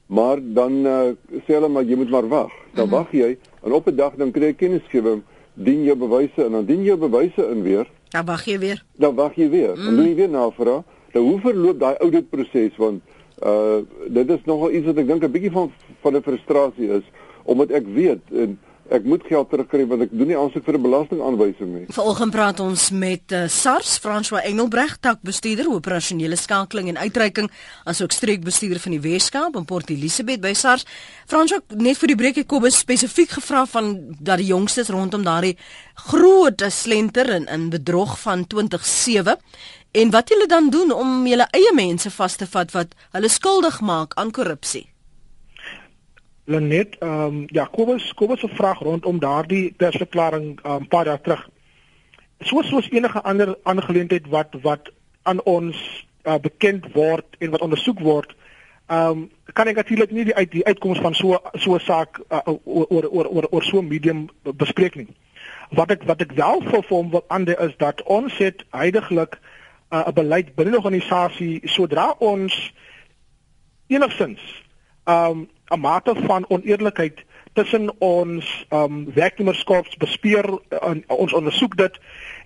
maar 0.07 0.41
dan 0.41 0.79
uh, 0.87 1.11
sê 1.45 1.57
hulle 1.57 1.69
maar 1.69 1.85
jy 1.85 1.99
moet 1.99 2.09
maar 2.09 2.27
wag 2.31 2.53
dan 2.73 2.87
mm 2.87 2.93
-hmm. 2.93 2.97
wag 2.97 3.11
jy 3.11 3.37
en 3.63 3.71
op 3.77 3.87
'n 3.87 3.95
dag 3.95 4.15
dan 4.15 4.31
kry 4.31 4.49
jy 4.49 4.53
kennisgewing 4.53 5.21
dien 5.57 5.83
jou 5.83 5.95
bewyse 5.97 6.43
en 6.43 6.51
dan 6.51 6.65
dien 6.65 6.83
jy 6.85 6.97
bewyse 6.97 7.49
in 7.49 7.63
weer. 7.65 7.89
Dan 8.13 8.25
wag 8.25 8.45
jy 8.45 8.59
weer. 8.61 8.83
Dan 8.95 9.15
wag 9.15 9.35
jy 9.35 9.49
weer. 9.49 9.73
Mm. 9.75 9.83
Dan 9.83 9.95
doen 9.95 10.09
jy 10.09 10.15
weer 10.15 10.29
navraag. 10.29 10.83
Nou 11.13 11.23
hoe 11.25 11.39
verloop 11.41 11.79
daai 11.79 11.95
audit 11.97 12.29
proses 12.29 12.75
want 12.77 13.01
uh 13.45 13.81
dit 14.09 14.29
is 14.33 14.45
nogal 14.45 14.71
iets 14.73 14.85
wat 14.89 14.97
ek 14.97 15.07
dink 15.07 15.23
'n 15.23 15.31
bietjie 15.31 15.51
van 15.51 15.71
van 16.01 16.15
'n 16.15 16.21
frustrasie 16.21 16.89
is 16.89 17.05
omdat 17.43 17.69
ek 17.69 17.85
weet 17.93 18.21
en 18.33 18.59
ek 18.93 19.05
moet 19.07 19.23
geld 19.27 19.49
terugkry 19.49 19.85
want 19.89 20.05
ek 20.07 20.13
doen 20.13 20.29
nie 20.31 20.37
aansoek 20.37 20.65
vir 20.65 20.77
'n 20.77 20.81
belastingaanwysing 20.81 21.69
nie. 21.73 21.85
Vanoggend 21.95 22.31
praat 22.31 22.59
ons 22.59 22.89
met 22.91 23.31
uh, 23.31 23.47
SARS 23.47 23.97
François 23.99 24.43
Engelbrecht, 24.43 25.01
takbestuurder 25.01 25.69
operasionele 25.69 26.35
skakeling 26.35 26.89
en 26.89 26.97
uitreiking 26.97 27.51
asook 27.85 28.11
streekbestuurder 28.11 28.79
van 28.79 28.91
die 28.91 29.01
Weskaap 29.01 29.55
in 29.55 29.65
Port 29.65 29.89
Elizabeth 29.89 30.41
by 30.41 30.53
SARS. 30.53 30.85
François, 31.25 31.61
net 31.75 31.97
vir 31.97 32.07
die 32.07 32.19
breek 32.19 32.37
ek 32.37 32.47
kom 32.47 32.65
spesifiek 32.69 33.29
gevra 33.29 33.65
van 33.65 34.15
dat 34.19 34.37
die 34.37 34.51
jongstes 34.51 34.89
rondom 34.89 35.23
daardie 35.23 35.57
groot 36.09 36.61
slenter 36.69 37.29
in 37.29 37.47
in 37.47 37.69
bedrog 37.69 38.19
van 38.19 38.47
2007 38.47 39.37
en 39.91 40.11
wat 40.11 40.29
julle 40.29 40.47
dan 40.47 40.69
doen 40.69 40.91
om 40.91 41.25
julle 41.27 41.47
eie 41.51 41.73
mense 41.73 42.09
vas 42.11 42.35
te 42.35 42.45
vat 42.45 42.71
wat 42.71 42.93
hulle 43.11 43.29
skuldig 43.29 43.81
maak 43.81 44.13
aan 44.15 44.31
korrupsie. 44.31 44.87
Lenet, 46.49 46.95
ehm 46.99 47.23
um, 47.23 47.43
ja, 47.47 47.65
Kobus, 47.65 48.13
Kobus 48.13 48.39
se 48.39 48.47
vraag 48.47 48.79
rondom 48.79 49.19
daardie 49.19 49.73
persverklaring 49.77 50.59
'n 50.63 50.71
um, 50.71 50.87
paar 50.87 51.03
dae 51.05 51.21
terug. 51.21 51.49
Soos 52.39 52.67
soos 52.67 52.89
enige 52.89 53.21
ander 53.21 53.57
aangeleentheid 53.63 54.27
wat 54.27 54.55
wat 54.61 54.91
aan 55.23 55.43
ons 55.43 56.07
uh, 56.23 56.35
bekend 56.39 56.85
word 56.93 57.25
en 57.37 57.49
wat 57.49 57.61
ondersoek 57.61 57.99
word, 57.99 58.35
ehm 58.87 59.09
um, 59.09 59.31
kan 59.53 59.67
ek 59.67 59.75
natuurlik 59.75 60.11
nie 60.11 60.23
die 60.23 60.35
uit 60.35 60.51
die 60.51 60.65
uitkoms 60.65 60.99
van 60.99 61.13
so 61.13 61.41
so 61.53 61.75
'n 61.75 61.79
saak 61.79 62.19
uh, 62.29 62.39
oor 62.63 63.07
oor 63.11 63.27
oor 63.27 63.47
oor 63.49 63.63
so 63.63 63.81
'n 63.81 63.87
medium 63.87 64.29
bespreek 64.43 64.95
nie. 64.95 65.07
Wat 65.69 65.91
ek 65.91 66.03
wat 66.03 66.21
ek 66.21 66.31
wel 66.31 66.61
vir 66.61 66.83
hom 66.87 67.09
wil 67.09 67.25
aandui 67.27 67.55
is 67.59 67.75
dat 67.77 68.03
ons 68.03 68.37
het 68.37 68.63
heidaglik 68.71 69.35
uh, 69.35 69.99
'n 69.99 70.09
uh, 70.09 70.13
beleid 70.13 70.55
binne 70.55 70.71
die 70.71 70.79
organisasie 70.79 71.61
sodra 71.65 72.15
ons 72.19 72.73
enigsins 73.87 74.39
ehm 74.39 74.66
um, 75.07 75.49
'n 75.69 75.79
mate 75.79 76.15
van 76.25 76.45
oneerlikheid 76.47 77.25
tussen 77.53 78.01
ons 78.01 78.65
um, 78.69 79.13
werknemerskaps 79.13 79.97
bespeer 79.97 80.45
uh, 80.69 80.91
ons 81.07 81.33
ondersoek 81.33 81.77
dit 81.77 81.99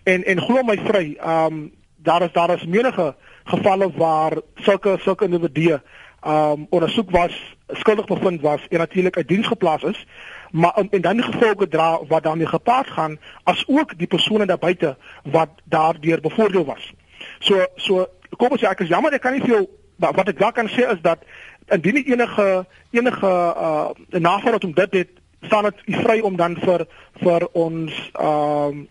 en 0.03 0.23
en 0.23 0.41
glo 0.41 0.63
my 0.63 0.77
vry 0.77 1.17
um, 1.25 1.71
daar 1.95 2.21
is 2.21 2.31
daar 2.31 2.53
is 2.53 2.65
menige 2.65 3.15
gevalle 3.43 3.91
waar 3.91 4.37
sulke 4.55 4.97
sulke 4.99 5.25
individue 5.25 5.81
um, 6.27 6.67
ondersoek 6.69 7.11
was 7.11 7.55
skuldig 7.67 8.05
bevind 8.05 8.41
was 8.41 8.67
en 8.69 8.77
natuurlik 8.77 9.17
uit 9.17 9.27
diens 9.27 9.47
geplaas 9.47 9.83
is 9.83 10.05
maar 10.51 10.77
um, 10.79 10.87
en 10.91 11.01
dan 11.01 11.15
die 11.15 11.25
gevolge 11.25 11.67
dra 11.67 11.99
wat 12.07 12.23
daarmee 12.23 12.47
gepaard 12.47 12.87
gaan 12.87 13.19
as 13.43 13.63
ook 13.67 13.97
die 13.97 14.07
persone 14.07 14.45
daar 14.45 14.57
buite 14.57 14.97
wat 15.23 15.49
daardeur 15.63 16.21
bevoordeel 16.21 16.65
was. 16.65 16.93
So 17.39 17.65
so 17.75 18.07
kom 18.37 18.51
ons 18.51 18.61
sê 18.61 18.67
ek 18.69 18.83
is 18.85 18.91
jammer 18.91 19.13
ek 19.13 19.21
kan 19.21 19.37
nie 19.37 19.45
veel 19.45 19.69
wat 20.01 20.27
ek 20.27 20.39
wel 20.39 20.51
kan 20.51 20.69
sê 20.69 20.87
is 20.89 21.01
dat 21.01 21.23
indien 21.71 22.03
enige 22.03 22.65
enige 22.91 23.31
uh 23.65 23.89
navraag 24.19 24.63
om 24.67 24.73
dit 24.73 24.91
het 24.91 25.09
staan 25.41 25.63
dit 25.63 25.99
vry 26.03 26.19
om 26.19 26.35
dan 26.35 26.57
vir 26.59 26.87
vir 27.23 27.47
ons 27.51 28.09
ehm 28.13 28.67
um, 28.67 28.87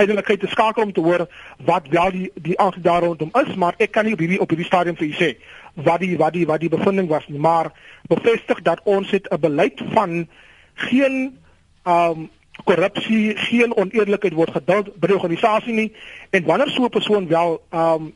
eintlik 0.00 0.40
te 0.40 0.48
skakel 0.48 0.82
om 0.82 0.92
te 0.92 1.00
hoor 1.00 1.26
wat 1.64 1.88
wel 1.92 2.10
die 2.10 2.30
die 2.34 2.58
aandag 2.58 2.80
daar 2.80 3.02
rondom 3.02 3.30
is 3.42 3.54
maar 3.54 3.74
ek 3.76 3.90
kan 3.92 4.04
nie 4.04 4.12
op 4.16 4.22
hierdie 4.24 4.40
op 4.40 4.48
hierdie 4.48 4.66
stadium 4.66 4.96
vir 4.96 5.06
u 5.06 5.12
sê 5.12 5.34
wat 5.74 6.00
die 6.00 6.16
wat 6.16 6.32
die 6.32 6.46
wat 6.46 6.60
die 6.60 6.68
bevinding 6.68 7.08
was 7.08 7.26
nie. 7.28 7.38
Maar 7.38 7.72
bevestig 8.08 8.62
dat 8.62 8.80
ons 8.84 9.10
het 9.10 9.28
'n 9.30 9.40
beleid 9.40 9.82
van 9.92 10.28
geen 10.74 11.38
ehm 11.82 12.10
um, 12.10 12.30
korrupsie 12.64 13.36
geen 13.36 13.76
oneerlikheid 13.76 14.32
word 14.32 14.50
geduld 14.50 15.00
by 15.00 15.06
die 15.06 15.16
organisasie 15.16 15.72
nie. 15.72 15.92
En 16.30 16.44
wanneer 16.44 16.68
so 16.68 16.84
'n 16.84 16.88
persoon 16.88 17.28
wel 17.28 17.62
ehm 17.70 17.92
um, 17.92 18.14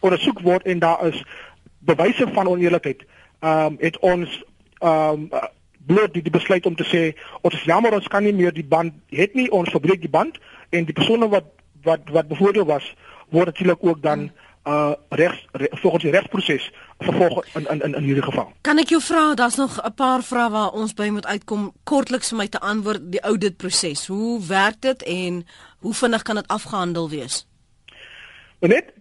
ondersoek 0.00 0.40
word 0.40 0.62
en 0.62 0.78
daar 0.78 1.06
is 1.06 1.24
bewyse 1.78 2.26
van 2.32 2.46
oneerlikheid 2.46 3.04
um, 3.42 3.76
het 3.80 3.98
ons 3.98 4.38
ehm 4.80 5.28
um, 5.30 5.50
bloot 5.86 6.12
die, 6.14 6.22
die 6.22 6.30
besluit 6.30 6.66
om 6.66 6.76
te 6.78 6.86
sê 6.86 7.00
ons 7.40 7.54
is 7.54 7.64
jammer 7.66 7.94
ons 7.94 8.06
kan 8.06 8.22
nie 8.22 8.34
meer 8.34 8.54
die 8.54 8.66
band 8.66 8.94
het 9.10 9.34
nie 9.34 9.48
ons 9.50 9.70
verbreek 9.74 10.00
die 10.00 10.10
band 10.10 10.38
en 10.70 10.86
die 10.86 10.94
persone 10.94 11.28
wat 11.28 11.48
wat 11.82 12.10
wat 12.14 12.28
bevoordeel 12.30 12.68
was 12.68 12.86
word 13.34 13.50
natuurlik 13.50 13.82
ook 13.82 14.02
dan 14.02 14.30
uh 14.66 14.92
regs 15.08 15.46
re, 15.52 15.68
volgens 15.70 16.02
die 16.02 16.12
regsproses 16.12 16.70
vervolg 16.98 17.44
in 17.54 17.66
in 17.66 17.80
in 17.80 17.94
in 17.94 18.02
hierdie 18.02 18.22
geval. 18.22 18.52
Kan 18.60 18.78
ek 18.78 18.92
jou 18.94 19.00
vra, 19.02 19.34
daar's 19.34 19.56
nog 19.56 19.80
'n 19.82 19.94
paar 19.94 20.22
vrae 20.22 20.50
waar 20.50 20.70
ons 20.70 20.94
by 20.94 21.08
moet 21.08 21.26
uitkom 21.26 21.72
kortliks 21.84 22.28
vir 22.28 22.38
my 22.38 22.48
te 22.48 22.60
antwoord 22.60 23.12
die 23.12 23.20
audit 23.20 23.56
proses. 23.56 24.06
Hoe 24.06 24.46
werk 24.46 24.80
dit 24.80 25.02
en 25.02 25.46
hoe 25.78 25.94
vinnig 25.94 26.22
kan 26.22 26.34
dit 26.34 26.48
afgehandel 26.48 27.08
wees? 27.08 27.46
Net 28.60 28.92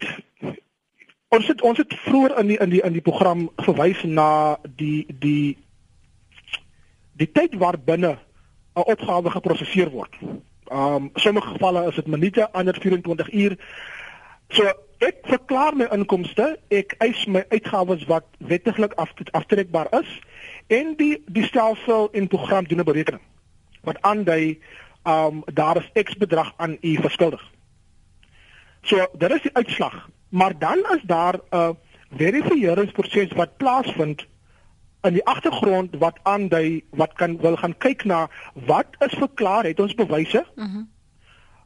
ons 1.31 1.47
het 1.47 1.61
ons 1.61 1.77
het 1.79 1.93
vroeër 2.05 2.33
in 2.41 2.49
die 2.51 2.57
in 2.59 2.71
die 2.73 2.81
in 2.83 2.95
die 2.97 3.03
program 3.03 3.45
verwys 3.63 4.03
na 4.03 4.57
die 4.75 5.05
die 5.23 5.57
die 7.15 7.29
tyd 7.31 7.55
waarbinne 7.61 8.17
'n 8.75 8.87
opgawe 8.93 9.31
geproseseer 9.31 9.89
word. 9.89 10.15
Um 10.71 11.09
sommige 11.15 11.47
gevalle 11.47 11.87
is 11.87 11.95
dit 11.95 12.07
minute, 12.07 12.51
ander 12.51 12.75
24 12.75 13.33
uur. 13.33 13.57
So 14.49 14.63
ek 14.99 15.17
verklaar 15.23 15.75
my 15.75 15.87
inkomste, 15.91 16.59
ek 16.69 16.95
eis 16.99 17.25
my 17.25 17.45
uitgawes 17.49 18.05
wat 18.05 18.25
wettiglik 18.37 18.93
af, 18.93 19.13
aftrekbaar 19.31 19.87
is 20.01 20.19
en 20.67 20.95
die 20.95 21.23
die 21.27 21.43
stelsel 21.43 22.09
in 22.11 22.27
program 22.27 22.63
doen 22.63 22.79
'n 22.79 22.83
berekening 22.83 23.23
wat 23.83 24.01
aandui 24.01 24.59
um 25.03 25.43
daar 25.53 25.77
is 25.77 26.03
X 26.03 26.15
bedrag 26.15 26.53
aan 26.57 26.77
u 26.81 26.95
verskuldig. 26.95 27.51
So 28.81 29.07
dit 29.13 29.31
is 29.31 29.41
die 29.41 29.55
uitslag 29.55 30.09
maar 30.31 30.57
dan 30.59 30.77
is 30.95 31.03
daar 31.03 31.35
'n 31.49 31.77
verifieringsproses 32.15 33.31
wat 33.31 33.57
plaasvind 33.57 34.25
in 35.01 35.13
die 35.13 35.25
agtergrond 35.25 35.95
wat 35.97 36.19
aandui 36.23 36.83
wat 36.89 37.13
kan 37.13 37.37
wil 37.37 37.55
gaan 37.55 37.77
kyk 37.77 38.03
na 38.03 38.29
wat 38.53 38.87
is 38.99 39.13
verklaar 39.17 39.63
het 39.63 39.79
ons 39.79 39.93
bewyse 39.93 40.45
uh 40.55 40.63
mhm. 40.65 40.83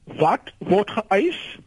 wat 0.06 0.54
word 0.58 0.90
geëis 0.90 1.60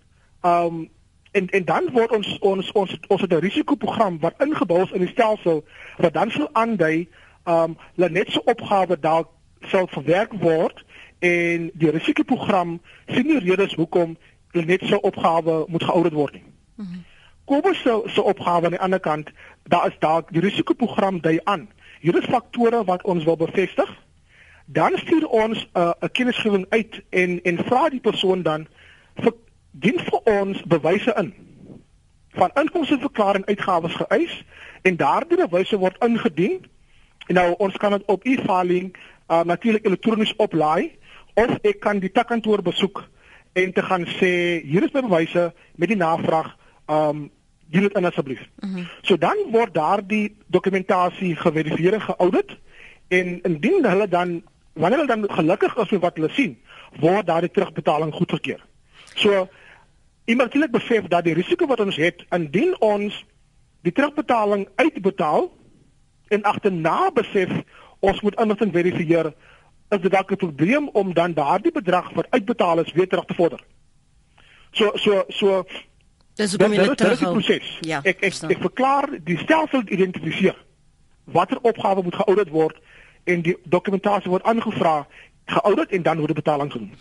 um 0.43 0.89
en 1.31 1.49
en 1.49 1.65
dan 1.65 1.91
word 1.93 2.11
ons 2.11 2.39
ons 2.39 2.73
ons 2.73 2.99
ons 3.09 3.21
het 3.21 3.33
'n 3.33 3.45
risikoprogram 3.47 4.19
wat 4.21 4.35
ingebou 4.39 4.83
is 4.83 4.91
in 4.91 5.05
die 5.05 5.15
stelsel 5.15 5.65
wat 5.97 6.13
dan 6.13 6.31
sou 6.31 6.49
aandui 6.53 7.09
um 7.45 7.77
dat 7.95 8.11
net 8.11 8.31
so 8.31 8.41
opgawe 8.45 8.99
dalk 9.01 9.29
sal 9.61 9.87
verwerk 9.87 10.33
word 10.33 10.85
en 11.19 11.71
die 11.75 11.91
risikoprogram 11.91 12.81
sien 13.07 13.27
nie 13.27 13.39
redes 13.39 13.75
hoekom 13.75 14.17
net 14.53 14.83
so 14.83 14.97
opgawe 14.97 15.65
moet 15.69 15.85
geaudit 15.85 16.13
word 16.13 16.33
nie. 16.33 16.45
Mhm. 16.79 17.03
Kobus 17.45 17.81
se 17.83 18.03
se 18.07 18.23
opgawe 18.23 18.65
aan 18.65 18.77
die 18.77 18.81
ander 18.81 19.01
kant, 19.01 19.31
daar 19.63 19.87
is 19.87 19.99
dalk 19.99 20.33
die 20.33 20.41
risikoprogram 20.41 21.21
dui 21.21 21.41
aan. 21.45 21.69
Hier 22.01 22.19
is 22.19 22.29
faktore 22.31 22.85
wat 22.85 23.03
ons 23.03 23.25
wil 23.25 23.37
bevestig. 23.37 23.91
Dan 24.67 24.99
stuur 24.99 25.27
ons 25.27 25.67
'n 25.73 25.79
uh, 25.79 25.91
kennisgewing 26.13 26.67
uit 26.69 27.03
en 27.11 27.43
en 27.43 27.65
vra 27.65 27.89
die 27.89 28.01
persoon 28.01 28.43
dan 28.43 28.67
vir 29.15 29.33
dien 29.71 29.99
vir 29.99 30.21
ons 30.41 30.63
bewyse 30.63 31.15
in 31.17 31.35
van 32.29 32.51
inkomsteverklaring 32.55 33.45
uitgawes 33.45 33.95
geëis 33.95 34.45
en 34.83 34.97
daardie 34.97 35.47
bewyse 35.47 35.77
word 35.77 36.05
ingedien. 36.05 36.67
En 37.27 37.35
nou 37.35 37.55
ons 37.59 37.77
kan 37.77 37.91
dit 37.91 38.05
op 38.07 38.25
e-filing 38.25 38.97
uh, 39.29 39.43
natuurlik 39.43 39.87
elektronies 39.87 40.37
oplaai 40.37 40.93
of 41.35 41.59
ek 41.63 41.81
kan 41.81 41.99
die 41.99 42.13
takkantoor 42.13 42.63
besoek 42.63 43.09
en 43.53 43.73
te 43.73 43.83
gaan 43.83 44.07
sê 44.07 44.63
hier 44.63 44.85
is 44.85 44.93
my 44.93 45.01
bewyse 45.01 45.53
met 45.75 45.89
die 45.89 45.97
navraag 45.97 46.58
um 46.91 47.31
doen 47.71 47.83
dit 47.83 47.95
in 47.95 48.05
asseblief. 48.05 48.49
Mm 48.59 48.75
-hmm. 48.75 48.89
So 49.03 49.19
dan 49.19 49.37
word 49.51 49.75
daardie 49.75 50.37
dokumentasie 50.47 51.37
geverifieer 51.37 51.93
en 51.93 52.01
geaudit 52.01 52.57
en 53.09 53.43
indien 53.43 53.85
hulle 53.85 54.09
dan 54.09 54.43
wanneer 54.73 54.99
hulle 54.99 55.17
dan 55.17 55.31
gelukkig 55.31 55.77
is 55.77 55.91
met 55.91 56.01
wat 56.01 56.17
hulle 56.17 56.31
sien, 56.31 56.59
word 57.01 57.27
daardie 57.27 57.51
terugbetaling 57.51 58.15
goedgekeur. 58.15 58.65
So 59.15 59.49
iemand 60.25 60.55
moet 60.55 60.71
besef 60.71 61.07
dat 61.07 61.25
die 61.25 61.35
risiko 61.35 61.67
wat 61.67 61.81
ons 61.81 61.97
het 61.97 62.25
indien 62.31 62.81
ons 62.81 63.25
die 63.81 63.93
terugbetaling 63.93 64.69
uitbetaal 64.75 65.53
en 66.29 66.43
agterna 66.43 67.11
besef 67.11 67.51
ons 67.99 68.21
moet 68.21 68.41
inligting 68.41 68.73
verifieer 68.73 69.33
is 69.89 70.01
dit 70.01 70.13
dalk 70.13 70.31
'n 70.31 70.37
probleem 70.37 70.89
om 70.89 71.15
dan 71.15 71.33
daardie 71.33 71.73
bedrag 71.73 72.13
wat 72.13 72.31
uitbetaal 72.31 72.79
is 72.79 72.93
weer 72.93 73.09
terug 73.09 73.25
te 73.25 73.35
vorder. 73.35 73.61
So 74.71 74.91
so 74.95 75.25
so 75.29 75.65
Dis 76.39 76.55
hoekom 76.55 76.75
jy 76.77 76.87
dit 76.87 77.01
terughou. 77.01 77.61
Ja. 77.87 78.01
Ek 78.07 78.23
ek, 78.23 78.37
ek 78.47 78.61
verklaar 78.63 79.11
die 79.27 79.39
stelsel 79.43 79.83
identifiseer 79.91 80.57
watter 81.35 81.59
opgawe 81.67 82.03
moet 82.03 82.17
geaudit 82.17 82.53
word 82.55 82.77
en 83.29 83.43
die 83.45 83.57
dokumentasie 83.69 84.31
word 84.33 84.47
aangevra 84.49 85.03
geaudit 85.49 85.93
en 85.97 86.05
dan 86.05 86.21
word 86.21 86.33
die 86.33 86.39
betaling 86.39 86.71
gedoen. 86.73 86.93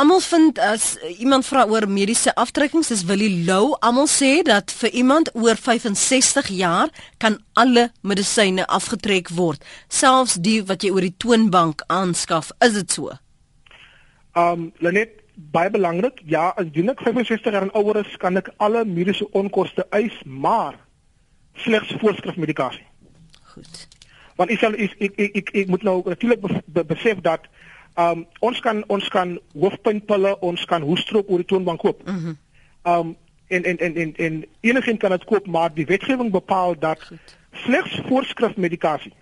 Almal 0.00 0.20
vind 0.24 0.60
as 0.60 0.94
iemand 1.16 1.46
vra 1.48 1.64
oor 1.68 1.86
mediese 1.88 2.34
aftrekkings, 2.40 2.92
dis 2.92 3.04
Willie 3.08 3.44
Lou, 3.48 3.72
almal 3.80 4.08
sê 4.12 4.42
dat 4.46 4.72
vir 4.82 4.92
iemand 5.02 5.32
oor 5.34 5.56
65 5.60 6.52
jaar 6.54 6.92
kan 7.18 7.40
alle 7.60 7.88
medisyne 8.02 8.66
afgetrek 8.68 9.32
word, 9.34 9.64
selfs 9.88 10.36
die 10.36 10.60
wat 10.68 10.84
jy 10.84 10.92
oor 10.94 11.08
die 11.08 11.16
toonbank 11.18 11.84
aanskaf. 11.88 12.52
Is 12.64 12.76
dit 12.78 12.98
so? 13.00 13.16
Um 14.38 14.70
Lenet 14.84 15.23
baie 15.34 15.70
belangrik. 15.70 16.20
Ja, 16.24 16.54
jy 16.72 16.82
net 16.82 17.00
65 17.02 17.52
jaar 17.52 17.62
en 17.62 17.74
ouer 17.74 17.96
is, 18.04 18.16
kan 18.16 18.36
ek 18.36 18.52
alle 18.56 18.84
mediese 18.84 19.26
onkoste 19.32 19.86
eis, 19.90 20.14
maar 20.24 20.78
slegs 21.54 21.94
voorskrifmedikasie. 22.00 22.86
Goed. 23.54 23.88
Want 24.36 24.50
ek 24.50 24.58
sal 24.58 24.74
ek 24.74 24.94
ek 24.98 25.18
ek, 25.18 25.36
ek, 25.40 25.52
ek 25.62 25.70
moet 25.70 25.82
nou 25.86 26.00
natuurlik 26.06 26.42
besef 26.90 27.20
dat 27.22 27.46
um 28.00 28.24
ons 28.42 28.58
kan 28.60 28.82
ons 28.90 29.08
kan 29.08 29.36
hoofpynpille, 29.54 30.38
ons 30.42 30.64
kan 30.70 30.82
hoestroop 30.82 31.30
oor 31.30 31.42
die 31.42 31.50
toonbank 31.50 31.80
koop. 31.80 32.02
Mhm. 32.06 32.24
Mm 32.24 32.40
um 32.84 33.16
en 33.46 33.62
en 33.62 33.76
en 33.78 33.94
en 33.94 34.14
en 34.16 34.44
enigiemand 34.60 34.98
kan 34.98 35.10
dit 35.10 35.24
koop, 35.24 35.46
maar 35.46 35.74
die 35.74 35.86
wetgewing 35.86 36.30
bepaal 36.32 36.78
dat 36.78 37.02
Goed. 37.02 37.36
slegs 37.52 38.00
voorskrifmedikasie 38.08 39.12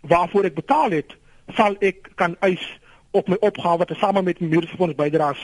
waarvoor 0.00 0.44
ek 0.44 0.54
betaal 0.54 0.90
het, 0.90 1.16
sal 1.56 1.76
ek 1.80 2.10
kan 2.14 2.36
eis 2.40 2.62
op 3.18 3.28
my 3.28 3.36
opgawe 3.40 3.84
te 3.84 3.96
same 3.98 4.22
met 4.22 4.40
my 4.40 4.48
mediese 4.54 4.76
fonds 4.76 4.94
bydraes. 4.94 5.40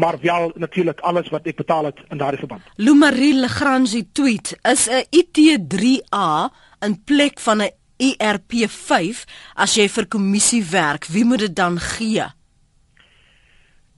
Maar 0.00 0.18
wel 0.20 0.52
natuurlik 0.54 1.00
alles 1.00 1.30
wat 1.32 1.46
ek 1.46 1.56
betaal 1.60 1.90
het 1.90 2.02
in 2.08 2.18
daardie 2.18 2.42
verband. 2.42 2.62
Lumarie 2.76 3.34
Lagrange 3.38 4.04
tweet 4.12 4.56
is 4.62 4.88
'n 4.88 5.04
IT3A 5.20 6.52
in 6.80 7.02
plek 7.04 7.40
van 7.40 7.62
'n 7.62 7.72
ERP5 7.96 9.24
as 9.54 9.74
jy 9.78 9.88
vir 9.88 10.06
kommissie 10.06 10.64
werk, 10.70 11.06
wie 11.06 11.24
moet 11.24 11.38
dit 11.46 11.56
dan 11.56 11.78
gee? 11.78 12.26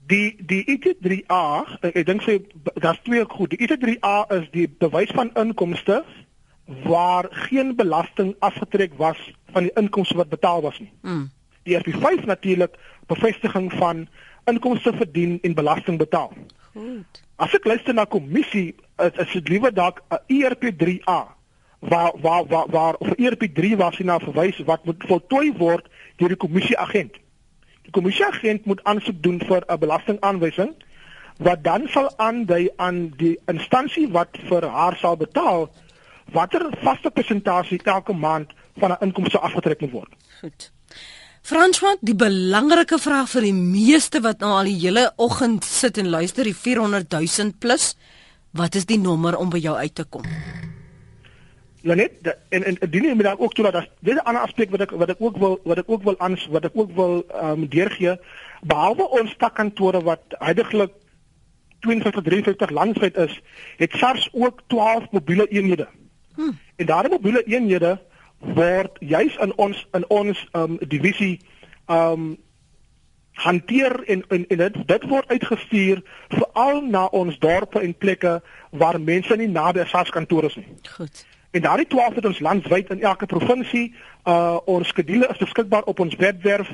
Die 0.07 0.35
die 0.39 0.63
IT3A, 0.63 1.65
ek 1.81 2.05
dink 2.05 2.21
sy 2.23 2.37
daar's 2.79 3.01
twee 3.03 3.25
goed. 3.25 3.49
Die 3.49 3.59
IT3A 3.65 4.27
is 4.37 4.45
die 4.51 4.67
bewys 4.69 5.11
van 5.11 5.33
inkomste 5.35 6.03
waar 6.83 7.27
geen 7.47 7.75
belasting 7.75 8.35
afgetrek 8.39 8.93
was 8.99 9.19
van 9.51 9.67
die 9.67 9.73
inkomste 9.75 10.15
wat 10.15 10.29
betaal 10.29 10.61
was 10.61 10.79
nie. 10.79 10.91
Mm. 11.01 11.29
Die 11.67 11.75
ERP5 11.75 12.25
natuurlik 12.25 12.77
bevestiging 13.11 13.71
van 13.75 14.05
inkomste 14.47 14.93
verdien 14.95 15.39
en 15.41 15.53
belasting 15.53 15.97
betaal. 15.99 16.31
Goed. 16.73 17.23
As 17.35 17.53
ek 17.57 17.67
luister 17.67 17.93
na 17.93 18.05
kommissie, 18.07 18.75
is, 19.03 19.17
is 19.19 19.33
dit 19.35 19.49
liewer 19.51 19.73
dalk 19.73 19.99
'n 20.09 20.21
ERP3A 20.39 21.19
waar 21.79 22.11
waar 22.21 22.45
waar 22.47 22.69
waar 22.69 22.95
of 22.95 23.07
ERP3 23.17 23.75
was 23.77 23.97
hy 23.97 24.03
na 24.03 24.19
verwys 24.19 24.57
wat 24.65 24.85
moet 24.85 25.03
voltooi 25.07 25.51
word 25.57 25.89
deur 26.15 26.33
die 26.33 26.43
kommissieagent. 26.45 27.19
Die 27.85 27.91
kommissieagent 27.91 28.65
moet 28.65 28.83
aansoek 28.83 29.21
doen 29.21 29.39
vir 29.39 29.63
'n 29.67 29.79
belastingaanwysing 29.79 30.73
wat 31.37 31.63
dan 31.63 31.87
sal 31.87 32.09
aandui 32.17 32.69
aan 32.75 33.09
die 33.17 33.37
instansie 33.45 34.07
wat 34.11 34.37
vir 34.49 34.65
haar 34.65 34.95
sal 34.97 35.17
betaal 35.17 35.69
watter 36.33 36.65
vaste 36.81 37.11
persentasie 37.11 37.79
elke 37.83 38.13
maand 38.13 38.53
van 38.77 38.91
'n 38.91 39.03
inkomste 39.05 39.39
afgetrek 39.39 39.81
moet 39.81 39.91
word. 39.91 40.13
Goed. 40.39 40.71
François, 41.47 41.95
die 42.03 42.15
belangrike 42.17 42.97
vraag 42.99 43.29
vir 43.31 43.45
die 43.47 43.55
meeste 43.55 44.19
wat 44.19 44.41
nou 44.43 44.49
al 44.51 44.67
die 44.67 44.79
hele 44.81 45.05
oggend 45.15 45.63
sit 45.63 45.95
en 46.01 46.09
luister, 46.11 46.43
die 46.43 46.55
400 46.55 47.13
000 47.13 47.53
plus, 47.63 47.93
wat 48.51 48.75
is 48.75 48.83
die 48.89 48.97
nommer 48.99 49.37
om 49.39 49.53
by 49.53 49.61
jou 49.63 49.77
uit 49.79 49.93
te 49.95 50.03
kom? 50.03 50.25
Lenet 51.87 52.27
en 52.51 52.65
en 52.67 52.79
dien 52.91 53.07
jy 53.07 53.13
met 53.15 53.29
ook 53.39 53.55
toe 53.55 53.63
dat 53.63 53.87
dis 54.03 54.15
'n 54.15 54.27
ander 54.27 54.43
aspek 54.43 54.75
wat 54.75 54.81
ek 54.81 54.91
wat 54.91 55.09
ek 55.09 55.21
ook 55.23 55.37
wil 55.37 55.55
wat 55.63 55.77
ek 55.77 55.87
ook 55.87 56.03
wil 56.03 56.19
aan 56.19 56.35
wat 56.51 56.65
ek 56.65 56.75
ook 56.75 56.91
wil 56.91 57.23
ehm 57.29 57.63
um, 57.63 57.67
deurgee 57.69 58.17
behalwe 58.61 59.07
ons 59.07 59.31
stakkantore 59.31 60.03
wat 60.03 60.35
heidaglik 60.39 60.91
52 61.79 62.23
53 62.23 62.69
landwyd 62.69 63.15
is, 63.17 63.39
het 63.77 63.91
SARS 63.95 64.29
ook 64.33 64.61
12 64.67 65.11
mobiele 65.11 65.47
eenhede. 65.47 65.87
Hmm. 66.35 66.59
En 66.75 66.85
daardie 66.85 67.11
mobiele 67.11 67.43
eenhede 67.43 67.99
word 68.39 68.97
juis 68.99 69.37
in 69.41 69.53
ons 69.55 69.87
in 69.93 70.05
ons 70.13 70.47
um, 70.53 70.77
divisie 70.87 71.39
um, 71.87 72.35
hanteer 73.37 74.03
en 74.03 74.23
en, 74.27 74.45
en 74.47 74.57
dit 74.57 74.77
dit 74.87 75.07
word 75.09 75.29
uitgestuur 75.29 76.03
veral 76.27 76.81
na 76.81 77.05
ons 77.05 77.39
dorpe 77.39 77.81
en 77.81 77.97
plekke 77.97 78.41
waar 78.69 78.99
mense 79.01 79.35
nie 79.35 79.49
naby 79.49 79.85
SARS 79.85 80.09
kantore 80.09 80.47
is 80.47 80.55
nie. 80.55 80.67
Goed. 80.97 81.25
En 81.51 81.61
daardie 81.61 81.87
12 81.87 82.15
het 82.15 82.25
ons 82.25 82.39
landwyd 82.39 82.89
in 82.89 83.01
elke 83.01 83.25
provinsie. 83.25 83.93
Uh 84.23 84.57
ons 84.65 84.87
skedule 84.87 85.27
is 85.29 85.37
beskikbaar 85.37 85.83
op 85.83 85.99
ons 85.99 86.15
webwerf, 86.15 86.69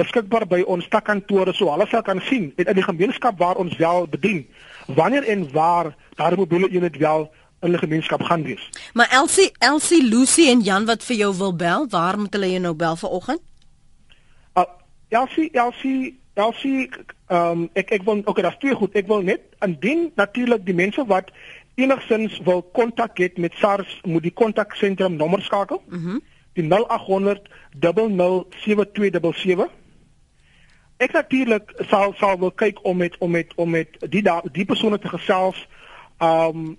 beskikbaar 0.00 0.46
by 0.48 0.62
ons 0.70 0.88
takkantore 0.88 1.52
so 1.56 1.70
hulle 1.72 1.86
sal 1.90 2.04
kan 2.06 2.20
sien 2.28 2.52
en 2.56 2.70
in 2.72 2.78
die 2.78 2.86
gemeenskap 2.86 3.38
waar 3.38 3.60
ons 3.60 3.76
wel 3.76 4.06
bedien 4.08 4.46
wanneer 4.86 5.26
en 5.28 5.44
waar 5.52 5.92
daardie 6.16 6.38
mobiele 6.38 6.70
eenheid 6.72 6.96
wel 6.96 7.28
in 7.62 7.70
die 7.70 7.78
gemeenskap 7.78 8.22
gaan 8.22 8.42
wees. 8.42 8.70
Maar 8.92 9.08
Elsie, 9.10 9.50
Elsie, 9.58 10.02
Lucy 10.08 10.48
en 10.50 10.60
Jan 10.60 10.86
wat 10.86 11.04
vir 11.04 11.16
jou 11.16 11.30
wil 11.36 11.56
bel, 11.56 11.86
waar 11.90 12.18
moet 12.18 12.34
hulle 12.34 12.50
jou 12.50 12.60
nou 12.60 12.74
bel 12.74 12.96
vanoggend? 12.96 13.40
Uh 14.54 14.66
Elsie, 15.08 15.50
Elsie, 15.52 16.18
Elsie, 16.34 16.90
ehm 17.26 17.50
um, 17.50 17.68
ek 17.72 17.90
ek 17.90 18.04
wil 18.08 18.22
okay, 18.24 18.42
daar's 18.42 18.58
twee 18.58 18.74
goed. 18.74 18.94
Ek 18.96 19.06
wil 19.06 19.22
net 19.22 19.40
indien 19.60 20.10
natuurlik 20.16 20.64
die 20.66 20.74
mense 20.74 21.04
wat 21.06 21.30
enigsins 21.74 22.40
wil 22.44 22.62
kontak 22.62 23.18
het 23.18 23.38
met 23.38 23.52
SARS, 23.60 24.00
moet 24.04 24.22
die 24.22 24.32
kontaksentrum 24.32 25.16
nommer 25.16 25.42
skakel. 25.42 25.82
Mhm. 25.88 26.08
Mm 26.08 26.22
die 26.52 26.64
0800 26.68 27.48
007277. 27.80 29.70
Ek 30.96 31.12
natuurlik 31.12 31.72
sal 31.88 32.12
sal 32.18 32.38
wil 32.38 32.52
kyk 32.52 32.82
om 32.86 32.96
met 32.96 33.16
om 33.18 33.30
met 33.30 33.54
om 33.56 33.70
met 33.70 33.96
die 34.12 34.22
da, 34.22 34.40
die 34.52 34.64
persone 34.64 34.98
te 34.98 35.08
gesels 35.08 35.66
um 36.22 36.76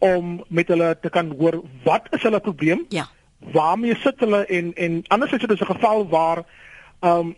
om 0.00 0.44
met 0.48 0.68
hulle 0.68 0.94
te 1.00 1.10
kan 1.12 1.32
hoor 1.38 1.60
wat 1.84 2.08
is 2.16 2.22
hulle 2.22 2.40
probleem? 2.40 2.84
Ja. 2.88 3.06
Waarmee 3.52 3.96
sit 4.02 4.20
hulle 4.20 4.44
en 4.46 4.72
en 4.74 5.02
anders 5.08 5.32
is 5.32 5.40
dit 5.40 5.60
'n 5.60 5.72
geval 5.74 6.08
waar 6.08 6.44
um 7.00 7.36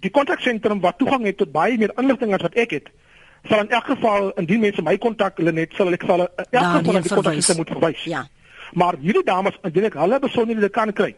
die 0.00 0.10
kontaksentrum 0.10 0.80
wat 0.80 0.98
toegang 0.98 1.24
het 1.24 1.36
tot 1.36 1.52
baie 1.52 1.78
meer 1.78 1.92
inligting 1.96 2.34
as 2.34 2.42
wat 2.42 2.54
ek 2.54 2.70
het 2.70 2.90
sal 3.48 3.60
in 3.60 3.70
elk 3.70 3.84
geval 3.84 4.30
indien 4.30 4.60
mense 4.60 4.82
my 4.82 4.96
kontak 4.98 5.36
hulle 5.40 5.52
net 5.52 5.74
sal 5.74 5.92
ek 5.92 6.06
sal 6.06 6.24
in 6.26 6.28
elk 6.50 6.72
geval 6.78 7.02
die 7.02 7.14
kontak 7.14 7.56
moet 7.56 7.74
verwys. 7.74 8.04
Ja. 8.04 8.26
Maar 8.72 8.98
hierdie 9.02 9.24
dames 9.26 9.58
indien 9.66 9.88
ek 9.90 9.98
hulle 9.98 10.18
besonderhede 10.22 10.70
kan 10.70 10.92
kry, 10.92 11.14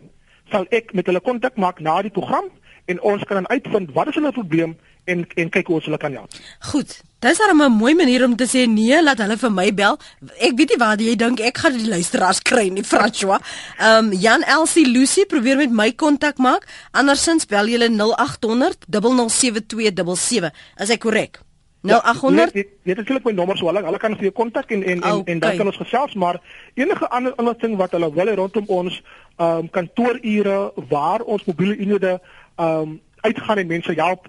sal 0.52 0.66
ek 0.70 0.92
met 0.96 1.06
hulle 1.10 1.20
kontak 1.20 1.56
maak 1.60 1.80
na 1.80 2.00
die 2.02 2.12
program 2.14 2.48
en 2.90 3.00
ons 3.00 3.24
kan 3.28 3.42
dan 3.42 3.50
uitvind 3.52 3.92
wat 3.96 4.08
is 4.12 4.18
hulle 4.20 4.32
probleem 4.32 4.76
en 5.04 5.26
en 5.34 5.50
kyk 5.50 5.66
hoe 5.66 5.76
ons 5.76 5.88
hulle 5.88 6.00
kan 6.00 6.12
help. 6.12 6.38
Goed. 6.70 7.00
Dis 7.24 7.38
dan 7.38 7.56
'n 7.56 7.72
mooi 7.72 7.94
manier 7.94 8.24
om 8.24 8.36
te 8.36 8.44
sê 8.44 8.68
nee, 8.68 9.02
laat 9.02 9.18
hulle 9.18 9.36
vir 9.36 9.52
my 9.52 9.74
bel. 9.74 9.98
Ek 10.38 10.52
weet 10.56 10.68
nie 10.68 10.78
waar 10.78 11.00
jy 11.00 11.16
dink 11.16 11.40
ek 11.40 11.58
gaan 11.58 11.76
die 11.76 11.88
luisteraars 11.88 12.42
kry 12.42 12.68
nie, 12.68 12.84
François. 12.92 13.40
Ehm 13.78 14.04
um, 14.04 14.12
Jan 14.12 14.42
Elsie 14.42 14.86
Lucy 14.86 15.24
probeer 15.26 15.56
met 15.56 15.70
my 15.70 15.92
kontak 15.92 16.38
maak. 16.38 16.66
Andersins 16.92 17.46
bel 17.46 17.66
jy 17.66 17.78
0800 17.88 18.84
007277. 18.88 20.52
Is 20.78 20.90
ek 20.90 21.00
korrek? 21.00 21.40
0800 21.84 22.54
ja, 22.54 22.62
Dit 22.62 22.68
is 22.84 22.94
natuurlik 22.96 23.24
my 23.24 23.32
nommer 23.32 23.56
so 23.56 23.66
hulle 23.68 23.82
hulle 23.84 23.98
kan 23.98 24.14
vir 24.16 24.28
jou 24.28 24.32
kontak 24.32 24.70
en 24.70 24.82
en, 24.82 24.98
okay. 24.98 25.10
en 25.10 25.24
en 25.26 25.40
dan 25.40 25.56
kan 25.56 25.66
ons 25.66 25.76
gesels 25.76 26.14
maar 26.14 26.40
enige 26.74 27.08
ander 27.08 27.34
inligting 27.38 27.76
wat 27.76 27.92
hulle 27.92 28.12
wil 28.12 28.34
rondom 28.34 28.64
ons 28.66 29.02
ehm 29.36 29.64
um, 29.64 29.68
kantoorure 29.70 30.72
waar 30.88 31.20
ons 31.20 31.44
mobiele 31.44 31.76
eenhede 31.76 32.20
ehm 32.56 32.80
um, 32.80 33.00
uitgaan 33.20 33.58
en 33.58 33.66
mense 33.66 33.92
help 33.96 34.28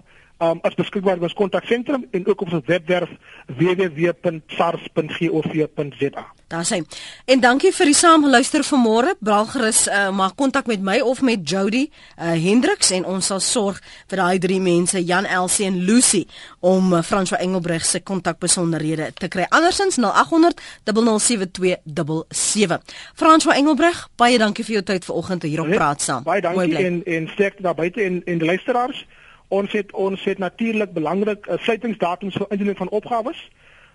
um, 0.51 0.59
as 0.63 0.75
beskikbaar 0.77 1.17
by 1.19 1.23
ons 1.29 1.37
kontaksentrum 1.37 2.05
en 2.11 2.27
ook 2.27 2.41
op 2.41 2.51
ons 2.51 2.65
webwerf 2.65 3.09
www.sars.gov.za. 3.57 6.25
Daar 6.47 6.65
sê. 6.65 6.83
En 7.25 7.39
dankie 7.41 7.73
vir 7.73 7.85
die 7.89 7.95
saamluister 7.97 8.61
vanmôre. 8.65 9.15
Braal 9.19 9.45
gerus 9.49 9.87
uh, 9.89 10.09
maak 10.13 10.35
kontak 10.37 10.67
met 10.69 10.81
my 10.85 10.99
of 11.01 11.21
met 11.25 11.41
Jody 11.49 11.89
uh, 11.89 12.37
Hendriks 12.37 12.91
en 12.93 13.05
ons 13.09 13.25
sal 13.25 13.41
sorg 13.41 13.81
vir 14.11 14.17
daai 14.21 14.37
drie 14.39 14.61
mense, 14.61 15.01
Jan 15.01 15.25
Elsie 15.25 15.65
en 15.65 15.81
Lucy, 15.87 16.27
om 16.61 16.93
uh, 16.93 17.01
François 17.01 17.41
Engelbreg 17.41 17.85
se 17.85 17.99
kontakbesonderhede 18.05 19.11
te 19.17 19.27
kry. 19.27 19.45
Andersins 19.49 19.97
0800 19.97 20.61
007277. 20.85 22.79
François 23.17 23.57
Engelbreg, 23.57 24.07
baie 24.17 24.37
dankie 24.37 24.65
vir 24.67 24.73
jou 24.79 24.85
tyd 24.93 25.05
vanoggend 25.09 25.43
hier 25.49 25.61
op 25.65 25.69
Praat 25.73 26.01
saam. 26.05 26.23
Baie 26.23 26.41
dankie 26.45 26.77
en 26.77 27.03
en 27.03 27.27
sterkte 27.33 27.61
daar 27.65 27.75
buite 27.75 28.01
en 28.05 28.21
en 28.25 28.37
die 28.37 28.47
luisteraars. 28.47 29.05
Ons 29.47 29.71
het 29.71 29.91
ons 29.91 30.23
het 30.23 30.37
natuurlik 30.37 30.93
belangrik 30.93 31.45
uh, 31.45 31.57
sluitingsdatums 31.57 32.35
vir 32.35 32.47
indiening 32.49 32.77
van 32.77 32.89
opgawes. 32.89 33.49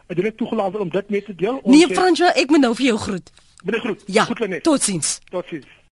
Ek 0.07 0.19
het 0.19 0.37
toegelaat 0.37 0.77
om 0.77 0.89
dit 0.91 1.11
mee 1.11 1.23
te 1.23 1.35
deel. 1.35 1.59
Ons 1.63 1.77
Nee, 1.77 1.95
Fransjo, 1.95 2.27
ek 2.35 2.51
moet 2.51 2.61
nou 2.61 2.75
vir 2.75 2.85
jou 2.85 2.99
groet. 2.99 3.33
Baie 3.65 3.81
groet. 3.81 4.03
Ja, 4.07 4.25
Goed, 4.25 4.63
Totsiens. 4.63 5.19
Totsiens. 5.31 5.67